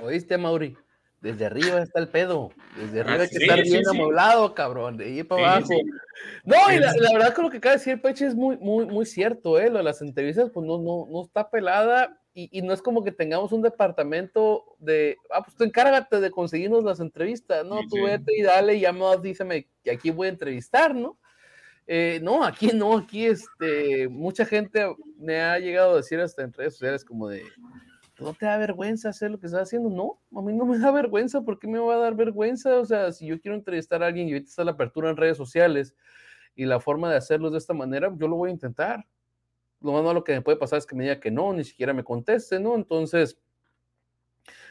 ¿Oíste, 0.00 0.36
Mauri? 0.36 0.76
Desde 1.20 1.46
arriba 1.46 1.82
está 1.82 2.00
el 2.00 2.08
pedo. 2.08 2.50
Desde 2.76 3.00
arriba 3.00 3.16
Ah, 3.18 3.22
hay 3.22 3.28
que 3.28 3.36
sí, 3.36 3.42
estar 3.42 3.64
sí, 3.64 3.70
bien 3.70 3.84
sí. 3.84 3.90
amueblado, 3.90 4.54
cabrón. 4.54 4.96
De 4.96 5.06
ahí 5.06 5.22
para 5.22 5.56
abajo. 5.56 5.74
No, 6.44 6.56
y 6.72 6.78
la, 6.78 6.92
verdad 7.12 7.34
que 7.34 7.42
lo 7.42 7.50
que 7.50 7.56
acaba 7.58 7.74
de 7.74 7.78
decir 7.78 8.00
Peche 8.00 8.26
es 8.26 8.34
muy, 8.34 8.56
muy, 8.58 8.86
muy 8.86 9.06
cierto, 9.06 9.58
¿eh? 9.58 9.70
Lo 9.70 9.78
de 9.78 9.84
las 9.84 10.00
entrevistas, 10.00 10.50
pues 10.52 10.66
no, 10.66 10.78
no, 10.78 11.06
no 11.10 11.22
está 11.22 11.50
pelada 11.50 12.20
y, 12.34 12.48
y 12.56 12.62
no 12.62 12.72
es 12.72 12.82
como 12.82 13.02
que 13.02 13.12
tengamos 13.12 13.52
un 13.52 13.62
departamento 13.62 14.76
de, 14.78 15.16
ah, 15.32 15.42
pues 15.42 15.56
tú 15.56 15.64
encárgate 15.64 16.20
de 16.20 16.30
conseguirnos 16.30 16.84
las 16.84 17.00
entrevistas, 17.00 17.64
¿no? 17.64 17.80
Tú 17.88 18.04
vete 18.04 18.36
y 18.36 18.42
dale 18.42 18.74
y 18.76 18.80
ya 18.80 18.92
más 18.92 19.20
díceme 19.20 19.68
que 19.82 19.90
aquí 19.90 20.10
voy 20.10 20.28
a 20.28 20.30
entrevistar, 20.30 20.94
¿no? 20.94 21.18
Eh, 21.90 22.20
no, 22.22 22.44
aquí 22.44 22.68
no, 22.74 22.98
aquí 22.98 23.26
este, 23.26 24.08
mucha 24.08 24.44
gente 24.44 24.94
me 25.18 25.40
ha 25.40 25.58
llegado 25.58 25.94
a 25.94 25.96
decir 25.96 26.20
hasta 26.20 26.42
en 26.42 26.52
redes 26.52 26.74
sociales 26.74 27.04
como 27.04 27.28
de, 27.28 27.42
¿no 28.18 28.34
te 28.34 28.46
da 28.46 28.58
vergüenza 28.58 29.10
hacer 29.10 29.30
lo 29.30 29.38
que 29.38 29.46
estás 29.46 29.62
haciendo? 29.62 29.90
No, 29.90 30.20
a 30.38 30.42
mí 30.42 30.52
no 30.52 30.64
me 30.64 30.78
da 30.78 30.90
vergüenza, 30.90 31.42
¿por 31.42 31.58
qué 31.58 31.68
me 31.68 31.78
va 31.78 31.94
a 31.94 31.98
dar 31.98 32.14
vergüenza? 32.14 32.78
O 32.78 32.84
sea, 32.84 33.12
si 33.12 33.26
yo 33.26 33.40
quiero 33.40 33.56
entrevistar 33.56 34.02
a 34.02 34.06
alguien 34.06 34.28
y 34.28 34.32
ahorita 34.32 34.48
está 34.48 34.64
la 34.64 34.72
apertura 34.72 35.10
en 35.10 35.16
redes 35.16 35.36
sociales 35.36 35.94
y 36.54 36.64
la 36.64 36.80
forma 36.80 37.10
de 37.10 37.16
hacerlo 37.16 37.48
es 37.48 37.52
de 37.52 37.58
esta 37.58 37.74
manera, 37.74 38.12
yo 38.16 38.28
lo 38.28 38.36
voy 38.36 38.50
a 38.50 38.52
intentar. 38.52 39.06
Lo 39.80 39.92
más 39.92 40.02
malo 40.02 40.24
que 40.24 40.32
me 40.32 40.42
puede 40.42 40.56
pasar 40.56 40.78
es 40.78 40.86
que 40.86 40.96
me 40.96 41.04
diga 41.04 41.20
que 41.20 41.30
no, 41.30 41.52
ni 41.52 41.62
siquiera 41.62 41.92
me 41.92 42.02
conteste, 42.02 42.58
¿no? 42.58 42.74
Entonces, 42.74 43.38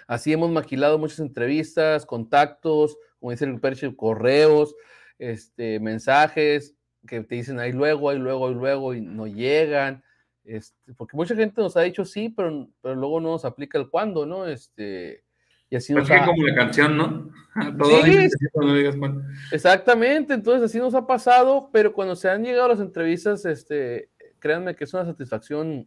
así 0.06 0.34
hemos 0.34 0.52
maquilado 0.52 0.98
muchas 0.98 1.20
entrevistas, 1.20 2.06
contactos, 2.06 2.98
como 3.20 3.32
dice 3.32 3.46
el 3.46 3.60
Perche, 3.62 3.96
correos, 3.96 4.76
este, 5.18 5.80
mensajes 5.80 6.76
que 7.08 7.22
te 7.22 7.36
dicen 7.36 7.60
ahí 7.60 7.72
luego, 7.72 8.10
ahí 8.10 8.20
luego, 8.20 8.48
ahí 8.48 8.54
luego, 8.54 8.94
y 8.94 9.02
no 9.02 9.28
llegan. 9.28 10.04
Este, 10.48 10.94
porque 10.94 11.18
mucha 11.18 11.36
gente 11.36 11.60
nos 11.62 11.76
ha 11.76 11.82
dicho 11.82 12.06
sí, 12.06 12.30
pero, 12.30 12.70
pero 12.82 12.96
luego 12.96 13.20
no 13.20 13.32
nos 13.32 13.44
aplica 13.44 13.78
el 13.78 13.90
cuándo, 13.90 14.26
¿no? 14.26 14.48
Este, 14.48 15.26
y 15.70 15.76
así 15.76 15.92
Es 15.92 16.00
nos 16.00 16.08
que 16.08 16.14
ha- 16.16 16.26
como 16.26 16.42
la 16.42 16.56
canción, 16.56 16.96
¿no? 16.96 17.30
Todo 17.78 18.02
Sí, 18.06 18.30
sí, 18.30 18.46
cuando 18.54 18.74
digas 18.74 18.96
cuándo. 18.96 19.24
Exactamente, 19.52 20.34
entonces 20.34 20.64
así 20.64 20.80
nos 20.80 20.96
ha 20.96 21.06
pasado, 21.06 21.70
pero 21.74 21.92
cuando 21.92 22.16
se 22.16 22.30
han 22.30 22.46
llegado 22.46 22.70
las 22.70 22.80
entrevistas, 22.80 23.44
este, 23.44 24.10
créanme 24.40 24.74
que 24.74 24.86
es 24.86 24.94
una 24.94 25.04
satisfacción 25.04 25.86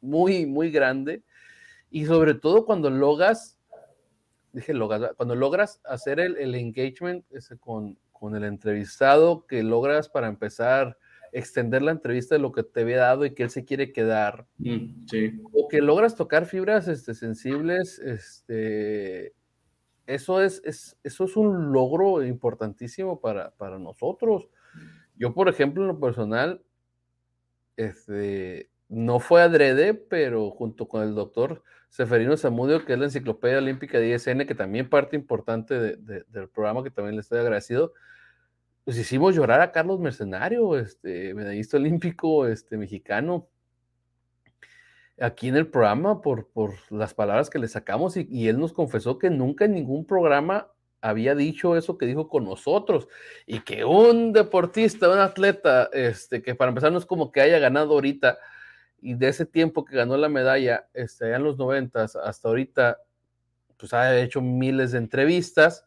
muy, 0.00 0.44
muy 0.44 0.72
grande 0.72 1.22
y 1.88 2.04
sobre 2.04 2.34
todo 2.34 2.64
cuando 2.66 2.90
logras, 2.90 3.60
dije 4.52 4.74
logras, 4.74 5.12
cuando 5.16 5.36
logras 5.36 5.80
hacer 5.84 6.18
el, 6.18 6.36
el 6.36 6.56
engagement 6.56 7.24
ese, 7.30 7.58
con, 7.58 7.96
con 8.10 8.34
el 8.34 8.42
entrevistado, 8.42 9.46
que 9.46 9.62
logras 9.62 10.08
para 10.08 10.26
empezar 10.26 10.98
extender 11.32 11.82
la 11.82 11.92
entrevista 11.92 12.34
de 12.34 12.40
lo 12.40 12.52
que 12.52 12.62
te 12.62 12.80
había 12.82 12.98
dado 12.98 13.24
y 13.24 13.34
que 13.34 13.42
él 13.42 13.50
se 13.50 13.64
quiere 13.64 13.92
quedar, 13.92 14.46
Mm, 14.58 15.06
Sí. 15.06 15.40
o 15.52 15.68
que 15.68 15.80
logras 15.80 16.16
tocar 16.16 16.46
fibras 16.46 16.88
este, 16.88 17.14
sensibles, 17.14 17.98
este, 17.98 19.34
eso 20.06 20.42
es, 20.42 20.60
es- 20.64 20.96
eso 21.04 21.24
es 21.24 21.36
un 21.36 21.72
logro 21.72 22.24
importantísimo 22.24 23.20
para, 23.20 23.50
para 23.52 23.78
nosotros. 23.78 24.48
Yo, 25.16 25.34
por 25.34 25.48
ejemplo, 25.48 25.82
en 25.82 25.88
lo 25.88 26.00
personal, 26.00 26.62
este, 27.76 28.70
no 28.88 29.20
fue 29.20 29.42
adrede, 29.42 29.94
pero 29.94 30.50
junto 30.50 30.88
con 30.88 31.02
el 31.02 31.14
doctor 31.14 31.62
Seferino 31.88 32.36
Zamudio, 32.36 32.84
que 32.84 32.92
es 32.92 32.98
la 32.98 33.06
Enciclopedia 33.06 33.58
Olímpica 33.58 33.98
de 33.98 34.08
ISN, 34.10 34.46
que 34.46 34.54
también 34.54 34.88
parte 34.88 35.16
importante 35.16 35.78
de- 35.78 35.96
de- 35.96 36.24
del 36.28 36.48
programa, 36.48 36.82
que 36.82 36.90
también 36.90 37.14
le 37.16 37.20
estoy 37.20 37.38
agradecido, 37.40 37.94
pues 38.84 38.98
hicimos 38.98 39.34
llorar 39.34 39.60
a 39.60 39.72
Carlos 39.72 40.00
Mercenario, 40.00 40.76
este, 40.78 41.34
medallista 41.34 41.76
olímpico 41.76 42.46
este, 42.46 42.76
mexicano, 42.76 43.48
aquí 45.20 45.48
en 45.48 45.56
el 45.56 45.66
programa 45.68 46.22
por, 46.22 46.48
por 46.48 46.74
las 46.90 47.14
palabras 47.14 47.50
que 47.50 47.58
le 47.58 47.68
sacamos 47.68 48.16
y, 48.16 48.26
y 48.30 48.48
él 48.48 48.58
nos 48.58 48.72
confesó 48.72 49.18
que 49.18 49.30
nunca 49.30 49.66
en 49.66 49.74
ningún 49.74 50.06
programa 50.06 50.68
había 51.02 51.34
dicho 51.34 51.76
eso 51.76 51.96
que 51.96 52.06
dijo 52.06 52.28
con 52.28 52.44
nosotros 52.44 53.08
y 53.46 53.60
que 53.60 53.84
un 53.84 54.32
deportista, 54.32 55.10
un 55.10 55.18
atleta, 55.18 55.88
este, 55.92 56.42
que 56.42 56.54
para 56.54 56.70
empezar 56.70 56.92
no 56.92 56.98
es 56.98 57.06
como 57.06 57.32
que 57.32 57.40
haya 57.40 57.58
ganado 57.58 57.92
ahorita 57.92 58.38
y 59.00 59.14
de 59.14 59.28
ese 59.28 59.46
tiempo 59.46 59.84
que 59.84 59.96
ganó 59.96 60.16
la 60.16 60.28
medalla, 60.28 60.88
este, 60.92 61.26
allá 61.26 61.36
en 61.36 61.44
los 61.44 61.56
noventas 61.56 62.16
hasta 62.16 62.48
ahorita, 62.48 62.98
pues 63.78 63.94
ha 63.94 64.18
hecho 64.20 64.42
miles 64.42 64.92
de 64.92 64.98
entrevistas 64.98 65.86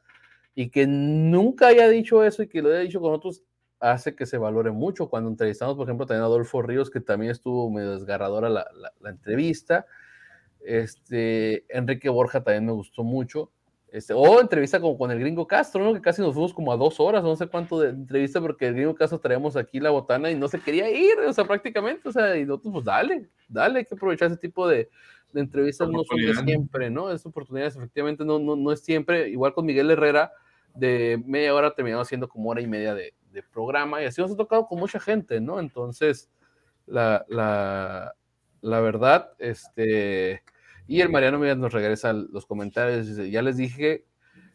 y 0.55 0.69
que 0.69 0.87
nunca 0.87 1.67
haya 1.67 1.89
dicho 1.89 2.23
eso 2.23 2.43
y 2.43 2.47
que 2.47 2.61
lo 2.61 2.69
haya 2.69 2.79
dicho 2.79 3.01
con 3.01 3.13
otros 3.13 3.43
hace 3.79 4.15
que 4.15 4.25
se 4.25 4.37
valore 4.37 4.71
mucho. 4.71 5.09
Cuando 5.09 5.29
entrevistamos, 5.29 5.75
por 5.75 5.87
ejemplo, 5.87 6.05
también 6.05 6.23
a 6.23 6.27
Adolfo 6.27 6.61
Ríos, 6.61 6.89
que 6.89 7.01
también 7.01 7.31
estuvo 7.31 7.69
medio 7.69 7.91
desgarradora 7.91 8.49
la, 8.49 8.65
la, 8.73 8.93
la 8.99 9.09
entrevista. 9.09 9.85
Este, 10.61 11.65
Enrique 11.75 12.09
Borja 12.09 12.43
también 12.43 12.65
me 12.65 12.71
gustó 12.71 13.03
mucho. 13.03 13.51
Este, 13.93 14.11
o 14.11 14.41
entrevista 14.41 14.79
como 14.79 14.97
con 14.97 15.11
el 15.11 15.19
gringo 15.19 15.45
Castro, 15.45 15.83
¿no? 15.83 15.93
Que 15.93 16.01
casi 16.01 16.19
nos 16.19 16.33
fuimos 16.33 16.51
como 16.51 16.73
a 16.73 16.77
dos 16.77 16.99
horas, 16.99 17.23
no 17.23 17.35
sé 17.35 17.45
cuánto 17.45 17.79
de 17.79 17.89
entrevista, 17.89 18.41
porque 18.41 18.65
el 18.65 18.73
gringo 18.73 18.95
Castro 18.95 19.19
traíamos 19.19 19.55
aquí 19.55 19.79
la 19.79 19.91
botana 19.91 20.31
y 20.31 20.35
no 20.35 20.47
se 20.47 20.59
quería 20.59 20.89
ir, 20.89 21.19
o 21.19 21.31
sea, 21.31 21.45
prácticamente, 21.45 22.09
o 22.09 22.11
sea, 22.11 22.35
y 22.35 22.43
nosotros, 22.43 22.73
pues 22.73 22.85
dale, 22.85 23.29
dale, 23.47 23.79
hay 23.79 23.85
que 23.85 23.93
aprovechar 23.93 24.29
ese 24.31 24.37
tipo 24.37 24.67
de, 24.67 24.89
de 25.31 25.41
entrevistas, 25.41 25.87
no 25.89 26.03
son 26.05 26.17
de 26.17 26.33
siempre, 26.33 26.89
¿no? 26.89 27.11
Es 27.11 27.23
oportunidades, 27.23 27.75
efectivamente, 27.75 28.25
no, 28.25 28.39
no, 28.39 28.55
no 28.55 28.71
es 28.71 28.79
siempre, 28.79 29.29
igual 29.29 29.53
con 29.53 29.63
Miguel 29.63 29.91
Herrera, 29.91 30.31
de 30.75 31.21
media 31.25 31.53
hora 31.53 31.73
terminamos 31.73 32.07
haciendo 32.07 32.27
como 32.27 32.49
hora 32.49 32.61
y 32.61 32.67
media 32.67 32.93
de, 32.93 33.13
de 33.31 33.43
programa, 33.43 34.01
y 34.01 34.05
así 34.05 34.21
nos 34.21 34.31
ha 34.31 34.37
tocado 34.37 34.67
con 34.67 34.79
mucha 34.79 34.99
gente, 34.99 35.39
¿no? 35.39 35.59
Entonces, 35.59 36.29
la, 36.85 37.25
la, 37.29 38.15
la 38.61 38.81
verdad, 38.81 39.31
este 39.39 40.43
y 40.87 41.01
el 41.01 41.09
Mariano 41.09 41.39
Mira 41.39 41.55
nos 41.55 41.73
regresa 41.73 42.13
los 42.13 42.45
comentarios. 42.45 43.07
Dice, 43.07 43.29
ya 43.29 43.41
les 43.41 43.57
dije 43.57 44.05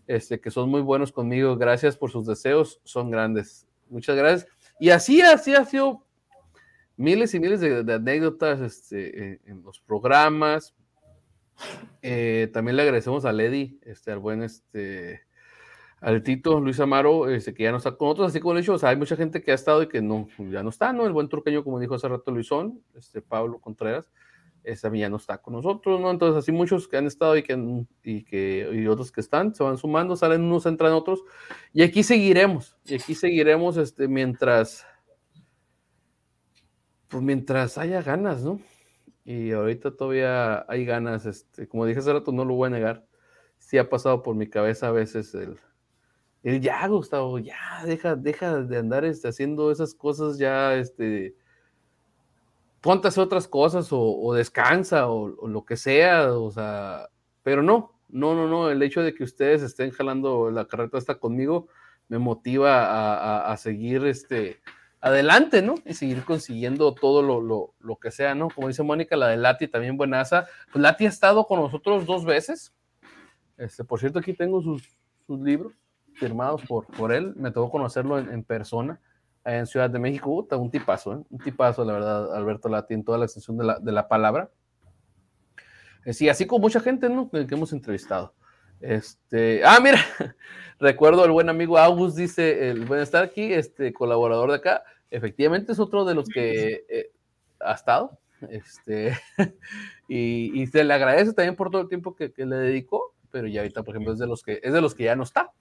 este, 0.06 0.40
que 0.40 0.50
son 0.50 0.68
muy 0.70 0.80
buenos 0.80 1.12
conmigo. 1.12 1.56
Gracias 1.56 1.96
por 1.96 2.10
sus 2.10 2.26
deseos. 2.26 2.80
Son 2.84 3.10
grandes. 3.10 3.66
Muchas 3.88 4.16
gracias. 4.16 4.50
Y 4.78 4.90
así, 4.90 5.22
así 5.22 5.54
ha 5.54 5.64
sido 5.64 6.04
miles 6.96 7.34
y 7.34 7.40
miles 7.40 7.60
de, 7.60 7.82
de 7.82 7.94
anécdotas 7.94 8.60
este, 8.60 9.24
en, 9.24 9.40
en, 9.46 9.62
los 9.62 9.80
programas. 9.80 10.74
Eh, 12.02 12.50
también 12.52 12.76
le 12.76 12.82
agradecemos 12.82 13.24
a 13.24 13.32
Lady, 13.32 13.80
este, 13.82 14.12
al 14.12 14.18
buen 14.18 14.42
este, 14.42 15.22
al 16.01 16.22
Tito 16.22 16.61
Luis 16.61 16.78
Amaro, 16.80 17.28
este, 17.28 17.55
que 17.55 17.64
ya 17.64 17.70
no 17.70 17.78
está 17.78 17.92
con 17.92 18.07
nosotros, 18.09 18.28
así 18.28 18.40
como 18.40 18.55
le 18.55 18.61
he 18.61 18.62
dicho, 18.62 18.74
o 18.74 18.78
sea, 18.78 18.90
hay 18.90 18.96
mucha 18.96 19.16
gente 19.16 19.42
que 19.42 19.51
ha 19.51 19.55
estado 19.55 19.82
y 19.82 19.88
que 19.88 20.01
no, 20.01 20.28
ya 20.38 20.62
no 20.62 20.70
está, 20.70 20.92
¿no? 20.92 21.07
El 21.07 21.12
buen 21.12 21.28
turqueño, 21.28 21.64
como 21.64 21.80
dijo 21.80 21.94
hace 21.94 22.09
rato 22.09 22.30
Luisón, 22.30 22.82
este, 22.94 23.20
Pablo 23.20 23.59
Contreras, 23.59 24.11
esa 24.62 24.94
ya 24.94 25.09
no 25.09 25.16
está 25.16 25.38
con 25.38 25.55
nosotros, 25.55 26.01
¿no? 26.01 26.11
Entonces, 26.11 26.38
así 26.38 26.53
muchos 26.53 26.88
que 26.88 26.96
han 26.96 27.07
estado 27.07 27.36
y 27.36 27.42
que, 27.42 27.84
y 28.03 28.24
que 28.24 28.68
y 28.72 28.86
otros 28.86 29.11
que 29.11 29.20
están, 29.20 29.55
se 29.55 29.62
van 29.62 29.78
sumando, 29.78 30.14
salen 30.16 30.42
unos, 30.42 30.66
entran 30.66 30.92
otros, 30.92 31.24
y 31.72 31.82
aquí 31.82 32.03
seguiremos, 32.03 32.76
y 32.84 32.94
aquí 32.94 33.14
seguiremos 33.14 33.76
este, 33.76 34.07
mientras, 34.09 34.86
pues 37.09 37.22
mientras 37.22 37.78
haya 37.78 38.03
ganas, 38.03 38.42
¿no? 38.42 38.61
Y 39.24 39.53
ahorita 39.53 39.96
todavía 39.96 40.64
hay 40.68 40.84
ganas, 40.84 41.26
este, 41.26 41.66
como 41.68 41.86
dije 41.86 42.01
hace 42.01 42.12
rato, 42.12 42.32
no 42.32 42.44
lo 42.44 42.55
voy 42.55 42.68
a 42.68 42.70
negar, 42.70 43.07
sí 43.59 43.78
ha 43.78 43.88
pasado 43.88 44.22
por 44.22 44.34
mi 44.36 44.49
cabeza 44.49 44.88
a 44.88 44.92
veces 44.92 45.34
el, 45.34 45.59
el 46.49 46.61
ya, 46.61 46.86
Gustavo, 46.86 47.38
ya, 47.38 47.82
deja, 47.84 48.16
deja 48.16 48.62
de 48.62 48.78
andar 48.78 49.05
este, 49.05 49.28
haciendo 49.28 49.70
esas 49.70 49.94
cosas 49.94 50.38
ya, 50.38 50.74
este, 50.74 51.34
otras 52.82 53.49
cosas 53.49 53.88
o, 53.90 54.32
descansa 54.34 55.09
o, 55.09 55.46
lo 55.46 55.64
que 55.64 55.76
sea, 55.76 56.32
o 56.32 56.51
sea, 56.51 57.09
pero 57.42 57.62
no, 57.62 57.92
no, 58.09 58.34
no, 58.34 58.49
no, 58.49 58.70
el 58.70 58.82
hecho 58.82 59.03
de 59.03 59.14
que 59.14 59.24
ustedes 59.24 59.62
estén 59.62 59.90
jalando 59.90 60.51
la 60.51 60.66
carreta 60.66 60.96
esta 60.96 61.16
conmigo 61.16 61.68
me 62.09 62.18
motiva 62.18 62.86
a, 62.86 63.14
a, 63.16 63.53
a 63.53 63.57
seguir 63.59 64.07
este, 64.07 64.61
adelante, 65.03 65.61
¿no? 65.61 65.74
Y 65.84 65.92
seguir 65.92 66.24
consiguiendo 66.24 66.94
todo 66.94 67.22
lo, 67.22 67.42
lo, 67.42 67.74
lo, 67.80 67.96
que 67.96 68.11
sea, 68.11 68.34
¿no? 68.34 68.49
Como 68.49 68.68
dice 68.68 68.82
Mónica, 68.82 69.16
la 69.16 69.28
de 69.28 69.36
Lati 69.36 69.68
también 69.68 69.99
buenaza, 69.99 70.46
pues 70.72 70.80
Lati 70.80 71.05
ha 71.05 71.11
estado 71.11 71.44
con 71.46 71.61
nosotros 71.61 72.07
dos 72.07 72.24
veces, 72.24 72.74
este, 73.59 73.84
por 73.84 74.01
cierto, 74.01 74.20
aquí 74.20 74.32
tengo 74.32 74.62
sus, 74.62 74.96
sus 75.26 75.40
libros 75.40 75.74
firmados 76.18 76.62
por, 76.66 76.86
por 76.86 77.12
él, 77.12 77.34
me 77.36 77.50
tocó 77.50 77.70
conocerlo 77.70 78.18
en, 78.18 78.30
en 78.30 78.44
persona, 78.44 79.00
en 79.44 79.66
Ciudad 79.66 79.88
de 79.88 79.98
México, 79.98 80.30
uh, 80.30 80.56
un 80.56 80.70
tipazo, 80.70 81.14
¿eh? 81.14 81.22
un 81.30 81.38
tipazo, 81.38 81.84
la 81.84 81.94
verdad, 81.94 82.34
Alberto 82.36 82.68
Lati, 82.68 82.94
en 82.94 83.04
toda 83.04 83.18
la 83.18 83.24
extensión 83.24 83.56
de 83.56 83.64
la, 83.64 83.78
de 83.78 83.92
la 83.92 84.08
palabra. 84.08 84.50
Eh, 86.04 86.12
sí, 86.12 86.28
así 86.28 86.46
como 86.46 86.62
mucha 86.62 86.80
gente, 86.80 87.08
¿no? 87.08 87.30
Que 87.30 87.46
hemos 87.50 87.72
entrevistado. 87.72 88.34
Este, 88.80 89.62
ah, 89.64 89.78
mira, 89.82 89.98
recuerdo 90.78 91.24
el 91.24 91.30
buen 91.30 91.48
amigo 91.48 91.78
August, 91.78 92.16
dice, 92.16 92.70
el 92.70 92.84
buen 92.84 93.00
estar 93.00 93.24
aquí, 93.24 93.52
este 93.52 93.92
colaborador 93.92 94.50
de 94.50 94.56
acá, 94.56 94.84
efectivamente 95.10 95.72
es 95.72 95.78
otro 95.78 96.04
de 96.04 96.14
los 96.14 96.28
que 96.28 96.84
eh, 96.88 97.10
ha 97.60 97.72
estado, 97.72 98.18
este, 98.50 99.18
y, 100.08 100.62
y, 100.62 100.66
se 100.68 100.84
le 100.84 100.94
agradece 100.94 101.32
también 101.32 101.56
por 101.56 101.70
todo 101.70 101.82
el 101.82 101.88
tiempo 101.88 102.14
que, 102.14 102.32
que, 102.32 102.46
le 102.46 102.56
dedicó, 102.56 103.14
pero 103.30 103.48
ya 103.48 103.62
ahorita, 103.62 103.82
por 103.82 103.94
ejemplo, 103.94 104.12
es 104.12 104.18
de 104.18 104.26
los 104.26 104.42
que, 104.42 104.60
es 104.62 104.72
de 104.72 104.80
los 104.80 104.94
que 104.94 105.04
ya 105.04 105.16
no 105.16 105.24
está. 105.24 105.52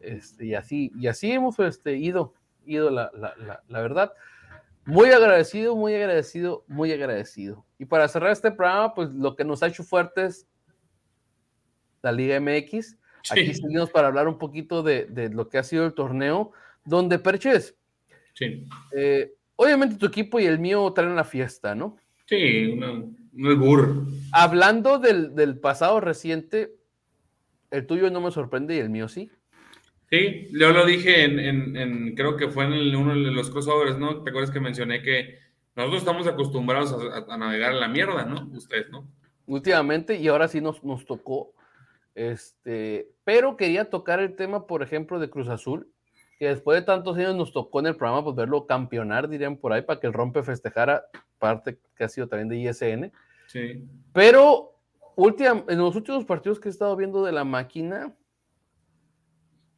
Este, 0.00 0.46
y 0.46 0.54
así, 0.54 0.92
y 0.98 1.06
así 1.06 1.30
hemos 1.30 1.58
este, 1.58 1.96
ido, 1.96 2.34
ido 2.64 2.90
la, 2.90 3.10
la, 3.14 3.34
la, 3.36 3.62
la, 3.68 3.80
verdad. 3.80 4.12
Muy 4.84 5.10
agradecido, 5.10 5.76
muy 5.76 5.94
agradecido, 5.94 6.64
muy 6.66 6.92
agradecido. 6.92 7.64
Y 7.78 7.84
para 7.84 8.08
cerrar 8.08 8.32
este 8.32 8.50
programa, 8.50 8.94
pues 8.94 9.10
lo 9.10 9.36
que 9.36 9.44
nos 9.44 9.62
ha 9.62 9.68
hecho 9.68 9.84
fuertes 9.84 10.48
la 12.02 12.12
Liga 12.12 12.40
MX, 12.40 12.96
Aquí 13.28 13.54
seguimos 13.54 13.90
para 13.90 14.08
hablar 14.08 14.28
un 14.28 14.38
poquito 14.38 14.82
de, 14.82 15.04
de, 15.06 15.28
lo 15.28 15.48
que 15.48 15.58
ha 15.58 15.62
sido 15.62 15.84
el 15.84 15.92
torneo, 15.92 16.52
donde 16.84 17.18
Perches, 17.18 17.76
sí. 18.32 18.66
Eh, 18.96 19.34
obviamente 19.56 19.96
tu 19.96 20.06
equipo 20.06 20.40
y 20.40 20.46
el 20.46 20.58
mío 20.58 20.90
traen 20.94 21.12
una 21.12 21.24
fiesta, 21.24 21.74
¿no? 21.74 21.96
Sí, 22.26 22.68
un 22.70 23.16
burro. 23.58 24.06
Hablando 24.32 24.98
del, 24.98 25.34
del, 25.34 25.58
pasado 25.58 26.00
reciente, 26.00 26.76
el 27.70 27.86
tuyo 27.86 28.10
no 28.10 28.20
me 28.20 28.30
sorprende 28.30 28.76
y 28.76 28.78
el 28.78 28.90
mío 28.90 29.08
sí. 29.08 29.30
Sí, 30.10 30.48
yo 30.52 30.72
lo 30.72 30.84
dije 30.84 31.24
en, 31.24 31.38
en, 31.38 31.76
en 31.76 32.14
creo 32.16 32.36
que 32.36 32.48
fue 32.48 32.64
en 32.64 32.96
uno 32.96 33.14
de 33.14 33.30
los 33.30 33.50
crossovers, 33.50 33.96
¿no? 33.96 34.22
¿Te 34.22 34.30
acuerdas 34.30 34.50
que 34.50 34.58
mencioné 34.58 35.02
que 35.02 35.38
nosotros 35.76 36.02
estamos 36.02 36.26
acostumbrados 36.26 36.92
a, 36.92 37.32
a, 37.32 37.36
navegar 37.36 37.72
en 37.72 37.80
la 37.80 37.88
mierda, 37.88 38.24
¿no? 38.24 38.50
Ustedes, 38.56 38.90
¿no? 38.90 39.06
Últimamente, 39.46 40.16
y 40.16 40.26
ahora 40.28 40.48
sí 40.48 40.60
nos, 40.60 40.82
nos 40.82 41.04
tocó. 41.06 41.52
Este, 42.14 43.08
pero 43.22 43.56
quería 43.56 43.88
tocar 43.88 44.18
el 44.20 44.34
tema, 44.34 44.66
por 44.66 44.82
ejemplo, 44.82 45.20
de 45.20 45.30
Cruz 45.30 45.48
Azul, 45.48 45.88
que 46.40 46.48
después 46.48 46.80
de 46.80 46.86
tantos 46.86 47.16
años 47.16 47.36
nos 47.36 47.52
tocó 47.52 47.78
en 47.80 47.86
el 47.86 47.96
programa 47.96 48.24
pues, 48.24 48.34
verlo 48.34 48.66
campeonar, 48.66 49.28
dirían 49.28 49.56
por 49.56 49.72
ahí, 49.72 49.82
para 49.82 50.00
que 50.00 50.08
el 50.08 50.12
rompe 50.12 50.42
festejara, 50.42 51.04
parte 51.38 51.78
que 51.96 52.04
ha 52.04 52.08
sido 52.08 52.26
también 52.26 52.48
de 52.48 52.58
ISN. 52.58 53.12
Sí. 53.46 53.84
Pero 54.12 54.74
en 55.68 55.78
los 55.78 55.94
últimos 55.94 56.24
partidos 56.24 56.58
que 56.58 56.68
he 56.68 56.72
estado 56.72 56.96
viendo 56.96 57.24
de 57.24 57.32
la 57.32 57.44
máquina, 57.44 58.14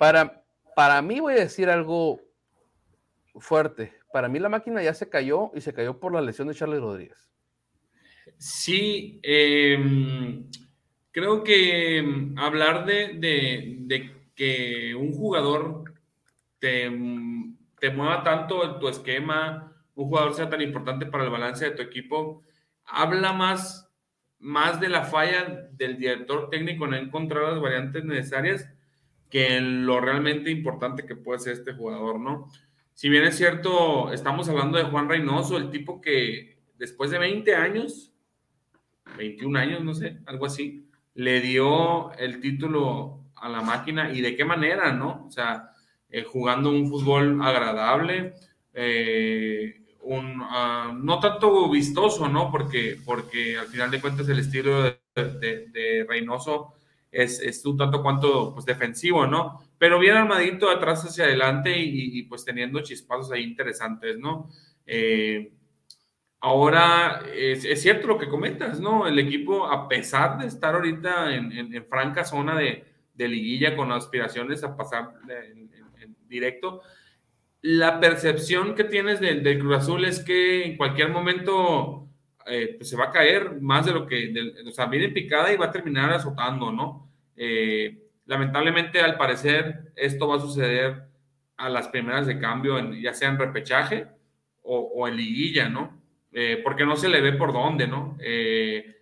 para, 0.02 0.42
para 0.74 1.00
mí 1.00 1.20
voy 1.20 1.34
a 1.34 1.44
decir 1.44 1.70
algo 1.70 2.20
fuerte. 3.36 3.92
Para 4.12 4.28
mí 4.28 4.40
la 4.40 4.48
máquina 4.48 4.82
ya 4.82 4.94
se 4.94 5.08
cayó 5.08 5.52
y 5.54 5.60
se 5.60 5.72
cayó 5.72 6.00
por 6.00 6.12
la 6.12 6.20
lesión 6.20 6.48
de 6.48 6.56
Charlie 6.56 6.80
Rodríguez. 6.80 7.30
Sí, 8.36 9.20
eh, 9.22 10.42
creo 11.12 11.44
que 11.44 12.34
hablar 12.36 12.84
de, 12.84 13.12
de, 13.14 13.76
de, 13.78 14.10
que 14.34 14.92
un 14.96 15.12
jugador 15.12 15.94
te, 16.58 16.90
te 17.78 17.90
mueva 17.90 18.24
tanto 18.24 18.80
tu 18.80 18.88
esquema, 18.88 19.72
un 19.94 20.08
jugador 20.08 20.34
sea 20.34 20.50
tan 20.50 20.62
importante 20.62 21.06
para 21.06 21.22
el 21.22 21.30
balance 21.30 21.64
de 21.64 21.76
tu 21.76 21.82
equipo, 21.82 22.42
habla 22.84 23.32
más, 23.32 23.88
más 24.40 24.80
de 24.80 24.88
la 24.88 25.04
falla 25.04 25.68
del 25.70 25.96
director 25.96 26.50
técnico 26.50 26.86
en 26.86 26.94
encontrar 26.94 27.52
las 27.52 27.62
variantes 27.62 28.04
necesarias 28.04 28.68
que 29.32 29.62
lo 29.62 29.98
realmente 29.98 30.50
importante 30.50 31.06
que 31.06 31.16
puede 31.16 31.40
ser 31.40 31.54
este 31.54 31.72
jugador, 31.72 32.20
¿no? 32.20 32.50
Si 32.92 33.08
bien 33.08 33.24
es 33.24 33.34
cierto, 33.34 34.12
estamos 34.12 34.46
hablando 34.50 34.76
de 34.76 34.84
Juan 34.84 35.08
Reynoso, 35.08 35.56
el 35.56 35.70
tipo 35.70 36.02
que 36.02 36.58
después 36.76 37.10
de 37.10 37.18
20 37.18 37.54
años, 37.54 38.12
21 39.16 39.58
años, 39.58 39.82
no 39.82 39.94
sé, 39.94 40.18
algo 40.26 40.44
así, 40.44 40.86
le 41.14 41.40
dio 41.40 42.12
el 42.18 42.40
título 42.40 43.24
a 43.36 43.48
la 43.48 43.62
máquina 43.62 44.12
y 44.12 44.20
de 44.20 44.36
qué 44.36 44.44
manera, 44.44 44.92
¿no? 44.92 45.24
O 45.28 45.30
sea, 45.30 45.70
eh, 46.10 46.24
jugando 46.24 46.68
un 46.68 46.90
fútbol 46.90 47.40
agradable, 47.40 48.34
eh, 48.74 49.80
un, 50.02 50.42
uh, 50.42 50.92
no 50.92 51.20
tanto 51.20 51.70
vistoso, 51.70 52.28
¿no? 52.28 52.50
Porque, 52.50 52.98
porque 53.02 53.56
al 53.56 53.66
final 53.68 53.90
de 53.90 54.00
cuentas 54.02 54.28
el 54.28 54.40
estilo 54.40 54.82
de 55.14 56.06
Reynoso 56.06 56.74
es, 57.12 57.40
es, 57.40 57.64
un 57.66 57.76
tanto 57.76 58.02
cuanto 58.02 58.54
pues, 58.54 58.64
defensivo, 58.64 59.26
¿no? 59.26 59.60
Pero 59.78 59.98
bien 59.98 60.16
armadito 60.16 60.70
atrás 60.70 61.04
hacia 61.04 61.24
adelante 61.24 61.78
y, 61.78 62.22
pues 62.22 62.44
teniendo 62.44 62.80
chispazos 62.80 63.30
ahí 63.30 63.42
interesantes, 63.44 64.18
¿no? 64.18 64.48
Eh, 64.86 65.52
ahora, 66.40 67.22
es, 67.34 67.82
cierto 67.82 68.06
lo 68.06 68.18
que 68.18 68.28
comentas, 68.28 68.80
¿no? 68.80 69.06
El 69.06 69.18
equipo, 69.18 69.66
a 69.66 69.88
pesar 69.88 70.38
de 70.38 70.46
estar 70.46 70.74
ahorita 70.74 71.34
en, 71.34 71.52
en, 71.52 71.84
franca 71.86 72.24
zona 72.24 72.56
de, 72.56 72.84
de, 73.12 73.28
liguilla 73.28 73.76
con 73.76 73.92
aspiraciones 73.92 74.64
a 74.64 74.76
pasar 74.76 75.12
directo, 76.28 76.80
la 77.60 78.00
percepción 78.00 78.74
que 78.74 78.84
tienes 78.84 79.20
del, 79.20 79.42
del 79.42 79.58
Cruz 79.58 79.76
Azul 79.76 80.04
es 80.04 80.20
que 80.20 80.64
en 80.64 80.76
cualquier 80.76 81.10
momento 81.10 82.02
eh, 82.46 82.74
pues 82.76 82.88
se 82.88 82.96
va 82.96 83.04
a 83.04 83.10
caer 83.10 83.60
más 83.60 83.86
de 83.86 83.92
lo 83.92 84.06
que, 84.06 84.32
o 84.66 84.72
sea, 84.72 84.86
viene 84.86 85.10
picada 85.10 85.52
y 85.52 85.56
va 85.56 85.66
a 85.66 85.70
terminar 85.70 86.12
azotando, 86.12 86.72
¿no? 86.72 87.01
Eh, 87.36 88.10
lamentablemente, 88.26 89.00
al 89.00 89.16
parecer, 89.16 89.92
esto 89.96 90.28
va 90.28 90.36
a 90.36 90.40
suceder 90.40 91.04
a 91.56 91.68
las 91.68 91.88
primeras 91.88 92.26
de 92.26 92.38
cambio, 92.38 92.78
en, 92.78 93.00
ya 93.00 93.14
sea 93.14 93.28
en 93.28 93.38
repechaje 93.38 94.06
o, 94.62 95.06
en 95.08 95.16
liguilla, 95.16 95.68
¿no? 95.68 96.00
Eh, 96.32 96.60
porque 96.62 96.86
no 96.86 96.96
se 96.96 97.08
le 97.08 97.20
ve 97.20 97.32
por 97.32 97.52
dónde, 97.52 97.86
¿no? 97.86 98.16
Eh, 98.20 98.96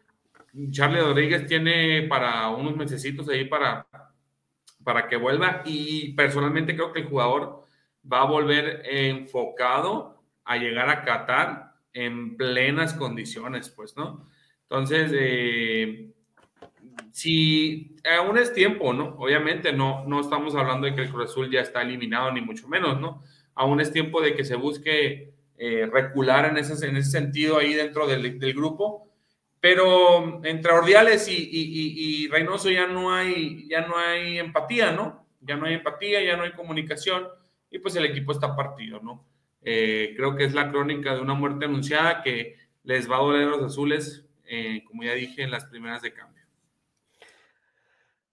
Charlie 0.70 1.00
Rodríguez 1.00 1.46
tiene 1.46 2.02
para 2.02 2.48
unos 2.48 2.76
mesecitos 2.76 3.28
ahí 3.28 3.44
para, 3.44 3.86
para 4.82 5.06
que 5.06 5.16
vuelva 5.16 5.62
y 5.64 6.12
personalmente 6.14 6.74
creo 6.74 6.92
que 6.92 7.00
el 7.00 7.06
jugador 7.06 7.64
va 8.10 8.22
a 8.22 8.26
volver 8.26 8.82
enfocado 8.84 10.22
a 10.44 10.56
llegar 10.56 10.88
a 10.88 11.04
Qatar 11.04 11.74
en 11.92 12.36
plenas 12.36 12.94
condiciones, 12.94 13.68
pues, 13.70 13.96
¿no? 13.96 14.28
Entonces, 14.62 15.12
eh, 15.14 16.09
si 17.12 17.96
aún 18.18 18.38
es 18.38 18.52
tiempo, 18.52 18.92
¿no? 18.92 19.16
Obviamente 19.18 19.72
no, 19.72 20.04
no 20.06 20.20
estamos 20.20 20.54
hablando 20.54 20.86
de 20.86 20.94
que 20.94 21.02
el 21.02 21.10
Cruz 21.10 21.30
Azul 21.30 21.50
ya 21.50 21.60
está 21.60 21.82
eliminado, 21.82 22.32
ni 22.32 22.40
mucho 22.40 22.68
menos, 22.68 23.00
¿no? 23.00 23.22
Aún 23.54 23.80
es 23.80 23.92
tiempo 23.92 24.20
de 24.20 24.34
que 24.34 24.44
se 24.44 24.56
busque 24.56 25.34
eh, 25.58 25.86
recular 25.92 26.46
en 26.46 26.56
ese, 26.56 26.86
en 26.86 26.96
ese 26.96 27.10
sentido 27.10 27.58
ahí 27.58 27.74
dentro 27.74 28.06
del, 28.06 28.38
grupo, 28.54 29.10
pero 29.60 30.40
entre 30.44 30.72
Ordiales 30.72 31.28
y, 31.28 31.50
y, 31.52 32.28
Reynoso 32.28 32.70
ya 32.70 32.86
no, 32.86 33.12
hay, 33.12 33.68
ya 33.68 33.86
no 33.86 33.98
hay 33.98 34.38
empatía, 34.38 34.92
¿no? 34.92 35.26
Ya 35.40 35.56
no 35.56 35.66
hay 35.66 35.74
empatía, 35.74 36.22
ya 36.22 36.36
no 36.36 36.44
hay 36.44 36.52
comunicación 36.52 37.26
y 37.70 37.78
pues 37.78 37.94
el 37.96 38.06
equipo 38.06 38.32
está 38.32 38.56
partido, 38.56 39.00
¿no? 39.00 39.26
Eh, 39.62 40.14
creo 40.16 40.34
que 40.34 40.44
es 40.44 40.54
la 40.54 40.70
crónica 40.70 41.14
de 41.14 41.20
una 41.20 41.34
muerte 41.34 41.66
anunciada 41.66 42.22
que 42.22 42.56
les 42.82 43.10
va 43.10 43.16
a 43.16 43.20
doler 43.20 43.48
a 43.48 43.50
los 43.50 43.62
azules, 43.62 44.26
eh, 44.46 44.82
como 44.86 45.02
ya 45.02 45.12
dije, 45.12 45.42
en 45.42 45.50
las 45.50 45.66
primeras 45.66 46.00
de 46.02 46.14
cambio. 46.14 46.39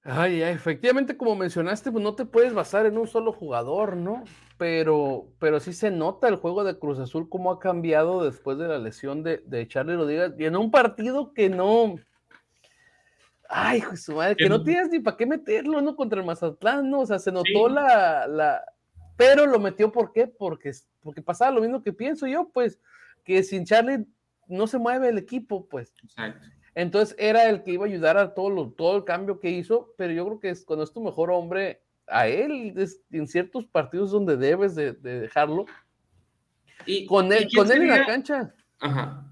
Ay, 0.09 0.41
ay, 0.41 0.53
efectivamente, 0.53 1.17
como 1.17 1.35
mencionaste, 1.35 1.91
pues 1.91 2.01
no 2.01 2.15
te 2.15 2.23
puedes 2.23 2.53
basar 2.53 2.85
en 2.85 2.97
un 2.97 3.07
solo 3.07 3.33
jugador, 3.33 3.97
¿no? 3.97 4.23
Pero, 4.57 5.27
pero 5.37 5.59
sí 5.59 5.73
se 5.73 5.91
nota 5.91 6.29
el 6.29 6.37
juego 6.37 6.63
de 6.63 6.79
Cruz 6.79 6.97
Azul, 6.97 7.27
cómo 7.27 7.51
ha 7.51 7.59
cambiado 7.59 8.23
después 8.23 8.57
de 8.57 8.69
la 8.69 8.77
lesión 8.77 9.21
de, 9.21 9.43
de 9.45 9.67
Charlie 9.67 9.97
Rodríguez, 9.97 10.31
y 10.39 10.45
en 10.45 10.55
un 10.55 10.71
partido 10.71 11.33
que 11.33 11.49
no. 11.49 11.95
Ay, 13.49 13.83
su 13.97 14.13
madre, 14.13 14.37
que 14.37 14.47
no 14.47 14.63
tienes 14.63 14.89
ni 14.89 14.99
para 14.99 15.17
qué 15.17 15.25
meterlo, 15.25 15.81
¿no? 15.81 15.97
Contra 15.97 16.21
el 16.21 16.25
Mazatlán, 16.25 16.89
¿no? 16.89 17.01
O 17.01 17.05
sea, 17.05 17.19
se 17.19 17.33
notó 17.33 17.67
sí. 17.67 17.73
la, 17.73 18.27
la, 18.27 18.63
pero 19.17 19.45
lo 19.45 19.59
metió 19.59 19.91
¿por 19.91 20.13
qué? 20.13 20.27
Porque, 20.27 20.71
porque 21.01 21.21
pasaba 21.21 21.51
lo 21.51 21.59
mismo 21.59 21.81
que 21.81 21.91
pienso 21.91 22.27
yo, 22.27 22.49
pues, 22.53 22.79
que 23.25 23.43
sin 23.43 23.65
Charlie 23.65 24.05
no 24.47 24.67
se 24.67 24.77
mueve 24.77 25.09
el 25.09 25.17
equipo, 25.17 25.67
pues. 25.67 25.93
Exacto. 26.01 26.47
Entonces 26.77 27.15
era 27.17 27.49
el 27.49 27.63
que 27.63 27.71
iba 27.71 27.85
a 27.85 27.87
ayudar 27.87 28.19
a 28.19 28.35
todo, 28.35 28.51
lo, 28.51 28.69
todo 28.69 28.97
el 28.97 29.03
cambio 29.03 29.39
que 29.39 29.49
hizo, 29.49 29.95
pero 29.97 30.13
yo 30.13 30.23
creo 30.27 30.39
que 30.39 30.49
es, 30.51 30.63
cuando 30.63 30.83
es 30.83 30.93
tu 30.93 31.01
mejor 31.01 31.31
hombre, 31.31 31.81
a 32.05 32.27
él 32.27 32.71
es, 32.77 33.01
en 33.11 33.27
ciertos 33.27 33.65
partidos 33.65 34.11
donde 34.11 34.37
debes 34.37 34.75
de, 34.75 34.93
de 34.93 35.21
dejarlo. 35.21 35.65
Y 36.85 37.07
con 37.07 37.33
él, 37.33 37.47
¿y 37.49 37.55
con 37.55 37.65
él 37.65 37.79
sería? 37.79 37.95
en 37.95 37.99
la 37.99 38.05
cancha. 38.05 38.53
Ajá. 38.79 39.25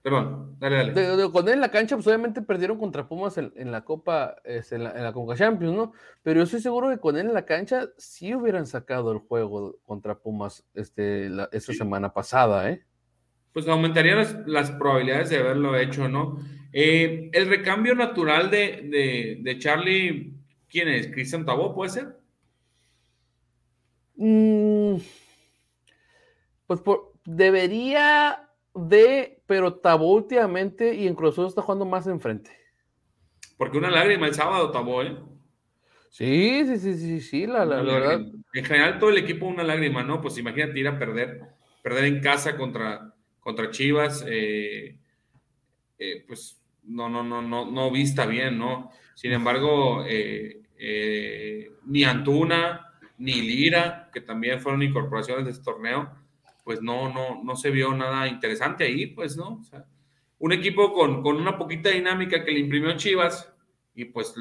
Perdón, 0.00 0.56
dale, 0.60 0.76
dale. 0.76 0.92
De, 0.92 1.16
de, 1.16 1.30
con 1.32 1.48
él 1.48 1.54
en 1.54 1.60
la 1.60 1.72
cancha, 1.72 1.96
pues 1.96 2.06
obviamente 2.06 2.40
perdieron 2.40 2.78
contra 2.78 3.08
Pumas 3.08 3.36
en, 3.36 3.52
en 3.56 3.72
la 3.72 3.84
Copa, 3.84 4.36
es, 4.44 4.70
en, 4.70 4.84
la, 4.84 4.92
en 4.92 5.02
la 5.02 5.12
Conca 5.12 5.34
Champions, 5.34 5.74
¿no? 5.74 5.92
Pero 6.22 6.38
yo 6.38 6.44
estoy 6.44 6.60
seguro 6.60 6.88
que 6.88 6.98
con 6.98 7.16
él 7.16 7.26
en 7.26 7.34
la 7.34 7.44
cancha 7.44 7.88
sí 7.96 8.32
hubieran 8.32 8.68
sacado 8.68 9.10
el 9.10 9.18
juego 9.18 9.76
contra 9.82 10.20
Pumas 10.20 10.64
este, 10.74 11.28
la, 11.30 11.48
esta 11.50 11.72
sí. 11.72 11.78
semana 11.78 12.12
pasada, 12.14 12.70
¿eh? 12.70 12.84
Pues 13.52 13.68
aumentarían 13.68 14.18
las, 14.18 14.46
las, 14.46 14.70
probabilidades 14.72 15.30
de 15.30 15.38
haberlo 15.38 15.76
hecho, 15.76 16.08
¿no? 16.08 16.38
Eh, 16.72 17.30
el 17.32 17.48
recambio 17.48 17.94
natural 17.94 18.50
de, 18.50 18.88
de, 18.88 19.38
de, 19.42 19.58
Charlie, 19.58 20.32
¿quién 20.70 20.88
es? 20.88 21.08
¿Cristian 21.08 21.44
Tabó, 21.44 21.74
puede 21.74 21.90
ser? 21.90 22.16
Mm, 24.16 24.96
pues 26.66 26.80
por, 26.80 27.12
debería 27.24 28.48
de, 28.74 29.42
pero 29.46 29.74
Tabó 29.74 30.12
últimamente 30.12 30.94
y 30.94 31.06
en 31.06 31.14
Cruz 31.14 31.34
Azul 31.34 31.46
está 31.46 31.60
jugando 31.60 31.84
más 31.84 32.06
enfrente. 32.06 32.50
Porque 33.58 33.78
una 33.78 33.90
lágrima 33.90 34.26
el 34.26 34.34
sábado, 34.34 34.70
Tabó, 34.70 35.02
¿eh? 35.02 35.16
Sí, 36.08 36.64
sí, 36.66 36.78
sí, 36.78 36.94
sí, 36.94 37.20
sí, 37.20 37.46
la, 37.46 37.64
la, 37.64 37.82
la 37.82 37.92
verdad. 37.92 38.20
En 38.52 38.64
general, 38.64 38.98
todo 38.98 39.10
el 39.10 39.18
equipo 39.18 39.46
una 39.46 39.62
lágrima, 39.62 40.02
¿no? 40.02 40.20
Pues 40.20 40.36
imagínate 40.36 40.78
ir 40.78 40.88
a 40.88 40.98
perder, 40.98 41.40
perder 41.82 42.04
en 42.04 42.20
casa 42.20 42.56
contra, 42.56 43.11
contra 43.42 43.70
Chivas, 43.70 44.24
eh, 44.26 44.96
eh, 45.98 46.24
pues 46.26 46.62
no, 46.84 47.08
no, 47.08 47.22
no, 47.22 47.42
no, 47.42 47.70
no 47.70 47.90
vista 47.90 48.24
bien, 48.24 48.58
¿no? 48.58 48.90
Sin 49.14 49.32
embargo, 49.32 50.04
eh, 50.06 50.62
ni 51.84 52.04
Antuna, 52.04 52.92
ni 53.18 53.40
Lira, 53.40 54.10
que 54.12 54.20
también 54.20 54.60
fueron 54.60 54.82
incorporaciones 54.82 55.44
de 55.44 55.50
este 55.50 55.64
torneo, 55.64 56.10
pues 56.64 56.80
no, 56.80 57.12
no, 57.12 57.42
no 57.42 57.56
se 57.56 57.70
vio 57.70 57.92
nada 57.94 58.28
interesante 58.28 58.84
ahí, 58.84 59.06
pues, 59.06 59.36
¿no? 59.36 59.60
Un 60.38 60.52
equipo 60.52 60.92
con, 60.92 61.22
con 61.22 61.36
una 61.36 61.58
poquita 61.58 61.90
dinámica 61.90 62.44
que 62.44 62.52
le 62.52 62.60
imprimió 62.60 62.96
Chivas 62.96 63.52
y 63.94 64.06
pues 64.06 64.34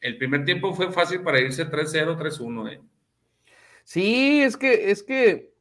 el 0.00 0.18
primer 0.18 0.44
tiempo 0.44 0.72
fue 0.74 0.92
fácil 0.92 1.22
para 1.22 1.40
irse 1.40 1.68
3-0, 1.68 2.16
3-1, 2.16 2.72
¿eh? 2.72 2.80
Sí, 3.86 4.42
es 4.42 4.56
que, 4.56 4.90
es 4.90 5.04
que 5.04 5.52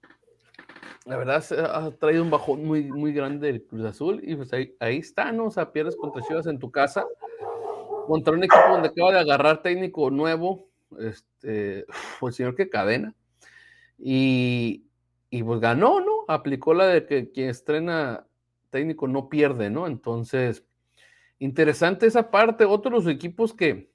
la 1.06 1.18
verdad 1.18 1.44
ha 1.74 1.92
traído 1.92 2.24
un 2.24 2.32
bajón 2.32 2.66
muy, 2.66 2.86
muy 2.86 3.14
grande 3.14 3.50
el 3.50 3.64
Cruz 3.64 3.86
Azul 3.86 4.22
y 4.24 4.36
pues 4.36 4.52
ahí, 4.54 4.76
ahí 4.80 4.98
está, 4.98 5.32
¿no? 5.32 5.46
O 5.46 5.52
sea, 5.52 5.72
pierdes 5.72 5.96
contra 5.96 6.24
Chivas 6.24 6.48
en 6.48 6.58
tu 6.58 6.72
casa, 6.72 7.06
contra 8.08 8.34
un 8.34 8.44
equipo 8.44 8.70
donde 8.70 8.90
acaba 8.90 9.12
de 9.12 9.20
agarrar 9.20 9.62
técnico 9.62 10.10
nuevo, 10.10 10.68
este, 11.00 11.86
el 12.22 12.34
señor 12.34 12.56
que 12.56 12.70
cadena, 12.70 13.14
y, 14.00 14.86
y 15.30 15.44
pues 15.44 15.60
ganó, 15.60 16.00
¿no? 16.00 16.26
Aplicó 16.28 16.74
la 16.74 16.88
de 16.88 17.06
que 17.06 17.32
quien 17.32 17.50
estrena 17.50 18.26
técnico 18.72 19.08
no 19.08 19.30
pierde, 19.30 19.70
¿no? 19.70 19.86
Entonces, 19.86 20.66
interesante 21.38 22.08
esa 22.08 22.32
parte. 22.32 22.66
Otros 22.66 23.08
equipos 23.08 23.54
que, 23.54 23.92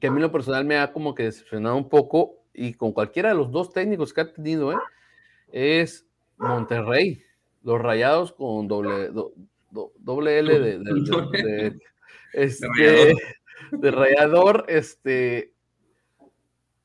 que 0.00 0.06
a 0.06 0.10
mí 0.10 0.20
lo 0.20 0.32
personal 0.32 0.64
me 0.64 0.78
ha 0.78 0.92
como 0.92 1.14
que 1.14 1.24
decepcionado 1.24 1.76
un 1.76 1.88
poco, 1.88 2.38
y 2.54 2.72
con 2.74 2.92
cualquiera 2.92 3.28
de 3.28 3.34
los 3.36 3.50
dos 3.50 3.72
técnicos 3.72 4.12
que 4.12 4.22
ha 4.22 4.32
tenido, 4.32 4.72
¿eh? 4.72 4.76
Es 5.52 6.06
Monterrey, 6.38 7.22
los 7.62 7.80
rayados 7.80 8.32
con 8.32 8.66
doble, 8.66 9.10
doble 9.70 10.38
L 10.38 10.58
de, 10.58 10.78
de, 10.78 11.78
este, 12.32 13.14
de, 13.72 13.90
rayador, 13.90 14.64
este, 14.68 15.52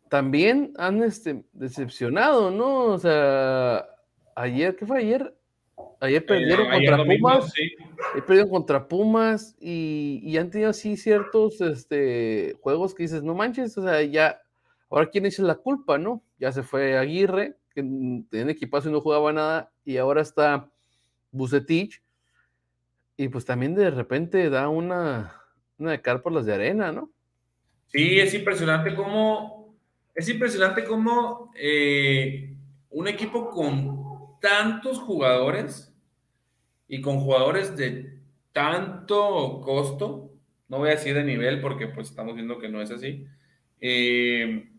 también 0.09 0.74
han 0.78 1.03
este, 1.03 1.43
decepcionado, 1.53 2.51
¿no? 2.51 2.86
O 2.86 2.97
sea, 2.97 3.86
ayer, 4.36 4.76
¿qué 4.76 4.86
fue 4.86 4.99
ayer? 4.99 5.36
Ayer 5.99 6.26
perdieron 6.26 6.70
contra 6.70 6.97
Pumas, 6.97 7.53
perdieron 8.26 8.49
contra 8.49 8.88
Pumas 8.88 9.55
y, 9.59 10.22
y, 10.24 10.38
han 10.38 10.49
tenido 10.49 10.70
así 10.70 10.97
ciertos 10.97 11.59
este, 11.61 12.55
juegos 12.61 12.93
que 12.93 13.03
dices, 13.03 13.24
no 13.24 13.34
manches, 13.34 13.78
o 13.78 13.84
sea, 13.84 14.01
ya, 14.03 14.41
ahora 14.89 15.09
quién 15.09 15.26
es 15.26 15.39
la 15.39 15.55
culpa, 15.55 15.97
¿no? 15.97 16.22
Ya 16.39 16.51
se 16.51 16.63
fue 16.63 16.97
Aguirre, 16.97 17.55
que 17.76 17.84
tenía 18.30 18.53
equipazo 18.53 18.89
y 18.89 18.93
no 18.93 19.01
jugaba 19.01 19.34
nada, 19.34 19.71
y 19.84 19.97
ahora 19.97 20.21
está 20.21 20.71
Bucetich, 21.32 22.01
y 23.17 23.28
pues 23.28 23.45
también 23.45 23.76
de 23.76 23.91
repente 23.91 24.49
da 24.49 24.69
una, 24.69 25.36
una 25.78 25.91
de 25.91 26.01
car 26.01 26.21
por 26.21 26.32
las 26.32 26.45
de 26.45 26.53
arena, 26.53 26.91
¿no? 26.91 27.11
Sí, 27.88 28.19
es 28.19 28.34
impresionante 28.34 28.95
cómo, 28.95 29.76
es 30.15 30.28
impresionante 30.30 30.86
cómo 30.86 31.51
eh, 31.55 32.55
un 32.89 33.07
equipo 33.07 33.49
con 33.49 34.39
tantos 34.39 34.99
jugadores 34.99 35.93
y 36.88 37.01
con 37.01 37.19
jugadores 37.19 37.76
de 37.76 38.19
tanto 38.53 39.61
costo, 39.63 40.32
no 40.69 40.78
voy 40.80 40.89
a 40.89 40.95
decir 40.95 41.13
de 41.13 41.23
nivel 41.23 41.59
porque 41.59 41.88
pues 41.88 42.09
estamos 42.09 42.36
viendo 42.36 42.57
que 42.57 42.69
no 42.69 42.82
es 42.82 42.91
así, 42.91 43.28
eh, 43.82 44.69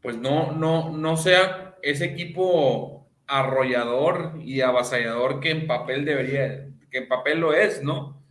pues 0.00 0.16
no, 0.16 0.52
no, 0.52 0.96
no 0.96 1.16
sea 1.16 1.71
ese 1.82 2.04
equipo 2.06 3.10
arrollador 3.26 4.34
y 4.42 4.60
avasallador 4.60 5.40
que 5.40 5.50
en 5.50 5.66
papel 5.66 6.04
debería, 6.04 6.68
que 6.90 6.98
en 6.98 7.08
papel 7.08 7.40
lo 7.40 7.54
es, 7.54 7.82
¿no? 7.82 8.22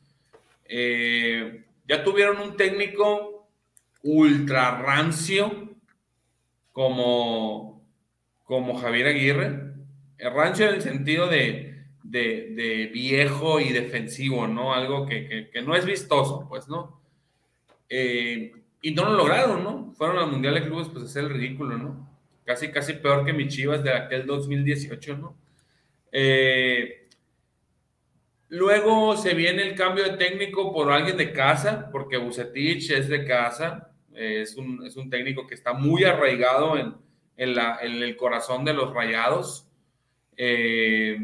Eh, 0.65 1.65
ya 1.87 2.03
tuvieron 2.03 2.39
un 2.39 2.55
técnico 2.55 3.49
ultra 4.03 4.81
rancio 4.81 5.69
como, 6.71 7.85
como 8.43 8.75
Javier 8.75 9.07
Aguirre, 9.07 9.73
rancio 10.17 10.69
en 10.69 10.75
el 10.75 10.81
sentido 10.81 11.27
de, 11.27 11.83
de, 12.03 12.89
viejo 12.93 13.59
y 13.59 13.69
defensivo, 13.69 14.47
¿no? 14.47 14.73
Algo 14.73 15.05
que, 15.05 15.49
no 15.65 15.75
es 15.75 15.85
vistoso, 15.85 16.45
pues, 16.47 16.67
¿no? 16.67 17.01
Eh, 17.89 18.53
y 18.81 18.91
no 18.91 19.05
lo 19.05 19.17
lograron, 19.17 19.63
¿no? 19.63 19.91
Fueron 19.93 20.17
al 20.17 20.31
Mundial 20.31 20.55
de 20.55 20.63
Clubes, 20.63 20.89
pues, 20.89 21.05
hacer 21.05 21.25
el 21.25 21.31
ridículo, 21.31 21.77
¿no? 21.77 22.10
Casi, 22.45 22.71
casi 22.71 22.93
peor 22.93 23.25
que 23.25 23.33
mi 23.33 23.47
Chivas 23.47 23.83
de 23.83 23.93
aquel 23.93 24.25
2018, 24.25 25.17
¿no? 25.17 25.37
Eh, 26.11 27.07
luego 28.49 29.15
se 29.15 29.33
viene 29.33 29.63
el 29.63 29.75
cambio 29.75 30.03
de 30.03 30.17
técnico 30.17 30.73
por 30.73 30.91
alguien 30.91 31.17
de 31.17 31.31
casa, 31.31 31.89
porque 31.91 32.17
Bucetich 32.17 32.91
es 32.91 33.07
de 33.07 33.25
casa, 33.25 33.91
es, 34.13 34.55
un, 34.55 34.85
es, 34.85 34.97
un, 34.97 35.09
técnico 35.09 35.47
que 35.47 35.55
está 35.55 35.73
muy 35.73 36.03
arraigado 36.03 36.77
en, 36.77 36.95
en, 37.37 37.55
la, 37.55 37.79
en 37.81 38.03
el 38.03 38.17
corazón 38.17 38.65
de 38.65 38.73
los 38.73 38.93
rayados. 38.93 39.67
Eh, 40.35 41.17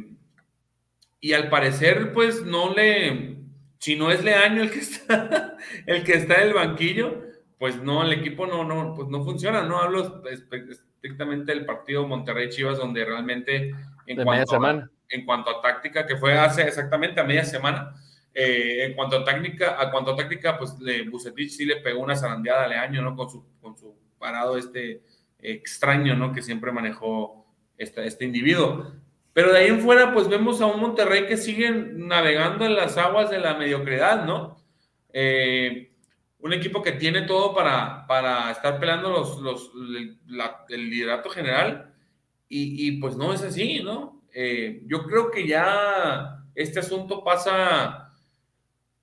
y 1.20 1.34
al 1.34 1.50
parecer, 1.50 2.14
pues 2.14 2.44
no 2.44 2.74
le, 2.74 3.38
si 3.80 3.96
no 3.96 4.12
es 4.12 4.24
Leaño 4.24 4.64
el 4.64 4.72
que 4.72 4.80
está, 4.80 5.58
el 5.86 6.04
que 6.04 6.14
está 6.14 6.36
en 6.36 6.48
el 6.48 6.54
banquillo, 6.54 7.24
pues 7.58 7.82
no, 7.82 8.04
el 8.04 8.14
equipo 8.14 8.46
no, 8.46 8.64
no, 8.64 8.94
pues 8.96 9.08
no 9.10 9.24
funciona, 9.24 9.64
¿no? 9.64 9.80
Hablo 9.80 10.22
estrictamente 11.08 11.54
del 11.54 11.66
partido 11.66 12.06
Monterrey-Chivas, 12.08 12.78
donde 12.78 13.06
realmente 13.06 13.74
en 14.06 14.24
cuanto, 14.24 14.64
a, 14.64 14.90
en 15.10 15.26
cuanto 15.26 15.50
a 15.50 15.62
táctica, 15.62 16.06
que 16.06 16.18
fue 16.18 16.38
hace 16.38 16.64
exactamente 16.64 17.20
a 17.20 17.24
media 17.24 17.46
semana, 17.46 17.94
eh, 18.34 18.86
en 18.86 18.94
cuanto 18.94 19.18
a 19.18 19.24
táctica, 19.24 19.82
a 19.82 19.90
cuanto 19.90 20.12
a 20.12 20.16
táctica, 20.16 20.58
pues 20.58 20.78
le, 20.80 21.10
Bucetich 21.10 21.50
sí 21.50 21.66
le 21.66 21.78
pegó 21.78 22.02
una 22.02 22.16
zarandeada 22.16 22.66
al 22.66 22.74
año, 22.74 23.02
¿no? 23.02 23.16
Con 23.16 23.30
su, 23.30 23.46
con 23.62 23.78
su 23.78 23.96
parado 24.20 24.58
este 24.58 25.02
extraño, 25.40 26.16
¿no? 26.16 26.34
Que 26.34 26.42
siempre 26.42 26.72
manejó 26.72 27.46
este, 27.78 28.06
este 28.06 28.26
individuo. 28.26 28.92
Pero 29.34 29.54
de 29.54 29.60
ahí 29.60 29.68
en 29.68 29.82
fuera, 29.82 30.14
pues 30.14 30.28
vemos 30.28 30.62
a 30.62 30.66
un 30.66 30.80
Monterrey 30.80 31.28
que 31.28 31.38
sigue 31.38 31.72
navegando 31.72 32.66
en 32.66 32.76
las 32.76 32.98
aguas 32.98 33.30
de 33.30 33.40
la 33.40 33.54
mediocridad, 33.56 34.26
¿no? 34.26 34.58
Eh, 35.14 35.92
un 36.40 36.54
equipo 36.54 36.82
que 36.82 36.94
tiene 36.94 37.24
todo 37.24 37.54
para, 37.54 38.06
para 38.08 38.52
estar 38.52 38.80
peleando 38.80 39.10
los, 39.10 39.40
los, 39.40 39.72
el 40.70 40.90
liderato 40.90 41.30
general 41.30 41.94
y, 42.48 42.88
y, 42.88 43.00
pues 43.00 43.16
no 43.16 43.34
es 43.34 43.42
así, 43.42 43.82
¿no? 43.84 44.22
Eh, 44.34 44.84
yo 44.86 45.04
creo 45.04 45.32
que 45.32 45.48
ya 45.48 46.44
este 46.54 46.80
asunto 46.80 47.24
pasa 47.24 48.14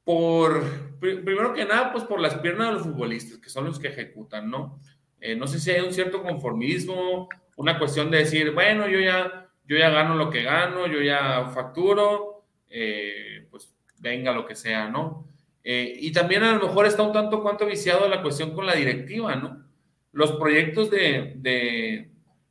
por, 0.05 0.62
primero 1.01 1.53
que 1.53 1.64
nada, 1.64 1.93
pues 1.93 2.05
por 2.05 2.20
las 2.20 2.37
piernas 2.39 2.68
de 2.68 2.74
los 2.74 2.82
futbolistas, 2.82 3.39
que 3.39 3.51
son 3.51 3.64
los 3.64 3.78
que 3.78 3.89
ejecutan, 3.89 4.49
¿no? 4.51 4.80
Eh, 5.20 5.35
no 5.35 5.47
sé 5.47 5.59
si 5.59 5.70
hay 5.70 5.80
un 5.80 5.93
cierto 5.93 6.22
conformismo, 6.22 7.28
una 7.57 7.78
cuestión 7.78 8.11
de 8.11 8.18
decir, 8.18 8.53
bueno, 8.53 8.89
yo 8.89 9.01
ya, 9.01 9.49
yo 9.66 9.76
ya 9.76 9.91
gano 9.91 10.14
lo 10.14 10.30
que 10.30 10.43
gano, 10.43 10.87
yo 10.87 11.01
ya 11.01 11.49
facturo, 11.49 12.45
eh, 12.68 13.47
pues 13.51 13.74
venga 13.99 14.32
lo 14.32 14.47
que 14.47 14.55
sea, 14.55 14.89
¿no? 14.89 15.26
Eh, 15.65 15.97
y 15.99 16.12
también 16.12 16.43
a 16.43 16.55
lo 16.55 16.67
mejor 16.67 16.87
está 16.87 17.03
un 17.03 17.12
tanto 17.12 17.43
cuanto 17.43 17.65
viciado 17.65 18.07
la 18.07 18.21
cuestión 18.21 18.55
con 18.55 18.67
la 18.67 18.75
directiva, 18.75 19.35
¿no? 19.35 19.65
Los 20.12 20.33
proyectos 20.33 20.91
de, 20.91 21.33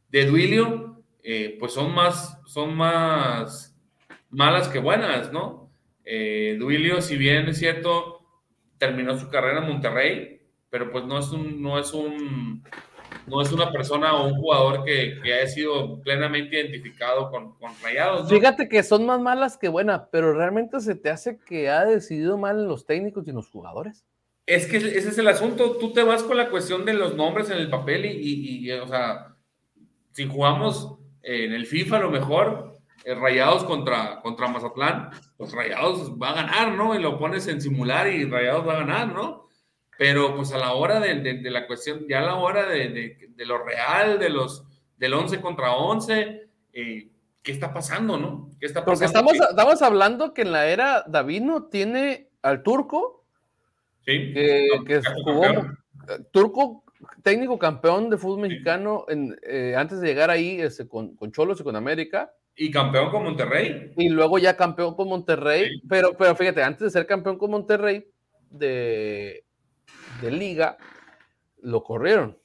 de, 0.10 0.26
Duilio, 0.26 1.04
eh, 1.24 1.56
pues 1.60 1.74
son 1.74 1.94
más, 1.94 2.42
son 2.46 2.76
más 2.76 3.78
malas 4.32 4.68
que 4.68 4.80
buenas, 4.80 5.32
¿no? 5.32 5.72
Eh, 6.04 6.58
Duilio, 6.60 7.02
si 7.02 7.16
bien 7.16 7.48
es 7.48 7.60
cierto, 7.60 8.22
terminó 8.80 9.18
su 9.18 9.30
carrera 9.30 9.60
en 9.60 9.68
Monterrey, 9.68 10.42
pero 10.70 10.92
pues 10.92 11.06
no 11.06 11.20
es 11.20 11.30
un, 11.30 11.62
no 11.62 11.80
es 11.80 11.94
un, 11.94 12.64
no 13.28 13.42
es 13.42 13.52
una 13.52 13.72
persona 13.72 14.16
o 14.16 14.28
un 14.28 14.36
jugador 14.36 14.84
que, 14.84 15.20
que 15.24 15.34
haya 15.34 15.48
sido 15.48 16.02
plenamente 16.02 16.60
identificado 16.60 17.30
con, 17.30 17.54
con 17.56 17.72
Rayados. 17.82 18.30
Fíjate 18.30 18.68
que 18.68 18.84
son 18.84 19.06
más 19.06 19.20
malas 19.20 19.58
que 19.58 19.70
buenas, 19.70 20.04
pero 20.12 20.34
realmente 20.34 20.80
se 20.80 20.96
te 20.96 21.10
hace 21.10 21.40
que 21.40 21.70
ha 21.70 21.86
decidido 21.86 22.38
mal 22.38 22.60
en 22.60 22.68
los 22.68 22.86
técnicos 22.86 23.26
y 23.26 23.30
en 23.30 23.38
los 23.38 23.50
jugadores. 23.50 24.06
Es 24.46 24.68
que 24.68 24.78
ese 24.78 24.98
es 24.98 25.18
el 25.18 25.28
asunto. 25.28 25.78
Tú 25.78 25.94
te 25.94 26.04
vas 26.04 26.24
con 26.24 26.36
la 26.36 26.50
cuestión 26.50 26.84
de 26.86 26.94
los 26.94 27.16
nombres 27.16 27.50
en 27.50 27.58
el 27.58 27.70
papel 27.70 28.06
y, 28.06 28.66
y, 28.66 28.72
o 28.72 28.88
sea, 28.88 29.36
si 30.12 30.28
jugamos 30.28 30.98
en 31.22 31.54
el 31.54 31.66
FIFA 31.66 31.98
a 31.98 32.02
lo 32.02 32.12
mejor, 32.12 32.74
eh, 33.06 33.16
Rayados 33.16 33.64
contra, 33.64 34.22
contra 34.22 34.48
Mazatlán, 34.48 35.12
pues 35.38 35.54
Rayados 35.54 36.12
va 36.22 36.32
a 36.32 36.36
ganar, 36.36 36.74
¿no? 36.74 36.94
Y 36.94 37.02
lo 37.02 37.18
pones 37.18 37.48
en 37.48 37.62
simular 37.62 38.08
y 38.08 38.26
Rayados 38.26 38.68
va 38.68 38.74
a 38.74 38.80
ganar, 38.80 39.08
¿no? 39.14 39.43
Pero 39.98 40.36
pues 40.36 40.52
a 40.54 40.58
la 40.58 40.74
hora 40.74 41.00
de, 41.00 41.42
la 41.50 41.68
cuestión, 41.68 42.06
ya 42.08 42.20
a 42.20 42.24
la 42.24 42.36
hora 42.36 42.68
de, 42.68 43.18
lo 43.38 43.64
real, 43.64 44.20
de 44.20 44.30
los 44.30 44.66
del 44.98 45.14
11 45.14 45.42
contra 45.42 45.74
11, 45.74 46.48
eh, 46.74 47.10
¿qué 47.42 47.52
está 47.52 47.74
pasando, 47.74 48.18
no? 48.18 48.50
¿Qué 48.60 48.66
está 48.66 48.86
pasando? 48.86 48.86
Porque 48.86 49.06
estamos, 49.06 49.50
estamos 49.50 49.82
hablando 49.82 50.34
que 50.34 50.44
en 50.44 50.52
la 50.52 50.68
era 50.68 51.04
Davino 51.08 51.66
tiene 51.66 52.30
al 52.42 52.64
turco, 52.64 53.26
sí, 54.06 54.34
que, 54.34 55.02
jugó 55.24 55.44
turco 56.32 56.84
técnico 57.22 57.58
campeón 57.58 58.10
de 58.10 58.18
fútbol 58.18 58.42
mexicano 58.42 59.06
en, 59.08 59.38
eh, 59.44 59.76
antes 59.78 60.00
de 60.00 60.08
llegar 60.08 60.30
ahí 60.30 60.60
este, 60.60 60.88
con, 60.88 61.16
con, 61.16 61.32
Cholos 61.32 61.60
y 61.60 61.64
con 61.64 61.76
América. 61.76 62.34
Y 62.56 62.70
campeón 62.72 63.10
con 63.10 63.24
Monterrey. 63.24 63.94
Y 63.98 64.10
luego 64.10 64.38
ya 64.38 64.56
campeón 64.56 64.96
con 64.96 65.10
Monterrey. 65.10 65.82
Pero, 65.90 66.16
pero 66.18 66.36
fíjate, 66.36 66.62
antes 66.62 66.82
de 66.82 66.90
ser 66.92 67.08
campeón 67.08 67.38
con 67.38 67.50
Monterrey, 67.52 68.06
de, 68.50 69.44
de 70.22 70.32
liga, 70.32 70.78
lo 71.62 71.84
corrieron. 71.84 72.38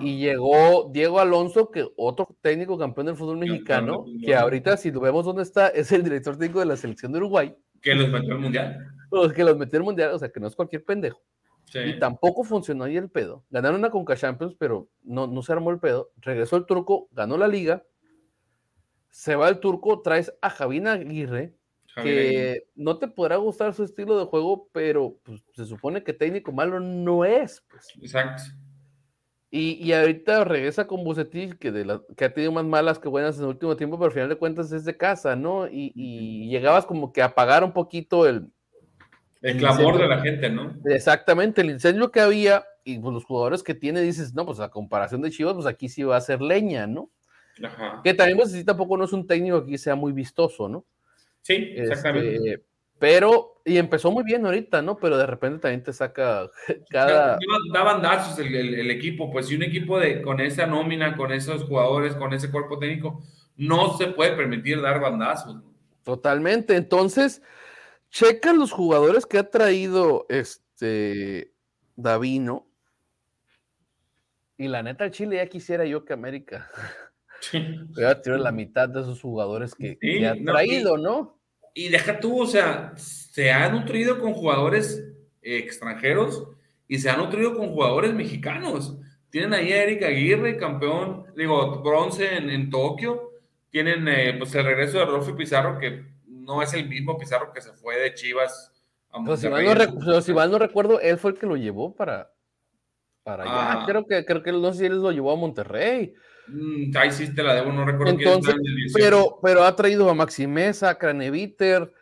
Y 0.00 0.18
llegó 0.18 0.90
Diego 0.92 1.20
Alonso, 1.20 1.70
que 1.70 1.86
otro 1.96 2.36
técnico 2.42 2.76
campeón 2.76 3.06
del 3.06 3.16
fútbol 3.16 3.38
mexicano, 3.38 4.04
que 4.24 4.36
ahorita 4.36 4.76
si 4.76 4.90
lo 4.90 5.00
vemos 5.00 5.24
dónde 5.24 5.42
está, 5.42 5.68
es 5.68 5.90
el 5.92 6.04
director 6.04 6.36
técnico 6.36 6.60
de 6.60 6.66
la 6.66 6.76
selección 6.76 7.12
de 7.12 7.18
Uruguay. 7.18 7.56
Que 7.80 7.94
los 7.94 8.08
metió 8.10 8.34
al 8.34 8.40
mundial. 8.40 8.94
que 9.34 9.44
los 9.44 9.56
metió 9.56 9.78
al 9.78 9.84
mundial, 9.84 10.10
o 10.12 10.18
sea 10.18 10.28
que 10.30 10.40
no 10.40 10.48
es 10.48 10.54
cualquier 10.54 10.84
pendejo. 10.84 11.22
Y 11.72 11.98
tampoco 11.98 12.44
funcionó 12.44 12.84
ahí 12.84 12.96
el 12.96 13.10
pedo. 13.10 13.44
Ganaron 13.50 13.80
una 13.80 13.90
Conca 13.90 14.16
Champions, 14.16 14.54
pero 14.58 14.88
no, 15.02 15.26
no 15.26 15.42
se 15.42 15.52
armó 15.52 15.70
el 15.70 15.80
pedo. 15.80 16.10
Regresó 16.18 16.56
el 16.56 16.66
turco, 16.66 17.08
ganó 17.10 17.36
la 17.36 17.48
liga. 17.48 17.82
Se 19.10 19.34
va 19.34 19.48
el 19.48 19.60
turco, 19.60 20.02
traes 20.02 20.32
a 20.40 20.50
Javina 20.50 20.92
Aguirre, 20.92 21.54
que 22.02 22.66
no 22.74 22.98
te 22.98 23.08
podrá 23.08 23.36
gustar 23.36 23.74
su 23.74 23.84
estilo 23.84 24.18
de 24.18 24.26
juego, 24.26 24.68
pero 24.72 25.16
pues, 25.22 25.44
se 25.52 25.64
supone 25.64 26.02
que 26.02 26.12
técnico 26.12 26.52
malo 26.52 26.80
no 26.80 27.24
es. 27.24 27.64
Pues. 27.70 27.88
Exacto. 28.00 28.42
Y, 29.50 29.74
y, 29.74 29.92
ahorita 29.92 30.42
regresa 30.42 30.88
con 30.88 31.04
Bucetich, 31.04 31.56
que, 31.58 31.70
de 31.70 31.84
la, 31.84 32.02
que 32.16 32.24
ha 32.24 32.34
tenido 32.34 32.50
más 32.50 32.64
malas 32.64 32.98
que 32.98 33.08
buenas 33.08 33.36
en 33.36 33.44
el 33.44 33.50
último 33.50 33.76
tiempo, 33.76 33.96
pero 33.96 34.06
al 34.06 34.12
final 34.12 34.28
de 34.28 34.34
cuentas 34.34 34.72
es 34.72 34.84
de 34.84 34.96
casa, 34.96 35.36
¿no? 35.36 35.68
Y, 35.68 35.92
y 35.94 36.48
llegabas 36.48 36.86
como 36.86 37.12
que 37.12 37.22
a 37.22 37.26
apagar 37.26 37.62
un 37.62 37.72
poquito 37.72 38.26
el... 38.26 38.50
El 39.42 39.58
clamor 39.58 39.98
de 39.98 40.08
la 40.08 40.20
gente, 40.22 40.50
¿no? 40.50 40.74
Exactamente, 40.86 41.60
el 41.60 41.70
incendio 41.70 42.10
que 42.10 42.18
había 42.18 42.64
y 42.82 42.98
pues, 42.98 43.14
los 43.14 43.24
jugadores 43.24 43.62
que 43.62 43.74
tiene, 43.74 44.00
dices, 44.00 44.34
no, 44.34 44.44
pues 44.44 44.58
a 44.58 44.70
comparación 44.70 45.22
de 45.22 45.30
Chivas, 45.30 45.54
pues 45.54 45.66
aquí 45.66 45.88
sí 45.88 46.02
va 46.02 46.16
a 46.16 46.20
ser 46.20 46.40
leña, 46.40 46.88
¿no? 46.88 47.10
Ajá. 47.62 48.00
Que 48.02 48.12
también 48.12 48.36
pues 48.36 48.50
sí, 48.50 48.64
tampoco 48.64 48.96
no 48.96 49.04
es 49.04 49.12
un 49.12 49.26
técnico 49.26 49.64
que 49.64 49.78
sea 49.78 49.94
muy 49.94 50.12
vistoso, 50.12 50.68
¿no? 50.68 50.84
Sí, 51.44 51.74
exactamente. 51.76 52.36
Este, 52.36 52.64
pero, 52.98 53.60
y 53.66 53.76
empezó 53.76 54.10
muy 54.10 54.24
bien 54.24 54.46
ahorita, 54.46 54.80
¿no? 54.80 54.96
Pero 54.96 55.18
de 55.18 55.26
repente 55.26 55.58
también 55.58 55.82
te 55.82 55.92
saca 55.92 56.48
cada. 56.90 57.38
Da 57.72 57.82
bandazos 57.82 58.38
el, 58.38 58.54
el, 58.54 58.90
equipo, 58.90 59.30
pues 59.30 59.48
si 59.48 59.54
un 59.54 59.62
equipo 59.62 60.00
de, 60.00 60.22
con 60.22 60.40
esa 60.40 60.66
nómina, 60.66 61.14
con 61.16 61.32
esos 61.32 61.64
jugadores, 61.64 62.14
con 62.14 62.32
ese 62.32 62.50
cuerpo 62.50 62.78
técnico, 62.78 63.22
no 63.56 63.98
se 63.98 64.06
puede 64.06 64.34
permitir 64.34 64.80
dar 64.80 65.00
bandazos. 65.00 65.62
Totalmente. 66.02 66.76
Entonces, 66.76 67.42
checan 68.08 68.58
los 68.58 68.72
jugadores 68.72 69.26
que 69.26 69.36
ha 69.36 69.50
traído 69.50 70.24
este 70.30 71.52
Davino. 71.94 72.66
Y 74.56 74.68
la 74.68 74.82
neta, 74.82 75.10
Chile 75.10 75.36
ya 75.36 75.46
quisiera 75.46 75.84
yo 75.84 76.06
que 76.06 76.14
América. 76.14 76.70
Sí. 77.50 78.04
a 78.04 78.20
tirar 78.20 78.40
la 78.40 78.52
mitad 78.52 78.88
de 78.88 79.00
esos 79.00 79.20
jugadores 79.20 79.74
que, 79.74 79.98
ha 80.26 80.34
traído, 80.44 80.96
¿no? 80.96 81.38
Y 81.74 81.88
deja 81.88 82.20
tú, 82.20 82.42
o 82.42 82.46
sea, 82.46 82.92
se 82.96 83.50
ha 83.50 83.68
nutrido 83.68 84.20
con 84.20 84.32
jugadores 84.32 85.04
extranjeros 85.42 86.48
y 86.86 86.98
se 86.98 87.10
ha 87.10 87.16
nutrido 87.16 87.56
con 87.56 87.70
jugadores 87.70 88.14
mexicanos. 88.14 88.98
Tienen 89.30 89.52
ahí 89.52 89.72
a 89.72 89.82
Eric 89.82 90.04
Aguirre, 90.04 90.56
campeón, 90.56 91.24
digo, 91.36 91.82
bronce 91.82 92.36
en, 92.36 92.70
Tokio. 92.70 93.32
Tienen 93.70 94.06
eh, 94.06 94.34
pues 94.38 94.54
el 94.54 94.64
regreso 94.64 94.98
de 94.98 95.06
Rolfo 95.06 95.34
Pizarro, 95.34 95.78
que 95.78 96.04
no 96.26 96.62
es 96.62 96.72
el 96.74 96.88
mismo 96.88 97.18
Pizarro 97.18 97.52
que 97.52 97.60
se 97.60 97.72
fue 97.72 97.98
de 97.98 98.14
Chivas 98.14 98.72
a 99.10 99.18
Monterrey. 99.18 99.60
si 100.22 100.32
mal 100.32 100.50
no, 100.50 100.58
recuerdo, 100.58 101.00
él 101.00 101.18
fue 101.18 101.32
el 101.32 101.38
que 101.38 101.46
lo 101.46 101.56
llevó 101.56 101.94
para, 101.96 102.30
para 103.24 103.42
allá. 103.42 103.82
Ah. 103.82 103.84
Creo 103.86 104.06
que, 104.06 104.24
creo 104.24 104.42
que 104.42 104.52
no 104.52 104.72
sé 104.72 104.78
si 104.78 104.86
él 104.86 105.02
lo 105.02 105.10
llevó 105.10 105.32
a 105.32 105.36
Monterrey. 105.36 106.14
Mm, 106.46 106.96
ahí 106.96 107.10
sí 107.10 107.34
te 107.34 107.42
la 107.42 107.54
debo, 107.54 107.72
no 107.72 107.84
recuerdo 107.84 108.12
Entonces, 108.12 108.54
pero, 108.92 109.38
pero 109.42 109.64
ha 109.64 109.74
traído 109.74 110.08
a 110.10 110.14
Maximeza, 110.14 110.90
a 110.90 110.98
Craneviter, 110.98 111.92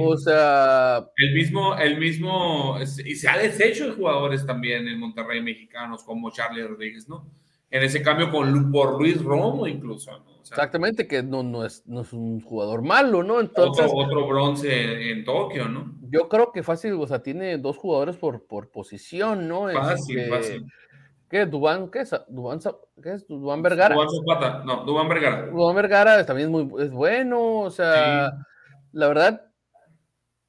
o 0.00 0.16
sea... 0.16 1.06
El 1.16 1.34
mismo, 1.34 1.76
el 1.76 1.98
mismo, 1.98 2.76
y 2.80 3.14
se 3.14 3.28
ha 3.28 3.38
deshecho 3.38 3.86
de 3.86 3.92
jugadores 3.92 4.44
también 4.44 4.88
en 4.88 4.98
Monterrey 4.98 5.40
mexicanos, 5.40 6.02
como 6.02 6.30
Charlie 6.30 6.66
Rodríguez, 6.66 7.08
¿no? 7.08 7.26
En 7.70 7.82
ese 7.82 8.02
cambio 8.02 8.30
con, 8.30 8.70
por 8.70 8.98
Luis 9.00 9.22
Romo 9.22 9.66
incluso, 9.66 10.10
Exactamente, 10.42 11.06
que 11.06 11.22
no, 11.22 11.42
no, 11.44 11.64
es, 11.64 11.86
no 11.86 12.02
es 12.02 12.12
un 12.12 12.40
jugador 12.40 12.82
malo, 12.82 13.22
¿no? 13.22 13.40
Entonces... 13.40 13.90
Otro, 13.94 14.26
bronce 14.26 15.10
en 15.10 15.24
Tokio, 15.24 15.68
¿no? 15.68 15.94
Yo 16.10 16.28
creo 16.28 16.52
que 16.52 16.62
fácil, 16.62 16.92
o 16.94 17.06
sea, 17.06 17.22
tiene 17.22 17.56
dos 17.56 17.78
jugadores 17.78 18.16
por, 18.16 18.44
por 18.46 18.70
posición, 18.70 19.48
¿no? 19.48 19.72
Fácil, 19.72 20.18
este, 20.18 20.30
fácil 20.30 20.66
¿Qué 21.32 21.40
es 21.40 21.50
Dubán? 21.50 21.90
¿Qué 21.90 22.00
es? 22.00 22.14
¿Dubán, 22.28 22.60
¿qué 23.02 23.14
es? 23.14 23.26
¿Dubán 23.26 23.62
Vergara? 23.62 23.94
Dubán 23.94 24.10
Zapata, 24.10 24.64
no, 24.66 24.84
Dubán 24.84 25.08
Vergara. 25.08 25.46
Dubán 25.46 25.74
Vergara 25.76 26.26
también 26.26 26.48
es 26.48 26.52
muy 26.52 26.82
es 26.82 26.90
bueno, 26.90 27.60
o 27.60 27.70
sea, 27.70 28.34
la 28.92 29.08
verdad, 29.08 29.46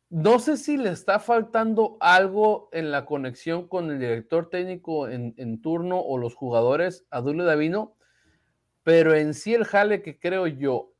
no 0.09 0.39
sé 0.39 0.57
si 0.57 0.75
le 0.75 0.89
está 0.89 1.19
faltando 1.19 1.95
algo 2.01 2.67
en 2.73 2.91
la 2.91 3.05
conexión 3.05 3.69
con 3.69 3.91
el 3.91 3.99
director 3.99 4.49
técnico 4.49 5.07
en, 5.07 5.33
en 5.37 5.61
turno 5.61 6.01
o 6.01 6.17
los 6.17 6.35
jugadores 6.35 7.05
a 7.11 7.21
Dulio 7.21 7.45
Davino, 7.45 7.95
pero 8.83 9.15
en 9.15 9.35
sí 9.35 9.53
el 9.53 9.63
jale 9.63 10.01
que 10.01 10.19
creo 10.19 10.47
yo 10.47 10.91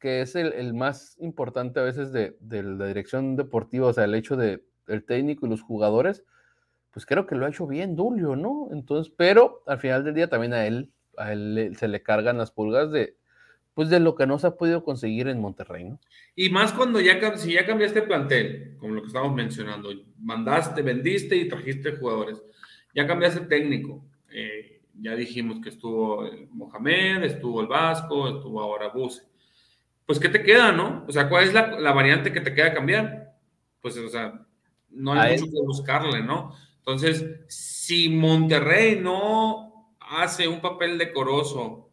que 0.00 0.20
es 0.20 0.36
el, 0.36 0.52
el 0.52 0.74
más 0.74 1.16
importante 1.18 1.80
a 1.80 1.84
veces 1.84 2.12
de, 2.12 2.36
de, 2.40 2.62
la 2.62 2.88
dirección 2.88 3.36
deportiva, 3.36 3.86
o 3.86 3.92
sea, 3.94 4.04
el 4.04 4.14
hecho 4.14 4.36
de 4.36 4.62
el 4.86 5.06
técnico 5.06 5.46
y 5.46 5.48
los 5.48 5.62
jugadores, 5.62 6.26
pues 6.92 7.06
creo 7.06 7.26
que 7.26 7.34
lo 7.34 7.46
ha 7.46 7.48
hecho 7.48 7.66
bien 7.66 7.96
Dulio, 7.96 8.36
¿no? 8.36 8.68
Entonces, 8.70 9.12
pero 9.16 9.62
al 9.66 9.78
final 9.78 10.04
del 10.04 10.14
día 10.14 10.28
también 10.28 10.52
a 10.52 10.66
él, 10.66 10.90
a 11.16 11.32
él 11.32 11.74
se 11.78 11.88
le 11.88 12.02
cargan 12.02 12.38
las 12.38 12.50
pulgas 12.50 12.92
de, 12.92 13.16
pues 13.74 13.88
de 13.88 13.98
lo 13.98 14.14
que 14.14 14.26
no 14.26 14.38
se 14.38 14.46
ha 14.46 14.56
podido 14.56 14.84
conseguir 14.84 15.28
en 15.28 15.40
Monterrey, 15.40 15.84
¿no? 15.84 15.98
Y 16.36 16.50
más 16.50 16.72
cuando 16.72 17.00
ya, 17.00 17.36
si 17.36 17.54
ya 17.54 17.64
cambiaste 17.64 18.02
plantel, 18.02 18.76
como 18.78 18.94
lo 18.94 19.00
que 19.00 19.06
estamos 19.06 19.34
mencionando, 19.34 19.90
mandaste, 20.18 20.82
vendiste 20.82 21.34
y 21.36 21.48
trajiste 21.48 21.96
jugadores, 21.96 22.42
ya 22.94 23.06
cambiaste 23.06 23.46
técnico, 23.46 24.04
eh, 24.30 24.82
ya 25.00 25.16
dijimos 25.16 25.60
que 25.62 25.70
estuvo 25.70 26.28
Mohamed, 26.50 27.24
estuvo 27.24 27.62
el 27.62 27.66
Vasco, 27.68 28.28
estuvo 28.28 28.60
ahora 28.60 28.88
Buse. 28.88 29.22
Pues, 30.04 30.18
¿qué 30.18 30.28
te 30.28 30.42
queda, 30.42 30.72
no? 30.72 31.06
O 31.08 31.12
sea, 31.12 31.28
¿cuál 31.28 31.44
es 31.44 31.54
la, 31.54 31.80
la 31.80 31.92
variante 31.92 32.32
que 32.32 32.42
te 32.42 32.54
queda 32.54 32.74
cambiar? 32.74 33.34
Pues, 33.80 33.96
o 33.96 34.08
sea, 34.08 34.44
no 34.90 35.14
hay 35.14 35.38
mucho 35.38 35.50
que 35.50 35.60
buscarle, 35.62 36.22
¿no? 36.22 36.54
Entonces, 36.84 37.40
si 37.46 38.08
Monterrey 38.08 38.98
no 39.00 39.94
hace 40.00 40.48
un 40.48 40.60
papel 40.60 40.98
decoroso, 40.98 41.90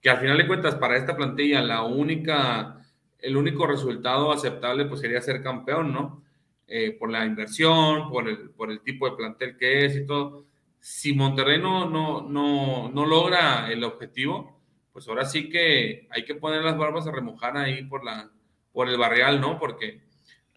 que 0.00 0.10
al 0.10 0.18
final 0.18 0.36
de 0.36 0.48
cuentas 0.48 0.74
para 0.74 0.96
esta 0.96 1.16
plantilla 1.16 1.62
la 1.62 1.84
única, 1.84 2.84
el 3.20 3.36
único 3.36 3.66
resultado 3.66 4.32
aceptable 4.32 4.86
pues 4.86 5.00
sería 5.00 5.20
ser 5.20 5.42
campeón, 5.42 5.92
¿no? 5.92 6.24
Eh, 6.66 6.96
por 6.98 7.10
la 7.10 7.24
inversión, 7.24 8.10
por 8.10 8.28
el, 8.28 8.50
por 8.50 8.70
el 8.70 8.80
tipo 8.80 9.08
de 9.08 9.16
plantel 9.16 9.56
que 9.56 9.84
es 9.84 9.96
y 9.96 10.06
todo. 10.06 10.44
Si 10.80 11.12
Monterrey 11.12 11.60
no, 11.60 11.88
no, 11.88 12.22
no, 12.22 12.90
no 12.92 13.06
logra 13.06 13.70
el 13.70 13.84
objetivo, 13.84 14.60
pues 14.92 15.06
ahora 15.06 15.24
sí 15.24 15.48
que 15.48 16.08
hay 16.10 16.24
que 16.24 16.34
poner 16.34 16.62
las 16.62 16.76
barbas 16.76 17.06
a 17.06 17.12
remojar 17.12 17.56
ahí 17.56 17.84
por, 17.84 18.04
la, 18.04 18.28
por 18.72 18.88
el 18.88 18.98
barrial, 18.98 19.40
¿no? 19.40 19.58
Porque, 19.60 20.00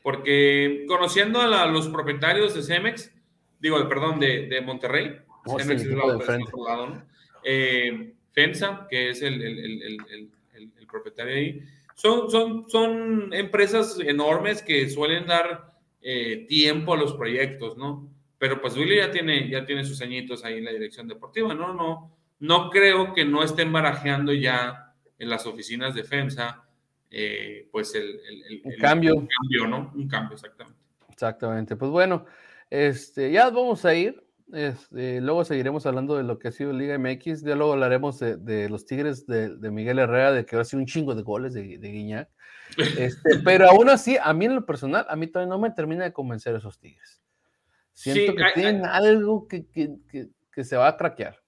porque 0.01 0.85
conociendo 0.87 1.41
a 1.41 1.67
los 1.67 1.87
propietarios 1.89 2.55
de 2.55 2.63
Cemex, 2.63 3.14
digo, 3.65 3.89
perdón, 3.89 4.19
de, 4.19 4.47
de 4.47 4.61
Monterrey. 4.61 5.17
Oh, 5.47 5.57
eh, 7.43 8.13
FEMSA, 8.31 8.87
que 8.89 9.09
es 9.09 9.21
el, 9.23 9.41
el, 9.41 9.59
el, 9.59 10.71
el, 10.79 10.87
propietario 10.87 11.35
ahí, 11.35 11.61
son, 11.95 12.29
son, 12.29 12.69
son 12.69 13.33
empresas 13.33 13.99
enormes 13.99 14.61
que 14.61 14.89
suelen 14.89 15.25
dar 15.25 15.73
eh, 16.01 16.45
tiempo 16.47 16.93
a 16.93 16.97
los 16.97 17.13
proyectos, 17.13 17.75
¿no? 17.77 18.07
Pero 18.37 18.61
pues 18.61 18.77
Willy 18.77 18.97
ya 18.97 19.11
tiene, 19.11 19.49
ya 19.49 19.65
tiene 19.65 19.83
sus 19.83 20.01
añitos 20.01 20.45
ahí 20.45 20.59
en 20.59 20.65
la 20.65 20.71
dirección 20.71 21.07
deportiva, 21.07 21.53
¿no? 21.53 21.73
No, 21.73 22.15
no 22.39 22.69
creo 22.69 23.13
que 23.13 23.25
no 23.25 23.43
estén 23.43 23.71
barajeando 23.71 24.31
ya 24.31 24.93
en 25.17 25.29
las 25.29 25.45
oficinas 25.45 25.95
de 25.95 26.03
FEMSA, 26.03 26.63
eh, 27.09 27.67
pues 27.71 27.95
el, 27.95 28.19
el, 28.63 28.77
cambio. 28.79 29.15
Un 29.15 29.27
cambio, 29.27 29.67
¿no? 29.67 29.91
Un 29.95 30.07
cambio, 30.07 30.35
exactamente. 30.35 30.79
Exactamente. 31.09 31.75
Pues 31.75 31.91
bueno, 31.91 32.25
este, 32.75 33.31
ya 33.31 33.49
vamos 33.49 33.85
a 33.85 33.95
ir. 33.95 34.21
Este, 34.53 35.21
luego 35.21 35.43
seguiremos 35.43 35.85
hablando 35.85 36.15
de 36.17 36.23
lo 36.23 36.37
que 36.37 36.49
ha 36.49 36.51
sido 36.51 36.73
Liga 36.73 36.97
MX. 36.97 37.43
Ya 37.43 37.55
luego 37.55 37.73
hablaremos 37.73 38.19
de, 38.19 38.69
los 38.69 38.85
Tigres 38.85 39.25
de, 39.25 39.71
Miguel 39.71 39.99
Herrera, 39.99 40.31
de 40.31 40.45
que 40.45 40.55
ha 40.55 40.63
sido 40.63 40.81
un 40.81 40.85
chingo 40.85 41.15
de 41.15 41.23
goles 41.23 41.53
de, 41.53 41.77
de 41.77 41.91
Guiñac. 41.91 42.29
Este, 42.97 43.39
pero 43.43 43.69
aún 43.69 43.89
así, 43.89 44.17
a 44.21 44.33
mí 44.33 44.45
en 44.45 44.55
lo 44.55 44.65
personal, 44.65 45.05
a 45.09 45.15
mí 45.15 45.27
todavía 45.27 45.49
no 45.49 45.59
me 45.59 45.71
termina 45.71 46.03
de 46.03 46.13
convencer 46.13 46.55
esos 46.55 46.79
Tigres. 46.79 47.21
Siento 47.93 48.35
que 48.35 48.43
tienen 48.53 48.85
algo 48.85 49.47
que, 49.47 49.65
que, 49.67 50.63
se 50.63 50.75
va 50.75 50.89
a 50.89 50.97
craquear. 50.97 51.39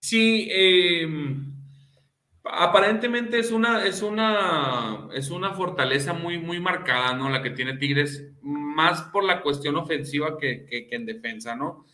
Sí, 0.00 0.46
eh, 0.50 1.06
aparentemente 2.44 3.38
es 3.38 3.50
una, 3.50 3.86
es 3.86 4.02
una, 4.02 5.08
es 5.14 5.30
una 5.30 5.54
fortaleza 5.54 6.12
muy, 6.12 6.38
muy 6.38 6.60
marcada, 6.60 7.14
¿no? 7.14 7.30
La 7.30 7.42
que 7.42 7.50
tiene 7.50 7.76
Tigres, 7.76 8.32
más 8.42 9.02
por 9.04 9.24
la 9.24 9.40
cuestión 9.42 9.76
ofensiva 9.76 10.36
que, 10.38 10.66
que, 10.66 10.88
en 10.90 11.06
defensa, 11.06 11.56
¿no? 11.56 11.86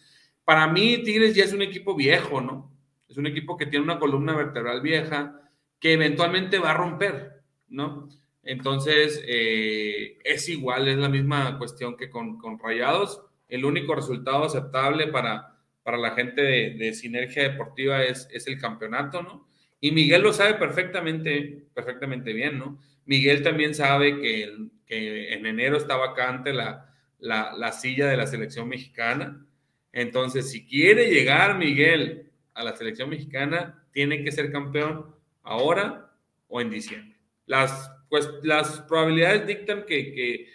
Para 0.44 0.66
mí, 0.66 1.02
Tigres 1.04 1.34
ya 1.34 1.44
es 1.44 1.52
un 1.52 1.62
equipo 1.62 1.94
viejo, 1.94 2.40
¿no? 2.40 2.72
Es 3.08 3.16
un 3.16 3.26
equipo 3.26 3.56
que 3.56 3.66
tiene 3.66 3.84
una 3.84 3.98
columna 3.98 4.34
vertebral 4.34 4.80
vieja 4.80 5.40
que 5.78 5.92
eventualmente 5.92 6.58
va 6.58 6.72
a 6.72 6.74
romper, 6.74 7.42
¿no? 7.68 8.08
Entonces, 8.42 9.22
eh, 9.26 10.18
es 10.24 10.48
igual, 10.48 10.88
es 10.88 10.98
la 10.98 11.08
misma 11.08 11.58
cuestión 11.58 11.96
que 11.96 12.10
con, 12.10 12.38
con 12.38 12.58
Rayados. 12.58 13.22
El 13.48 13.64
único 13.64 13.94
resultado 13.94 14.44
aceptable 14.44 15.08
para, 15.08 15.58
para 15.82 15.98
la 15.98 16.12
gente 16.12 16.42
de, 16.42 16.70
de 16.74 16.94
Sinergia 16.94 17.42
Deportiva 17.42 18.02
es, 18.02 18.28
es 18.32 18.46
el 18.46 18.58
campeonato, 18.58 19.22
¿no? 19.22 19.49
Y 19.80 19.92
Miguel 19.92 20.22
lo 20.22 20.32
sabe 20.32 20.54
perfectamente, 20.54 21.64
perfectamente 21.74 22.32
bien, 22.32 22.58
¿no? 22.58 22.78
Miguel 23.06 23.42
también 23.42 23.74
sabe 23.74 24.20
que, 24.20 24.54
en 24.86 25.46
enero 25.46 25.76
está 25.76 25.96
vacante 25.96 26.52
la, 26.52 26.92
la, 27.18 27.52
la, 27.56 27.72
silla 27.72 28.08
de 28.08 28.16
la 28.16 28.26
selección 28.26 28.68
mexicana 28.68 29.46
Entonces, 29.92 30.50
si 30.50 30.66
quiere 30.66 31.10
llegar 31.12 31.56
Miguel 31.56 32.30
a 32.54 32.64
la 32.64 32.76
selección 32.76 33.08
mexicana, 33.08 33.84
tiene 33.92 34.24
que 34.24 34.32
ser 34.32 34.50
campeón 34.50 35.14
ahora 35.42 36.12
o 36.48 36.60
en 36.60 36.70
diciembre. 36.70 37.16
Las, 37.46 37.90
pues, 38.08 38.28
las 38.42 38.80
probabilidades 38.82 39.46
dictan 39.46 39.84
que, 39.86 40.12
que, 40.12 40.46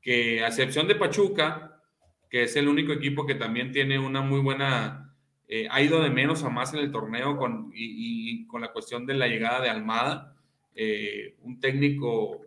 que, 0.00 0.42
a 0.42 0.48
excepción 0.48 0.88
de 0.88 0.94
Pachuca, 0.94 1.82
que 2.28 2.44
es 2.44 2.56
el 2.56 2.68
único 2.68 2.92
equipo 2.92 3.26
que 3.26 3.34
también 3.34 3.72
tiene 3.72 3.98
una 3.98 4.20
muy 4.20 4.40
buena, 4.40 5.09
eh, 5.52 5.66
ha 5.68 5.82
ido 5.82 6.00
de 6.00 6.10
menos 6.10 6.44
a 6.44 6.48
más 6.48 6.72
en 6.74 6.78
el 6.78 6.92
torneo 6.92 7.36
con, 7.36 7.72
y, 7.74 8.46
con 8.46 8.60
la 8.60 8.70
cuestión 8.70 9.04
de 9.04 9.14
la 9.14 9.26
llegada 9.26 9.60
de 9.60 9.68
Almada, 9.68 10.36
eh, 10.76 11.34
un 11.42 11.58
técnico 11.58 12.42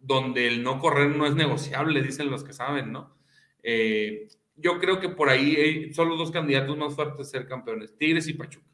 donde 0.00 0.48
el 0.48 0.62
no 0.62 0.78
correr 0.78 1.14
no 1.14 1.26
es 1.26 1.34
negociable, 1.34 2.00
dicen 2.00 2.30
los 2.30 2.42
que 2.42 2.54
saben, 2.54 2.92
¿no? 2.92 3.14
Eh, 3.62 4.28
yo 4.56 4.78
creo 4.78 5.00
que 5.00 5.10
por 5.10 5.28
ahí 5.28 5.92
son 5.92 6.08
los 6.08 6.16
dos 6.16 6.30
candidatos 6.30 6.78
más 6.78 6.94
fuertes 6.94 7.28
ser 7.28 7.46
campeones, 7.46 7.94
Tigres 7.98 8.26
y 8.26 8.32
Pachuca. 8.32 8.66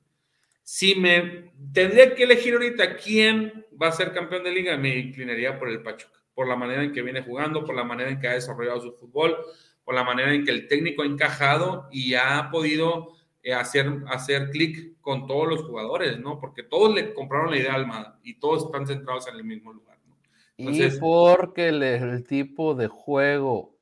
Si 0.62 0.94
me 0.94 1.50
tendría 1.72 2.14
que 2.14 2.22
elegir 2.22 2.54
ahorita 2.54 2.96
quién 2.96 3.66
va 3.82 3.88
a 3.88 3.92
ser 3.92 4.12
campeón 4.12 4.44
de 4.44 4.52
liga, 4.52 4.76
me 4.76 4.96
inclinaría 4.96 5.58
por 5.58 5.70
el 5.70 5.82
Pachuca, 5.82 6.22
por 6.34 6.46
la 6.46 6.54
manera 6.54 6.84
en 6.84 6.92
que 6.92 7.02
viene 7.02 7.22
jugando, 7.22 7.64
por 7.64 7.74
la 7.74 7.82
manera 7.82 8.10
en 8.10 8.20
que 8.20 8.28
ha 8.28 8.34
desarrollado 8.34 8.80
su 8.80 8.92
fútbol, 8.92 9.36
por 9.82 9.96
la 9.96 10.04
manera 10.04 10.32
en 10.32 10.44
que 10.44 10.52
el 10.52 10.68
técnico 10.68 11.02
ha 11.02 11.06
encajado 11.06 11.88
y 11.90 12.14
ha 12.14 12.48
podido 12.52 13.15
eh, 13.46 13.54
hacer, 13.54 14.02
hacer 14.08 14.50
clic 14.50 15.00
con 15.00 15.28
todos 15.28 15.46
los 15.46 15.62
jugadores, 15.62 16.18
¿no? 16.18 16.40
Porque 16.40 16.64
todos 16.64 16.92
le 16.92 17.14
compraron 17.14 17.52
la 17.52 17.58
idea 17.58 17.74
a 17.74 17.76
Almada 17.76 18.18
y 18.24 18.40
todos 18.40 18.64
están 18.64 18.88
centrados 18.88 19.28
en 19.28 19.36
el 19.36 19.44
mismo 19.44 19.72
lugar. 19.72 19.96
¿no? 20.08 20.16
Entonces, 20.58 20.96
y 20.96 20.98
porque 20.98 21.68
el, 21.68 21.80
el 21.80 22.24
tipo 22.24 22.74
de 22.74 22.88
juego 22.88 23.78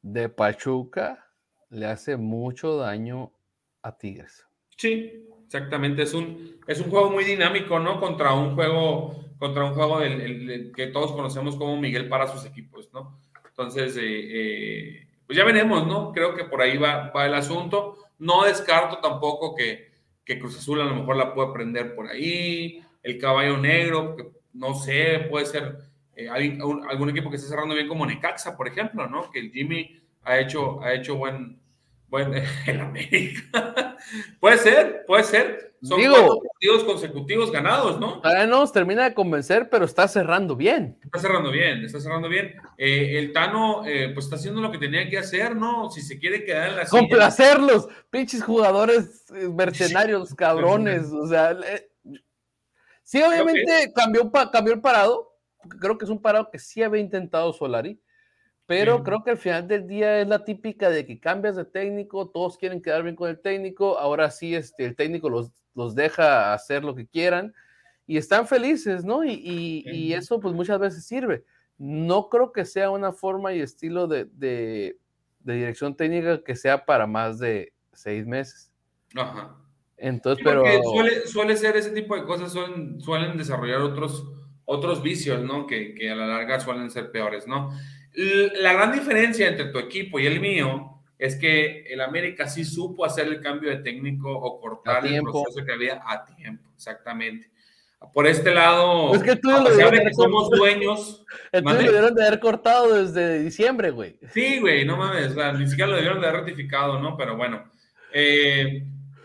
de 0.00 0.28
Pachuca 0.28 1.28
le 1.70 1.86
hace 1.86 2.16
mucho 2.16 2.76
daño 2.76 3.32
a 3.82 3.98
Tigres. 3.98 4.46
Sí, 4.76 5.26
exactamente. 5.44 6.02
Es 6.02 6.14
un, 6.14 6.60
es 6.68 6.78
un 6.78 6.88
juego 6.88 7.10
muy 7.10 7.24
dinámico, 7.24 7.80
¿no? 7.80 7.98
Contra 7.98 8.32
un 8.32 8.54
juego, 8.54 9.24
contra 9.40 9.64
un 9.64 9.74
juego 9.74 9.98
del, 9.98 10.20
el, 10.20 10.50
el, 10.50 10.72
que 10.72 10.86
todos 10.86 11.10
conocemos 11.10 11.56
como 11.56 11.76
Miguel 11.80 12.08
para 12.08 12.28
sus 12.28 12.44
equipos, 12.44 12.90
¿no? 12.92 13.18
Entonces, 13.48 13.96
eh, 13.96 14.02
eh, 14.04 15.08
pues 15.26 15.36
ya 15.36 15.44
veremos, 15.44 15.84
¿no? 15.84 16.12
Creo 16.12 16.36
que 16.36 16.44
por 16.44 16.62
ahí 16.62 16.78
va, 16.78 17.10
va 17.10 17.26
el 17.26 17.34
asunto. 17.34 17.98
No 18.22 18.44
descarto 18.44 18.98
tampoco 18.98 19.52
que, 19.56 19.90
que, 20.24 20.38
Cruz 20.38 20.56
Azul 20.56 20.80
a 20.80 20.84
lo 20.84 20.94
mejor 20.94 21.16
la 21.16 21.34
puede 21.34 21.52
prender 21.52 21.96
por 21.96 22.06
ahí. 22.06 22.80
El 23.02 23.18
caballo 23.18 23.58
negro, 23.58 24.16
no 24.52 24.76
sé, 24.76 25.26
puede 25.28 25.46
ser 25.46 25.78
eh, 26.14 26.28
algún, 26.28 26.88
algún, 26.88 27.10
equipo 27.10 27.30
que 27.30 27.36
esté 27.36 27.48
cerrando 27.48 27.74
bien 27.74 27.88
como 27.88 28.06
Necaxa, 28.06 28.56
por 28.56 28.68
ejemplo, 28.68 29.08
¿no? 29.08 29.28
Que 29.32 29.40
el 29.40 29.50
Jimmy 29.50 30.00
ha 30.22 30.38
hecho, 30.38 30.80
ha 30.84 30.94
hecho 30.94 31.16
buen, 31.16 31.58
buen 32.12 32.34
el 32.66 32.80
América. 32.80 33.96
puede 34.38 34.58
ser, 34.58 35.04
puede 35.06 35.24
ser. 35.24 35.72
Son 35.82 35.98
Digo, 35.98 36.14
cuatro 36.14 36.42
partidos 36.52 36.84
consecutivos 36.84 37.50
ganados, 37.50 37.98
¿no? 37.98 38.20
Todavía 38.20 38.46
no 38.46 38.60
nos 38.60 38.70
termina 38.70 39.02
de 39.02 39.14
convencer, 39.14 39.68
pero 39.68 39.84
está 39.84 40.06
cerrando 40.06 40.54
bien. 40.54 40.96
Está 41.02 41.18
cerrando 41.18 41.50
bien, 41.50 41.84
está 41.84 41.98
cerrando 41.98 42.28
bien. 42.28 42.54
Eh, 42.78 43.18
el 43.18 43.32
Tano, 43.32 43.84
eh, 43.84 44.10
pues 44.14 44.26
está 44.26 44.36
haciendo 44.36 44.60
lo 44.60 44.70
que 44.70 44.78
tenía 44.78 45.08
que 45.08 45.18
hacer, 45.18 45.56
¿no? 45.56 45.90
Si 45.90 46.02
se 46.02 46.20
quiere 46.20 46.44
quedar 46.44 46.68
en 46.68 46.76
la 46.76 46.86
silla. 46.86 47.00
Complacerlos, 47.00 47.88
pinches 48.10 48.44
jugadores 48.44 49.24
eh, 49.34 49.48
mercenarios, 49.48 50.34
cabrones. 50.36 51.06
o 51.06 51.26
sea, 51.26 51.50
eh, 51.50 51.90
sí, 53.02 53.20
obviamente 53.22 53.92
cambió, 53.92 54.30
cambió 54.30 54.74
el 54.74 54.80
parado. 54.80 55.32
Creo 55.80 55.98
que 55.98 56.04
es 56.04 56.10
un 56.10 56.22
parado 56.22 56.48
que 56.50 56.60
sí 56.60 56.82
había 56.82 57.00
intentado 57.00 57.52
Solari 57.52 58.00
pero 58.66 58.98
sí. 58.98 59.02
creo 59.04 59.24
que 59.24 59.30
al 59.30 59.38
final 59.38 59.68
del 59.68 59.86
día 59.86 60.20
es 60.20 60.28
la 60.28 60.44
típica 60.44 60.88
de 60.90 61.04
que 61.06 61.18
cambias 61.18 61.56
de 61.56 61.64
técnico, 61.64 62.28
todos 62.28 62.56
quieren 62.56 62.80
quedar 62.80 63.02
bien 63.02 63.16
con 63.16 63.28
el 63.28 63.40
técnico, 63.40 63.98
ahora 63.98 64.30
sí 64.30 64.54
este, 64.54 64.84
el 64.84 64.96
técnico 64.96 65.28
los, 65.28 65.50
los 65.74 65.94
deja 65.94 66.52
hacer 66.54 66.84
lo 66.84 66.94
que 66.94 67.06
quieran 67.06 67.52
y 68.06 68.16
están 68.16 68.46
felices, 68.46 69.04
¿no? 69.04 69.24
Y, 69.24 69.32
y, 69.32 69.84
y, 69.90 70.12
eso 70.12 70.40
pues 70.40 70.54
muchas 70.54 70.78
veces 70.78 71.04
sirve. 71.04 71.44
No 71.78 72.28
creo 72.28 72.52
que 72.52 72.64
sea 72.64 72.90
una 72.90 73.12
forma 73.12 73.52
y 73.52 73.60
estilo 73.60 74.06
de, 74.06 74.26
de, 74.26 74.98
de 75.40 75.54
dirección 75.54 75.96
técnica 75.96 76.42
que 76.42 76.56
sea 76.56 76.84
para 76.84 77.06
más 77.06 77.38
de 77.38 77.72
seis 77.92 78.26
meses. 78.26 78.70
Ajá. 79.14 79.56
Entonces, 79.96 80.44
pero... 80.44 80.64
Suele, 80.82 81.26
suele, 81.26 81.56
ser 81.56 81.76
ese 81.76 81.90
tipo 81.90 82.16
de 82.16 82.24
cosas, 82.24 82.52
suelen, 82.52 83.00
suelen 83.00 83.36
desarrollar 83.36 83.80
otros, 83.82 84.26
otros 84.64 85.02
vicios, 85.02 85.42
¿no? 85.42 85.66
Que, 85.66 85.94
que 85.94 86.10
a 86.10 86.16
la 86.16 86.26
larga 86.26 86.58
suelen 86.58 86.90
ser 86.90 87.12
peores, 87.12 87.46
¿no? 87.46 87.70
La 88.14 88.72
gran 88.74 88.92
diferencia 88.92 89.48
entre 89.48 89.66
tu 89.66 89.78
equipo 89.78 90.18
y 90.18 90.26
el 90.26 90.40
mío 90.40 91.02
es 91.18 91.36
que 91.36 91.84
el 91.84 92.00
América 92.00 92.48
sí 92.48 92.64
supo 92.64 93.04
hacer 93.04 93.28
el 93.28 93.40
cambio 93.40 93.70
de 93.70 93.76
técnico 93.76 94.30
o 94.30 94.60
cortar 94.60 95.06
el 95.06 95.22
proceso 95.22 95.64
que 95.64 95.72
había 95.72 96.02
a 96.04 96.24
tiempo, 96.24 96.70
exactamente. 96.74 97.52
Por 98.12 98.26
este 98.26 98.52
lado, 98.52 99.14
es 99.14 99.22
que 99.22 99.36
tú 99.36 99.50
a 99.50 99.64
pesar 99.64 99.92
de 99.92 100.02
que 100.02 100.12
somos 100.14 100.50
dueños. 100.50 101.24
El 101.52 101.62
lo 101.62 101.74
debieron 101.74 102.14
de 102.14 102.26
haber 102.26 102.40
cortado 102.40 103.04
desde 103.04 103.38
diciembre, 103.38 103.90
güey. 103.90 104.18
Sí, 104.32 104.58
güey, 104.58 104.84
no 104.84 104.96
mames, 104.96 105.30
o 105.30 105.34
sea, 105.34 105.52
ni 105.52 105.68
siquiera 105.68 105.90
lo 105.90 105.96
debieron 105.96 106.20
de 106.20 106.26
haber 106.26 106.40
ratificado, 106.40 106.98
¿no? 107.00 107.16
Pero 107.16 107.36
bueno, 107.36 107.70
eh, 108.12 108.84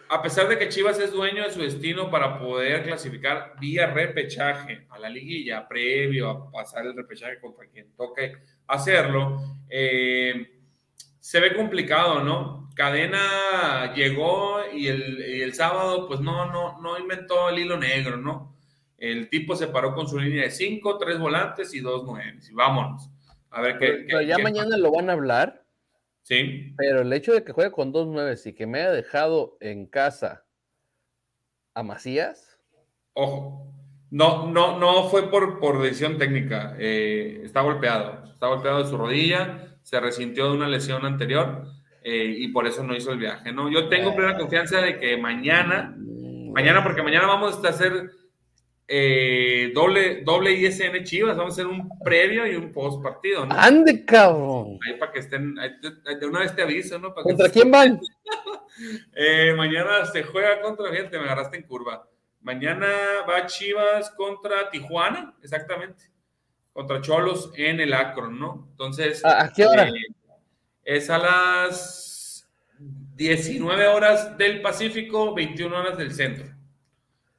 a 0.10 0.22
pesar 0.22 0.48
de 0.48 0.58
que 0.58 0.70
Chivas 0.70 1.00
es 1.00 1.12
dueño 1.12 1.44
de 1.44 1.52
su 1.52 1.62
destino 1.62 2.10
para 2.10 2.40
poder 2.40 2.84
clasificar 2.84 3.54
vía 3.60 3.88
repechaje 3.88 4.88
a 4.90 5.00
la 5.00 5.10
liguilla, 5.10 5.68
previo 5.68 6.30
a 6.30 6.52
pasar 6.52 6.86
el 6.86 6.96
repechaje 6.96 7.40
contra 7.40 7.68
quien 7.68 7.94
toque 7.96 8.34
hacerlo, 8.68 9.42
eh, 9.70 10.62
se 11.20 11.40
ve 11.40 11.56
complicado, 11.56 12.24
¿no? 12.24 12.70
Cadena 12.76 13.94
llegó 13.96 14.60
y 14.74 14.88
el, 14.88 15.20
y 15.20 15.42
el, 15.42 15.54
sábado, 15.54 16.08
pues 16.08 16.20
no, 16.20 16.52
no, 16.52 16.80
no 16.80 17.00
inventó 17.00 17.50
el 17.50 17.60
hilo 17.60 17.78
negro, 17.78 18.18
¿no? 18.18 18.56
El 18.98 19.30
tipo 19.30 19.56
se 19.56 19.68
paró 19.68 19.94
con 19.94 20.08
su 20.08 20.20
línea 20.20 20.44
de 20.44 20.52
cinco, 20.52 20.98
tres 20.98 21.20
volantes 21.20 21.74
y 21.74 21.82
dos 21.82 22.04
nueves. 22.06 22.50
Y 22.50 22.54
vámonos. 22.54 23.10
A 23.52 23.62
ver 23.62 23.78
qué. 23.78 24.06
Pero, 24.08 24.22
ya 24.22 24.38
qué 24.38 24.44
mañana 24.44 24.70
pasa. 24.70 24.78
lo 24.78 24.92
van 24.92 25.10
a 25.10 25.14
hablar. 25.14 25.67
Sí. 26.28 26.74
Pero 26.76 27.04
el 27.04 27.14
hecho 27.14 27.32
de 27.32 27.46
que 27.46 27.54
juegue 27.54 27.72
con 27.72 27.94
dos 27.94 28.06
nueves 28.06 28.46
y 28.46 28.54
que 28.54 28.68
me 28.68 28.82
haya 28.82 28.92
dejado 28.92 29.56
en 29.62 29.88
casa 29.88 30.46
a 31.74 31.84
Macías. 31.84 32.60
Ojo. 33.14 33.74
No, 34.12 34.52
no, 34.52 34.78
no 34.78 35.08
fue 35.08 35.32
por, 35.32 35.62
por 35.62 35.82
decisión 35.82 36.18
técnica. 36.18 36.76
Eh, 36.80 37.44
está 37.46 37.62
golpeado. 37.62 38.26
Está 38.30 38.48
golpeado 38.48 38.84
de 38.84 38.90
su 38.90 38.98
rodilla. 38.98 39.80
Se 39.84 40.02
resintió 40.02 40.50
de 40.50 40.58
una 40.58 40.68
lesión 40.68 41.06
anterior. 41.06 41.66
Eh, 42.04 42.36
y 42.40 42.50
por 42.50 42.68
eso 42.68 42.84
no 42.84 42.94
hizo 42.94 43.14
el 43.14 43.20
viaje. 43.20 43.54
¿no? 43.54 43.72
Yo 43.72 43.88
tengo 43.88 44.14
plena 44.14 44.38
confianza 44.38 44.82
de 44.82 45.00
que 45.00 45.16
mañana, 45.16 45.96
mañana, 46.52 46.84
porque 46.84 47.04
mañana 47.04 47.28
vamos 47.28 47.64
a 47.64 47.70
hacer 47.70 48.12
eh, 48.90 49.72
doble, 49.74 50.22
doble 50.24 50.54
ISN 50.54 51.04
Chivas, 51.04 51.36
vamos 51.36 51.52
a 51.52 51.56
hacer 51.56 51.68
un 51.68 51.90
previo 52.00 52.48
y 52.48 52.56
un 52.56 52.72
post 52.72 53.04
partido. 53.04 53.46
¿no? 53.46 53.54
¡Ande, 53.54 54.06
cabrón! 54.06 54.80
Ahí 54.88 54.98
para 54.98 55.12
que 55.12 55.20
estén, 55.20 55.56
de, 55.56 56.26
una 56.26 56.40
vez 56.40 56.56
te 56.56 56.62
aviso, 56.62 56.98
¿no? 56.98 57.14
Para 57.14 57.24
¿Contra 57.24 57.50
quién 57.50 57.70
van? 57.70 58.00
eh, 59.16 59.54
mañana 59.58 60.06
se 60.06 60.24
juega 60.24 60.62
contra, 60.62 60.90
fíjate, 60.90 61.18
me 61.18 61.26
agarraste 61.26 61.58
en 61.58 61.64
curva. 61.64 62.08
Mañana 62.42 62.88
va 63.30 63.46
Chivas 63.46 64.12
contra 64.12 64.70
Tijuana, 64.70 65.36
exactamente. 65.44 66.06
Contra 66.72 67.02
Cholos 67.02 67.52
en 67.56 67.82
el 67.82 67.94
Acron, 67.94 68.40
¿no? 68.40 68.68
Entonces. 68.72 69.26
¿A, 69.26 69.44
¿a 69.44 69.52
qué 69.52 69.66
hora? 69.66 69.90
Eh, 69.90 69.94
es 70.86 71.10
a 71.10 71.18
las 71.18 72.48
19 73.16 73.88
horas 73.88 74.38
del 74.38 74.62
Pacífico, 74.62 75.34
21 75.34 75.78
horas 75.78 75.98
del 75.98 76.14
centro. 76.14 76.46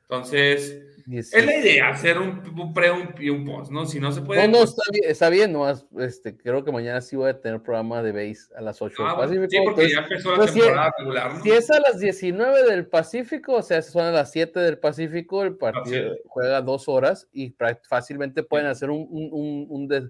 Entonces, 0.03 0.88
es 1.16 1.32
la 1.32 1.56
idea, 1.56 1.88
hacer 1.88 2.18
un, 2.18 2.42
un, 2.59 2.74
pre 2.74 2.90
un, 2.90 3.14
y 3.18 3.30
un 3.30 3.44
post, 3.44 3.70
¿no? 3.70 3.86
Si 3.86 3.98
no 3.98 4.12
se 4.12 4.20
puede. 4.20 4.46
No, 4.46 4.59
no, 4.59 4.64
está 4.64 4.82
bien, 4.92 5.04
está 5.06 5.28
bien 5.30 5.52
nomás, 5.52 5.86
este, 5.98 6.36
creo 6.36 6.64
que 6.64 6.72
mañana 6.72 7.00
sí 7.00 7.16
voy 7.16 7.30
a 7.30 7.40
tener 7.40 7.62
programa 7.62 8.02
de 8.02 8.12
base 8.12 8.52
a 8.54 8.61
las 8.61 8.82
8 8.82 8.94
ah, 9.00 9.09
del 9.09 9.16
Pacífico. 9.16 9.50
Sí, 9.50 9.59
porque 9.64 9.82
entonces, 9.82 9.92
ya 9.92 10.02
empezó 10.02 10.36
la 10.36 10.46
temporada 10.46 10.92
si, 10.96 11.02
regular, 11.02 11.34
¿no? 11.34 11.42
Si 11.42 11.50
es 11.50 11.70
a 11.70 11.80
las 11.80 11.98
19 11.98 12.62
del 12.70 12.86
Pacífico, 12.86 13.54
o 13.54 13.62
sea, 13.62 13.80
son 13.80 14.04
a 14.04 14.12
las 14.12 14.30
7 14.32 14.61
del 14.61 14.78
Pacífico, 14.78 15.42
el 15.42 15.56
partido 15.56 16.11
ah, 16.11 16.14
sí. 16.14 16.22
juega 16.26 16.61
dos 16.61 16.88
horas 16.88 17.28
y 17.32 17.54
fácilmente 17.88 18.42
pueden 18.42 18.66
sí. 18.66 18.72
hacer 18.72 18.90
un, 18.90 19.06
un, 19.11 19.66
un, 19.68 19.88
des, 19.88 20.04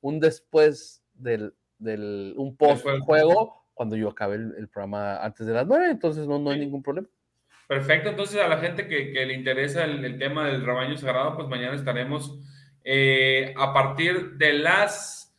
un 0.00 0.20
después 0.20 1.02
del, 1.14 1.54
del 1.78 2.34
un 2.36 2.56
post 2.56 2.86
juego 3.04 3.64
cuando 3.74 3.96
yo 3.96 4.08
acabe 4.08 4.36
el, 4.36 4.54
el, 4.56 4.68
programa 4.68 5.16
antes 5.16 5.46
de 5.46 5.52
las 5.52 5.66
9, 5.66 5.90
entonces 5.90 6.28
no, 6.28 6.38
no 6.38 6.50
hay 6.50 6.60
ningún 6.60 6.82
problema. 6.82 7.08
Perfecto, 7.66 8.10
entonces 8.10 8.40
a 8.40 8.48
la 8.48 8.58
gente 8.58 8.86
que, 8.86 9.24
le 9.24 9.34
interesa 9.34 9.84
el, 9.84 10.18
tema 10.18 10.46
del 10.46 10.64
rebaño 10.64 10.96
sagrado, 10.96 11.34
pues 11.34 11.48
mañana 11.48 11.74
estaremos 11.74 12.38
eh, 12.84 13.54
a 13.56 13.72
partir 13.72 14.32
de 14.32 14.52
las 14.52 15.34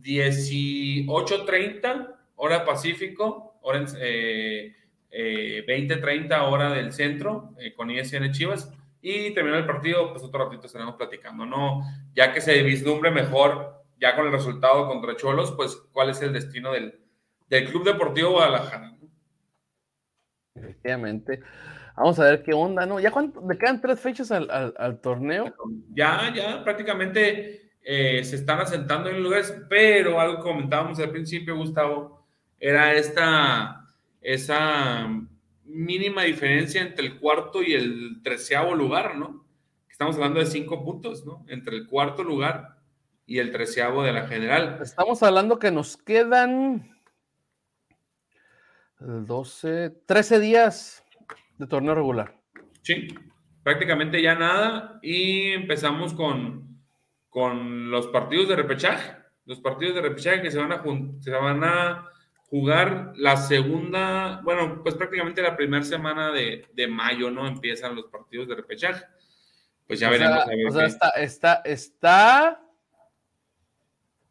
18.30 0.00 2.14
hora 2.36 2.64
Pacífico, 2.64 3.58
hora 3.62 3.84
eh, 4.00 4.74
eh, 5.10 5.64
20.30 5.66 6.40
hora 6.42 6.70
del 6.70 6.92
centro 6.92 7.54
eh, 7.58 7.74
con 7.74 7.90
ISN 7.90 8.30
Chivas 8.32 8.72
y 9.00 9.32
terminó 9.32 9.56
el 9.56 9.66
partido, 9.66 10.12
pues 10.12 10.22
otro 10.24 10.44
ratito 10.44 10.66
estaremos 10.66 10.96
platicando, 10.96 11.46
¿no? 11.46 11.82
Ya 12.14 12.32
que 12.32 12.40
se 12.40 12.62
vislumbre 12.62 13.10
mejor, 13.10 13.82
ya 14.00 14.14
con 14.14 14.26
el 14.26 14.32
resultado 14.32 14.86
contra 14.88 15.16
Cholos, 15.16 15.52
pues 15.52 15.76
cuál 15.92 16.10
es 16.10 16.22
el 16.22 16.32
destino 16.32 16.72
del 16.72 16.98
Club 17.68 17.84
Deportivo 17.84 18.30
Guadalajara. 18.30 18.92
Efectivamente. 20.54 21.40
Vamos 21.96 22.18
a 22.18 22.24
ver 22.24 22.42
qué 22.42 22.54
onda, 22.54 22.86
¿no? 22.86 23.00
¿Ya 23.00 23.10
cuánto, 23.10 23.42
le 23.48 23.58
quedan 23.58 23.80
tres 23.80 24.00
fechas 24.00 24.30
al, 24.30 24.50
al, 24.50 24.74
al 24.78 25.00
torneo? 25.00 25.54
Ya, 25.94 26.32
ya 26.34 26.64
prácticamente 26.64 27.72
eh, 27.82 28.22
se 28.24 28.36
están 28.36 28.60
asentando 28.60 29.10
en 29.10 29.22
lugares, 29.22 29.54
pero 29.68 30.20
algo 30.20 30.36
que 30.36 30.42
comentábamos 30.42 30.98
al 31.00 31.10
principio, 31.10 31.56
Gustavo, 31.56 32.24
era 32.58 32.94
esta, 32.94 33.88
esa 34.20 35.08
mínima 35.64 36.22
diferencia 36.22 36.80
entre 36.80 37.06
el 37.06 37.18
cuarto 37.18 37.62
y 37.62 37.74
el 37.74 38.20
treceavo 38.22 38.74
lugar, 38.74 39.16
¿no? 39.16 39.44
Estamos 39.90 40.16
hablando 40.16 40.40
de 40.40 40.46
cinco 40.46 40.84
puntos, 40.84 41.26
¿no? 41.26 41.44
Entre 41.48 41.76
el 41.76 41.86
cuarto 41.86 42.22
lugar 42.22 42.76
y 43.26 43.38
el 43.38 43.50
treceavo 43.50 44.02
de 44.02 44.12
la 44.12 44.26
general. 44.26 44.78
Estamos 44.80 45.22
hablando 45.22 45.58
que 45.58 45.70
nos 45.70 45.96
quedan 45.96 46.91
12, 49.02 49.90
13 50.06 50.40
días 50.40 51.04
de 51.58 51.66
torneo 51.66 51.94
regular. 51.94 52.36
Sí, 52.82 53.08
prácticamente 53.62 54.20
ya 54.22 54.34
nada 54.34 54.98
y 55.02 55.50
empezamos 55.52 56.14
con, 56.14 56.80
con 57.28 57.90
los 57.90 58.08
partidos 58.08 58.48
de 58.48 58.56
repechaje. 58.56 59.16
Los 59.44 59.60
partidos 59.60 59.94
de 59.96 60.02
repechaje 60.02 60.42
que 60.42 60.50
se 60.50 60.58
van 60.58 60.72
a, 60.72 60.82
se 61.20 61.30
van 61.30 61.64
a 61.64 62.08
jugar 62.44 63.12
la 63.16 63.36
segunda, 63.36 64.40
bueno, 64.44 64.82
pues 64.82 64.94
prácticamente 64.94 65.42
la 65.42 65.56
primera 65.56 65.84
semana 65.84 66.30
de, 66.30 66.66
de, 66.74 66.86
mayo, 66.86 67.30
¿no? 67.30 67.46
Empiezan 67.46 67.96
los 67.96 68.06
partidos 68.06 68.48
de 68.48 68.54
repechaje. 68.54 69.04
Pues 69.86 70.00
ya 70.00 70.08
o 70.08 70.10
veremos. 70.10 70.44
Sea, 70.44 70.68
o 70.68 70.72
sea, 70.72 70.84
está, 70.84 71.08
está, 71.10 71.54
está. 71.64 72.62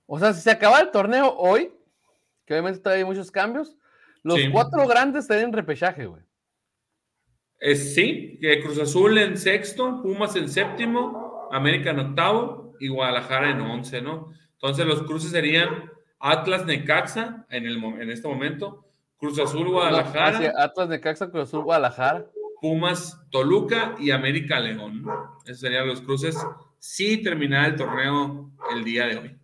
O 0.06 0.20
sea, 0.20 0.34
si 0.34 0.42
se 0.42 0.52
acaba 0.52 0.80
el 0.80 0.92
torneo 0.92 1.36
hoy, 1.36 1.74
que 2.46 2.54
obviamente 2.54 2.80
todavía 2.80 3.04
hay 3.04 3.10
muchos 3.10 3.32
cambios, 3.32 3.78
los 4.24 4.40
sí. 4.40 4.50
cuatro 4.52 4.88
grandes 4.88 5.28
tienen 5.28 5.54
repechaje, 5.54 6.06
güey. 6.06 6.22
Eh, 7.60 7.76
sí, 7.76 8.40
Cruz 8.64 8.80
Azul 8.80 9.18
en 9.18 9.38
sexto, 9.38 10.02
Pumas 10.02 10.36
en 10.36 10.50
séptimo, 10.50 11.48
América 11.52 11.92
en 11.92 12.00
octavo 12.00 12.76
y 12.80 12.88
Guadalajara 12.88 13.52
en 13.52 13.62
once, 13.62 14.02
¿no? 14.02 14.34
Entonces 14.54 14.86
los 14.86 15.04
cruces 15.04 15.32
serían 15.32 15.92
Atlas 16.20 16.66
Necaxa 16.66 17.46
en, 17.50 17.66
el, 17.66 17.84
en 17.84 18.10
este 18.10 18.28
momento, 18.28 18.88
Cruz 19.18 19.40
Azul 19.40 19.70
Guadalajara. 19.70 20.40
No, 20.40 20.60
Atlas 20.60 20.90
Necaxa, 20.90 21.30
Cruz 21.30 21.44
Azul 21.44 21.64
Guadalajara. 21.64 22.26
Pumas 22.62 23.20
Toluca 23.32 23.96
y 24.00 24.12
América 24.12 24.60
León. 24.60 25.04
Esos 25.46 25.62
serían 25.62 25.88
los 25.88 26.02
cruces 26.02 26.38
si 26.78 27.22
terminara 27.22 27.68
el 27.68 27.76
torneo 27.76 28.52
el 28.74 28.84
día 28.84 29.06
de 29.08 29.18
hoy. 29.18 29.38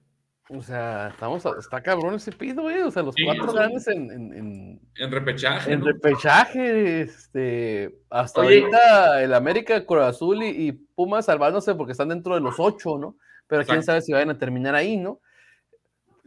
O 0.50 0.62
sea, 0.62 1.10
estamos, 1.10 1.46
está 1.60 1.82
cabrón 1.82 2.16
ese 2.16 2.32
pido, 2.32 2.62
güey. 2.62 2.80
O 2.80 2.92
sea, 2.92 3.04
los 3.04 3.16
sí, 3.16 3.24
cuatro 3.26 3.52
grandes 3.52 3.88
en, 3.88 4.12
en, 4.12 4.34
en, 4.34 4.67
en 5.00 5.12
repechaje. 5.12 5.72
En 5.72 5.80
¿no? 5.80 5.86
repechaje, 5.86 7.02
este, 7.02 8.00
hasta 8.10 8.42
Oye. 8.42 8.62
ahorita 8.62 9.24
el 9.24 9.34
América, 9.34 9.86
Cruz 9.86 10.04
Azul 10.04 10.44
y, 10.44 10.68
y, 10.68 10.72
Pumas 10.72 11.26
salvándose 11.26 11.76
porque 11.76 11.92
están 11.92 12.10
dentro 12.10 12.36
de 12.36 12.42
los 12.42 12.56
ocho, 12.58 12.98
¿no? 12.98 13.16
Pero 13.48 13.64
quién 13.64 13.84
sabe 13.84 14.02
si 14.02 14.12
vayan 14.12 14.32
a 14.32 14.38
terminar 14.38 14.76
ahí, 14.76 14.98
¿no? 14.98 15.22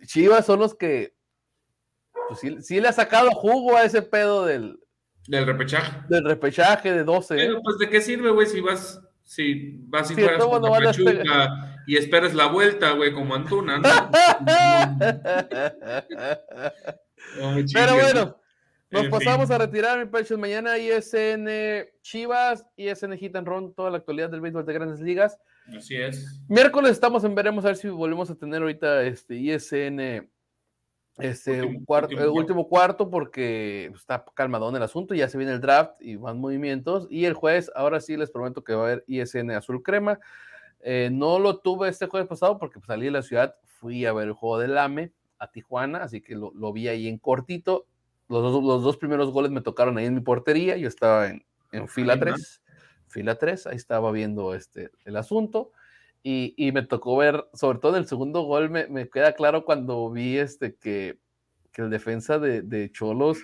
Chivas 0.06 0.46
son 0.46 0.60
los 0.60 0.74
que, 0.74 1.14
pues 2.28 2.40
sí, 2.40 2.56
sí 2.62 2.80
le 2.80 2.88
ha 2.88 2.92
sacado 2.92 3.30
jugo 3.32 3.76
a 3.76 3.84
ese 3.84 4.02
pedo 4.02 4.46
del, 4.46 4.78
del 5.26 5.46
repechaje. 5.46 5.98
Del 6.08 6.24
repechaje 6.24 6.92
de 6.92 7.04
12. 7.04 7.34
Pero, 7.34 7.60
pues, 7.62 7.78
¿de 7.78 7.88
qué 7.88 8.00
sirve, 8.00 8.30
güey, 8.30 8.46
si 8.46 8.60
vas, 8.60 9.00
si 9.24 9.78
vas 9.88 10.10
y 10.10 10.14
sí, 10.14 10.22
juegas 10.22 10.44
con 10.44 10.62
no 10.62 10.70
Pachuca 10.70 11.82
y 11.86 11.96
esperas 11.96 12.34
la 12.34 12.46
vuelta, 12.46 12.92
güey, 12.92 13.12
como 13.12 13.34
Antuna, 13.34 13.78
¿no? 13.78 13.88
no 17.38 17.56
Pero 17.72 17.94
bueno, 17.94 18.36
nos 18.90 19.04
en 19.04 19.10
pasamos 19.10 19.46
fin. 19.46 19.54
a 19.54 19.58
retirar, 19.58 19.98
mi 19.98 20.06
pecho. 20.06 20.36
Mañana 20.38 20.78
ISN 20.78 21.48
Chivas, 22.02 22.66
ISN 22.76 23.16
Hit 23.16 23.36
and 23.36 23.46
Run, 23.46 23.74
toda 23.74 23.90
la 23.90 23.98
actualidad 23.98 24.30
del 24.30 24.40
béisbol 24.40 24.66
de 24.66 24.72
grandes 24.72 25.00
ligas. 25.00 25.38
Así 25.76 25.96
es. 25.96 26.42
Miércoles 26.48 26.92
estamos 26.92 27.22
en 27.24 27.34
veremos 27.34 27.64
a 27.64 27.68
ver 27.68 27.76
si 27.76 27.88
volvemos 27.88 28.30
a 28.30 28.34
tener 28.34 28.62
ahorita 28.62 29.02
este 29.04 29.36
ISN 29.36 30.28
este 31.18 31.62
último, 31.62 31.84
cuarto, 31.84 32.08
último, 32.14 32.24
eh, 32.24 32.28
último 32.28 32.68
cuarto 32.68 33.10
porque 33.10 33.92
está 33.94 34.24
calmadón 34.34 34.76
el 34.76 34.82
asunto, 34.82 35.14
ya 35.14 35.28
se 35.28 35.38
viene 35.38 35.52
el 35.52 35.60
draft 35.60 36.00
y 36.00 36.16
más 36.16 36.34
movimientos. 36.34 37.06
Y 37.10 37.24
el 37.26 37.34
jueves, 37.34 37.70
ahora 37.74 38.00
sí 38.00 38.16
les 38.16 38.30
prometo 38.30 38.64
que 38.64 38.74
va 38.74 38.82
a 38.82 38.84
haber 38.86 39.04
ISN 39.06 39.50
Azul 39.52 39.82
Crema. 39.82 40.18
Eh, 40.80 41.10
no 41.12 41.38
lo 41.38 41.58
tuve 41.58 41.88
este 41.88 42.06
jueves 42.06 42.28
pasado 42.28 42.58
porque 42.58 42.78
pues, 42.78 42.86
salí 42.86 43.06
de 43.06 43.10
la 43.10 43.22
ciudad, 43.22 43.54
fui 43.64 44.06
a 44.06 44.12
ver 44.12 44.28
el 44.28 44.32
juego 44.32 44.58
del 44.58 44.78
AME 44.78 45.12
a 45.38 45.50
Tijuana, 45.50 46.02
así 46.02 46.22
que 46.22 46.34
lo, 46.34 46.52
lo 46.54 46.72
vi 46.72 46.88
ahí 46.88 47.06
en 47.06 47.18
cortito. 47.18 47.86
Los 48.30 48.42
dos, 48.42 48.62
los 48.62 48.82
dos, 48.84 48.96
primeros 48.96 49.32
goles 49.32 49.50
me 49.50 49.60
tocaron 49.60 49.98
ahí 49.98 50.06
en 50.06 50.14
mi 50.14 50.20
portería, 50.20 50.76
yo 50.76 50.86
estaba 50.86 51.26
en, 51.26 51.44
en 51.72 51.88
fila 51.88 52.16
3, 52.16 52.62
fila 53.08 53.34
3, 53.34 53.66
ahí 53.66 53.76
estaba 53.76 54.12
viendo 54.12 54.54
este, 54.54 54.90
el 55.04 55.16
asunto. 55.16 55.72
Y, 56.22 56.54
y, 56.56 56.70
me 56.70 56.82
tocó 56.82 57.16
ver, 57.16 57.48
sobre 57.54 57.78
todo 57.80 57.96
el 57.96 58.06
segundo 58.06 58.42
gol, 58.42 58.70
me, 58.70 58.86
me 58.86 59.08
queda 59.08 59.32
claro 59.32 59.64
cuando 59.64 60.08
vi 60.10 60.38
este 60.38 60.76
que, 60.76 61.18
que 61.72 61.82
el 61.82 61.90
defensa 61.90 62.38
de, 62.38 62.62
de, 62.62 62.92
Cholos 62.92 63.38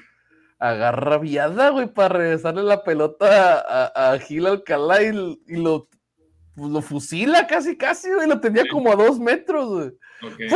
agarra 0.60 1.18
viada, 1.18 1.70
güey, 1.70 1.92
para 1.92 2.18
regresarle 2.18 2.62
la 2.62 2.84
pelota 2.84 3.58
a, 3.58 4.12
a 4.12 4.18
Gil 4.20 4.46
Alcalá 4.46 5.02
y, 5.02 5.40
y 5.48 5.56
lo, 5.56 5.88
pues, 6.54 6.70
lo, 6.70 6.80
fusila 6.80 7.48
casi, 7.48 7.76
casi, 7.76 8.12
güey, 8.12 8.28
lo 8.28 8.40
tenía 8.40 8.64
como 8.70 8.92
a 8.92 8.96
dos 8.96 9.18
metros, 9.18 9.68
güey. 9.68 9.92
Okay. 10.32 10.48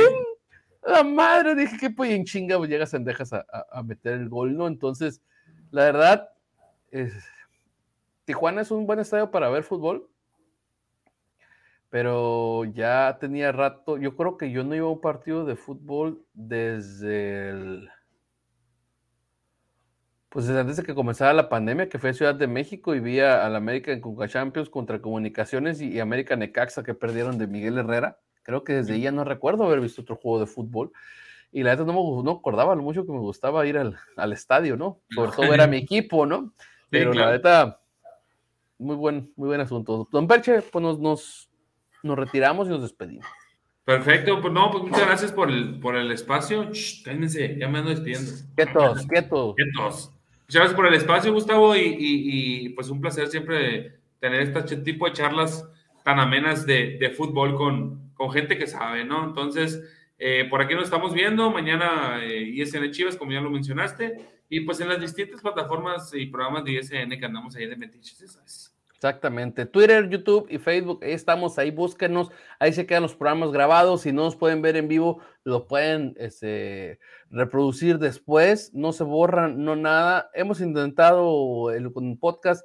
La 0.82 1.02
madre, 1.02 1.54
dije 1.54 1.76
que 1.76 1.90
pues 1.90 2.10
en 2.10 2.24
chinga 2.24 2.58
llegas 2.66 2.94
a, 2.94 2.98
a, 3.36 3.66
a, 3.70 3.82
meter 3.82 4.14
el 4.14 4.28
gol, 4.28 4.56
¿no? 4.56 4.66
Entonces, 4.66 5.20
la 5.70 5.84
verdad, 5.84 6.30
es, 6.90 7.12
Tijuana 8.24 8.62
es 8.62 8.70
un 8.70 8.86
buen 8.86 8.98
estadio 8.98 9.30
para 9.30 9.50
ver 9.50 9.62
fútbol 9.62 10.10
pero 11.90 12.64
ya 12.66 13.18
tenía 13.20 13.50
rato, 13.52 13.98
yo 13.98 14.16
creo 14.16 14.36
que 14.36 14.52
yo 14.52 14.62
no 14.64 14.74
iba 14.76 14.86
a 14.86 14.90
un 14.90 15.00
partido 15.00 15.44
de 15.44 15.56
fútbol 15.56 16.24
desde 16.32 17.50
el, 17.50 17.90
pues 20.28 20.46
desde 20.46 20.60
antes 20.60 20.76
de 20.76 20.84
que 20.84 20.94
comenzara 20.94 21.32
la 21.32 21.48
pandemia, 21.48 21.88
que 21.88 21.98
fue 21.98 22.14
Ciudad 22.14 22.36
de 22.36 22.46
México 22.46 22.94
y 22.94 23.00
vi 23.00 23.18
al 23.18 23.56
América 23.56 23.92
en 23.92 24.00
Conca 24.00 24.28
Champions 24.28 24.70
contra 24.70 25.00
Comunicaciones 25.00 25.80
y, 25.80 25.88
y, 25.88 25.98
América 25.98 26.36
Necaxa 26.36 26.84
que 26.84 26.94
perdieron 26.94 27.38
de 27.38 27.48
Miguel 27.48 27.78
Herrera. 27.78 28.20
Creo 28.50 28.64
que 28.64 28.72
desde 28.74 28.94
ahí 28.94 29.02
ya 29.02 29.12
no 29.12 29.24
recuerdo 29.24 29.64
haber 29.64 29.80
visto 29.80 30.02
otro 30.02 30.16
juego 30.16 30.40
de 30.40 30.46
fútbol. 30.46 30.92
Y 31.52 31.62
la 31.62 31.70
verdad 31.70 31.86
no 31.86 31.92
me 31.92 32.22
no 32.22 32.30
acordaba 32.32 32.74
lo 32.74 32.82
mucho 32.82 33.06
que 33.06 33.12
me 33.12 33.18
gustaba 33.18 33.66
ir 33.66 33.78
al, 33.78 33.96
al 34.16 34.32
estadio, 34.32 34.76
¿no? 34.76 35.00
Sobre 35.14 35.32
todo 35.32 35.54
era 35.54 35.66
mi 35.66 35.78
equipo, 35.78 36.26
¿no? 36.26 36.52
Pero 36.90 37.12
sí, 37.12 37.16
claro. 37.18 37.30
la 37.30 37.36
neta, 37.36 37.80
muy 38.78 38.96
buen, 38.96 39.32
muy 39.36 39.48
buen 39.48 39.60
asunto. 39.60 40.08
Don 40.10 40.26
Perche, 40.26 40.62
pues 40.62 40.82
nos, 40.82 40.98
nos 40.98 41.50
nos 42.02 42.18
retiramos 42.18 42.66
y 42.68 42.70
nos 42.70 42.82
despedimos. 42.82 43.26
Perfecto, 43.84 44.40
pues 44.40 44.52
no, 44.52 44.70
pues 44.70 44.84
muchas 44.84 45.06
gracias 45.06 45.32
por 45.32 45.50
el, 45.50 45.80
por 45.80 45.96
el 45.96 46.10
espacio. 46.10 46.72
Shh, 46.72 47.02
cálmense, 47.02 47.56
ya 47.58 47.68
me 47.68 47.78
ando 47.78 47.90
despidiendo. 47.90 48.32
Quietos, 48.54 49.06
quietos. 49.08 49.54
Quietos. 49.56 50.12
Muchas 50.42 50.60
gracias 50.60 50.74
por 50.74 50.86
el 50.86 50.94
espacio, 50.94 51.32
Gustavo, 51.32 51.76
y, 51.76 51.80
y, 51.80 51.96
y 51.98 52.68
pues 52.70 52.88
un 52.90 53.00
placer 53.00 53.28
siempre 53.28 54.00
tener 54.18 54.42
este 54.42 54.76
tipo 54.78 55.06
de 55.06 55.12
charlas 55.12 55.66
tan 56.04 56.18
amenas 56.18 56.66
de, 56.66 56.98
de 56.98 57.10
fútbol 57.10 57.56
con, 57.56 58.09
con, 58.20 58.32
gente 58.32 58.58
que 58.58 58.66
sabe, 58.66 59.04
¿no? 59.04 59.24
Entonces, 59.24 59.82
eh, 60.18 60.46
por 60.50 60.60
aquí 60.60 60.74
nos 60.74 60.84
estamos 60.84 61.14
viendo, 61.14 61.50
mañana 61.50 62.20
eh, 62.22 62.42
ISN 62.42 62.90
Chivas, 62.90 63.16
como 63.16 63.32
ya 63.32 63.40
lo 63.40 63.50
mencionaste, 63.50 64.16
y 64.48 64.60
pues 64.60 64.80
en 64.80 64.88
las 64.88 65.00
distintas 65.00 65.40
plataformas 65.40 66.12
y 66.12 66.26
programas 66.26 66.64
de 66.64 66.72
ISN 66.72 67.18
que 67.18 67.24
andamos 67.24 67.56
ahí 67.56 67.66
de 67.66 67.76
metiches. 67.76 68.20
Exactamente. 69.00 69.64
Twitter, 69.64 70.10
YouTube 70.10 70.46
y 70.50 70.58
Facebook, 70.58 71.02
ahí 71.02 71.12
estamos, 71.12 71.58
ahí 71.58 71.70
búsquenos, 71.70 72.30
ahí 72.58 72.74
se 72.74 72.84
quedan 72.84 73.02
los 73.02 73.14
programas 73.14 73.50
grabados, 73.50 74.02
si 74.02 74.12
no 74.12 74.24
nos 74.24 74.36
pueden 74.36 74.60
ver 74.60 74.76
en 74.76 74.88
vivo, 74.88 75.22
lo 75.42 75.66
pueden 75.66 76.14
este, 76.18 76.98
reproducir 77.30 77.98
después, 77.98 78.74
no 78.74 78.92
se 78.92 79.04
borran, 79.04 79.64
no 79.64 79.74
nada. 79.74 80.30
Hemos 80.34 80.60
intentado 80.60 81.70
el, 81.70 81.90
podcast, 82.20 82.62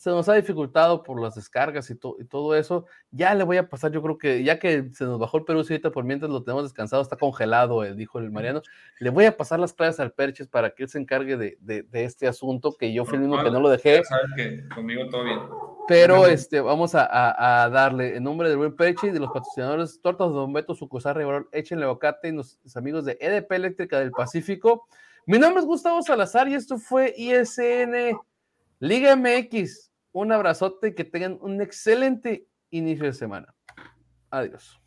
se 0.00 0.08
nos 0.08 0.26
ha 0.30 0.32
dificultado 0.32 1.02
por 1.02 1.20
las 1.20 1.34
descargas 1.34 1.90
y, 1.90 1.94
to, 1.94 2.16
y, 2.18 2.24
todo 2.24 2.56
eso. 2.56 2.86
Ya 3.10 3.34
le 3.34 3.44
voy 3.44 3.58
a 3.58 3.68
pasar, 3.68 3.92
yo 3.92 4.00
creo 4.00 4.16
que 4.16 4.42
ya 4.42 4.58
que 4.58 4.88
se 4.94 5.04
nos 5.04 5.18
bajó 5.18 5.36
el 5.36 5.44
Perú, 5.44 5.62
si 5.62 5.74
ahorita 5.74 5.90
por 5.90 6.04
mientras 6.04 6.30
lo 6.30 6.42
tenemos 6.42 6.64
descansado, 6.64 7.02
está 7.02 7.16
congelado, 7.16 7.84
eh, 7.84 7.94
dijo 7.94 8.18
el 8.18 8.30
Mariano, 8.30 8.62
le 8.98 9.10
voy 9.10 9.26
a 9.26 9.36
pasar 9.36 9.60
las 9.60 9.74
claves 9.74 10.00
al 10.00 10.12
Perches 10.12 10.48
para 10.48 10.70
que 10.70 10.84
él 10.84 10.88
se 10.88 10.98
encargue 10.98 11.36
de, 11.36 11.58
de, 11.60 11.82
de 11.82 12.04
este 12.04 12.26
asunto, 12.26 12.74
que 12.78 12.94
yo 12.94 13.04
fui 13.04 13.16
el 13.16 13.24
mismo 13.24 13.44
que 13.44 13.50
no 13.50 13.60
lo 13.60 13.68
dejé. 13.68 14.02
Sabes 14.04 14.30
que 14.34 14.66
conmigo 14.74 15.06
todo 15.10 15.22
bien. 15.22 15.38
Pero 15.86 16.26
este, 16.26 16.62
vamos 16.62 16.94
a, 16.94 17.04
a, 17.04 17.64
a, 17.64 17.68
darle, 17.68 18.16
en 18.16 18.24
nombre 18.24 18.48
del 18.48 18.56
buen 18.56 18.74
Perche 18.74 19.08
y 19.08 19.10
de 19.10 19.20
los 19.20 19.30
patrocinadores 19.30 20.00
Tortas 20.00 20.28
de 20.28 20.34
Don 20.34 20.54
Beto, 20.54 20.74
Sucusar, 20.74 21.18
Rivalor, 21.18 21.50
échenle 21.52 21.84
bocate 21.84 22.28
y 22.28 22.32
los, 22.32 22.58
los 22.64 22.74
amigos 22.78 23.04
de 23.04 23.18
EDP 23.20 23.52
Eléctrica 23.52 24.00
del 24.00 24.12
Pacífico. 24.12 24.86
Mi 25.26 25.38
nombre 25.38 25.60
es 25.60 25.66
Gustavo 25.66 26.00
Salazar 26.00 26.48
y 26.48 26.54
esto 26.54 26.78
fue 26.78 27.12
ISN 27.18 28.18
Liga 28.78 29.14
MX 29.14 29.89
un 30.12 30.32
abrazote 30.32 30.88
y 30.88 30.94
que 30.94 31.04
tengan 31.04 31.38
un 31.40 31.60
excelente 31.60 32.46
inicio 32.70 33.06
de 33.06 33.12
semana. 33.12 33.54
Adiós. 34.30 34.80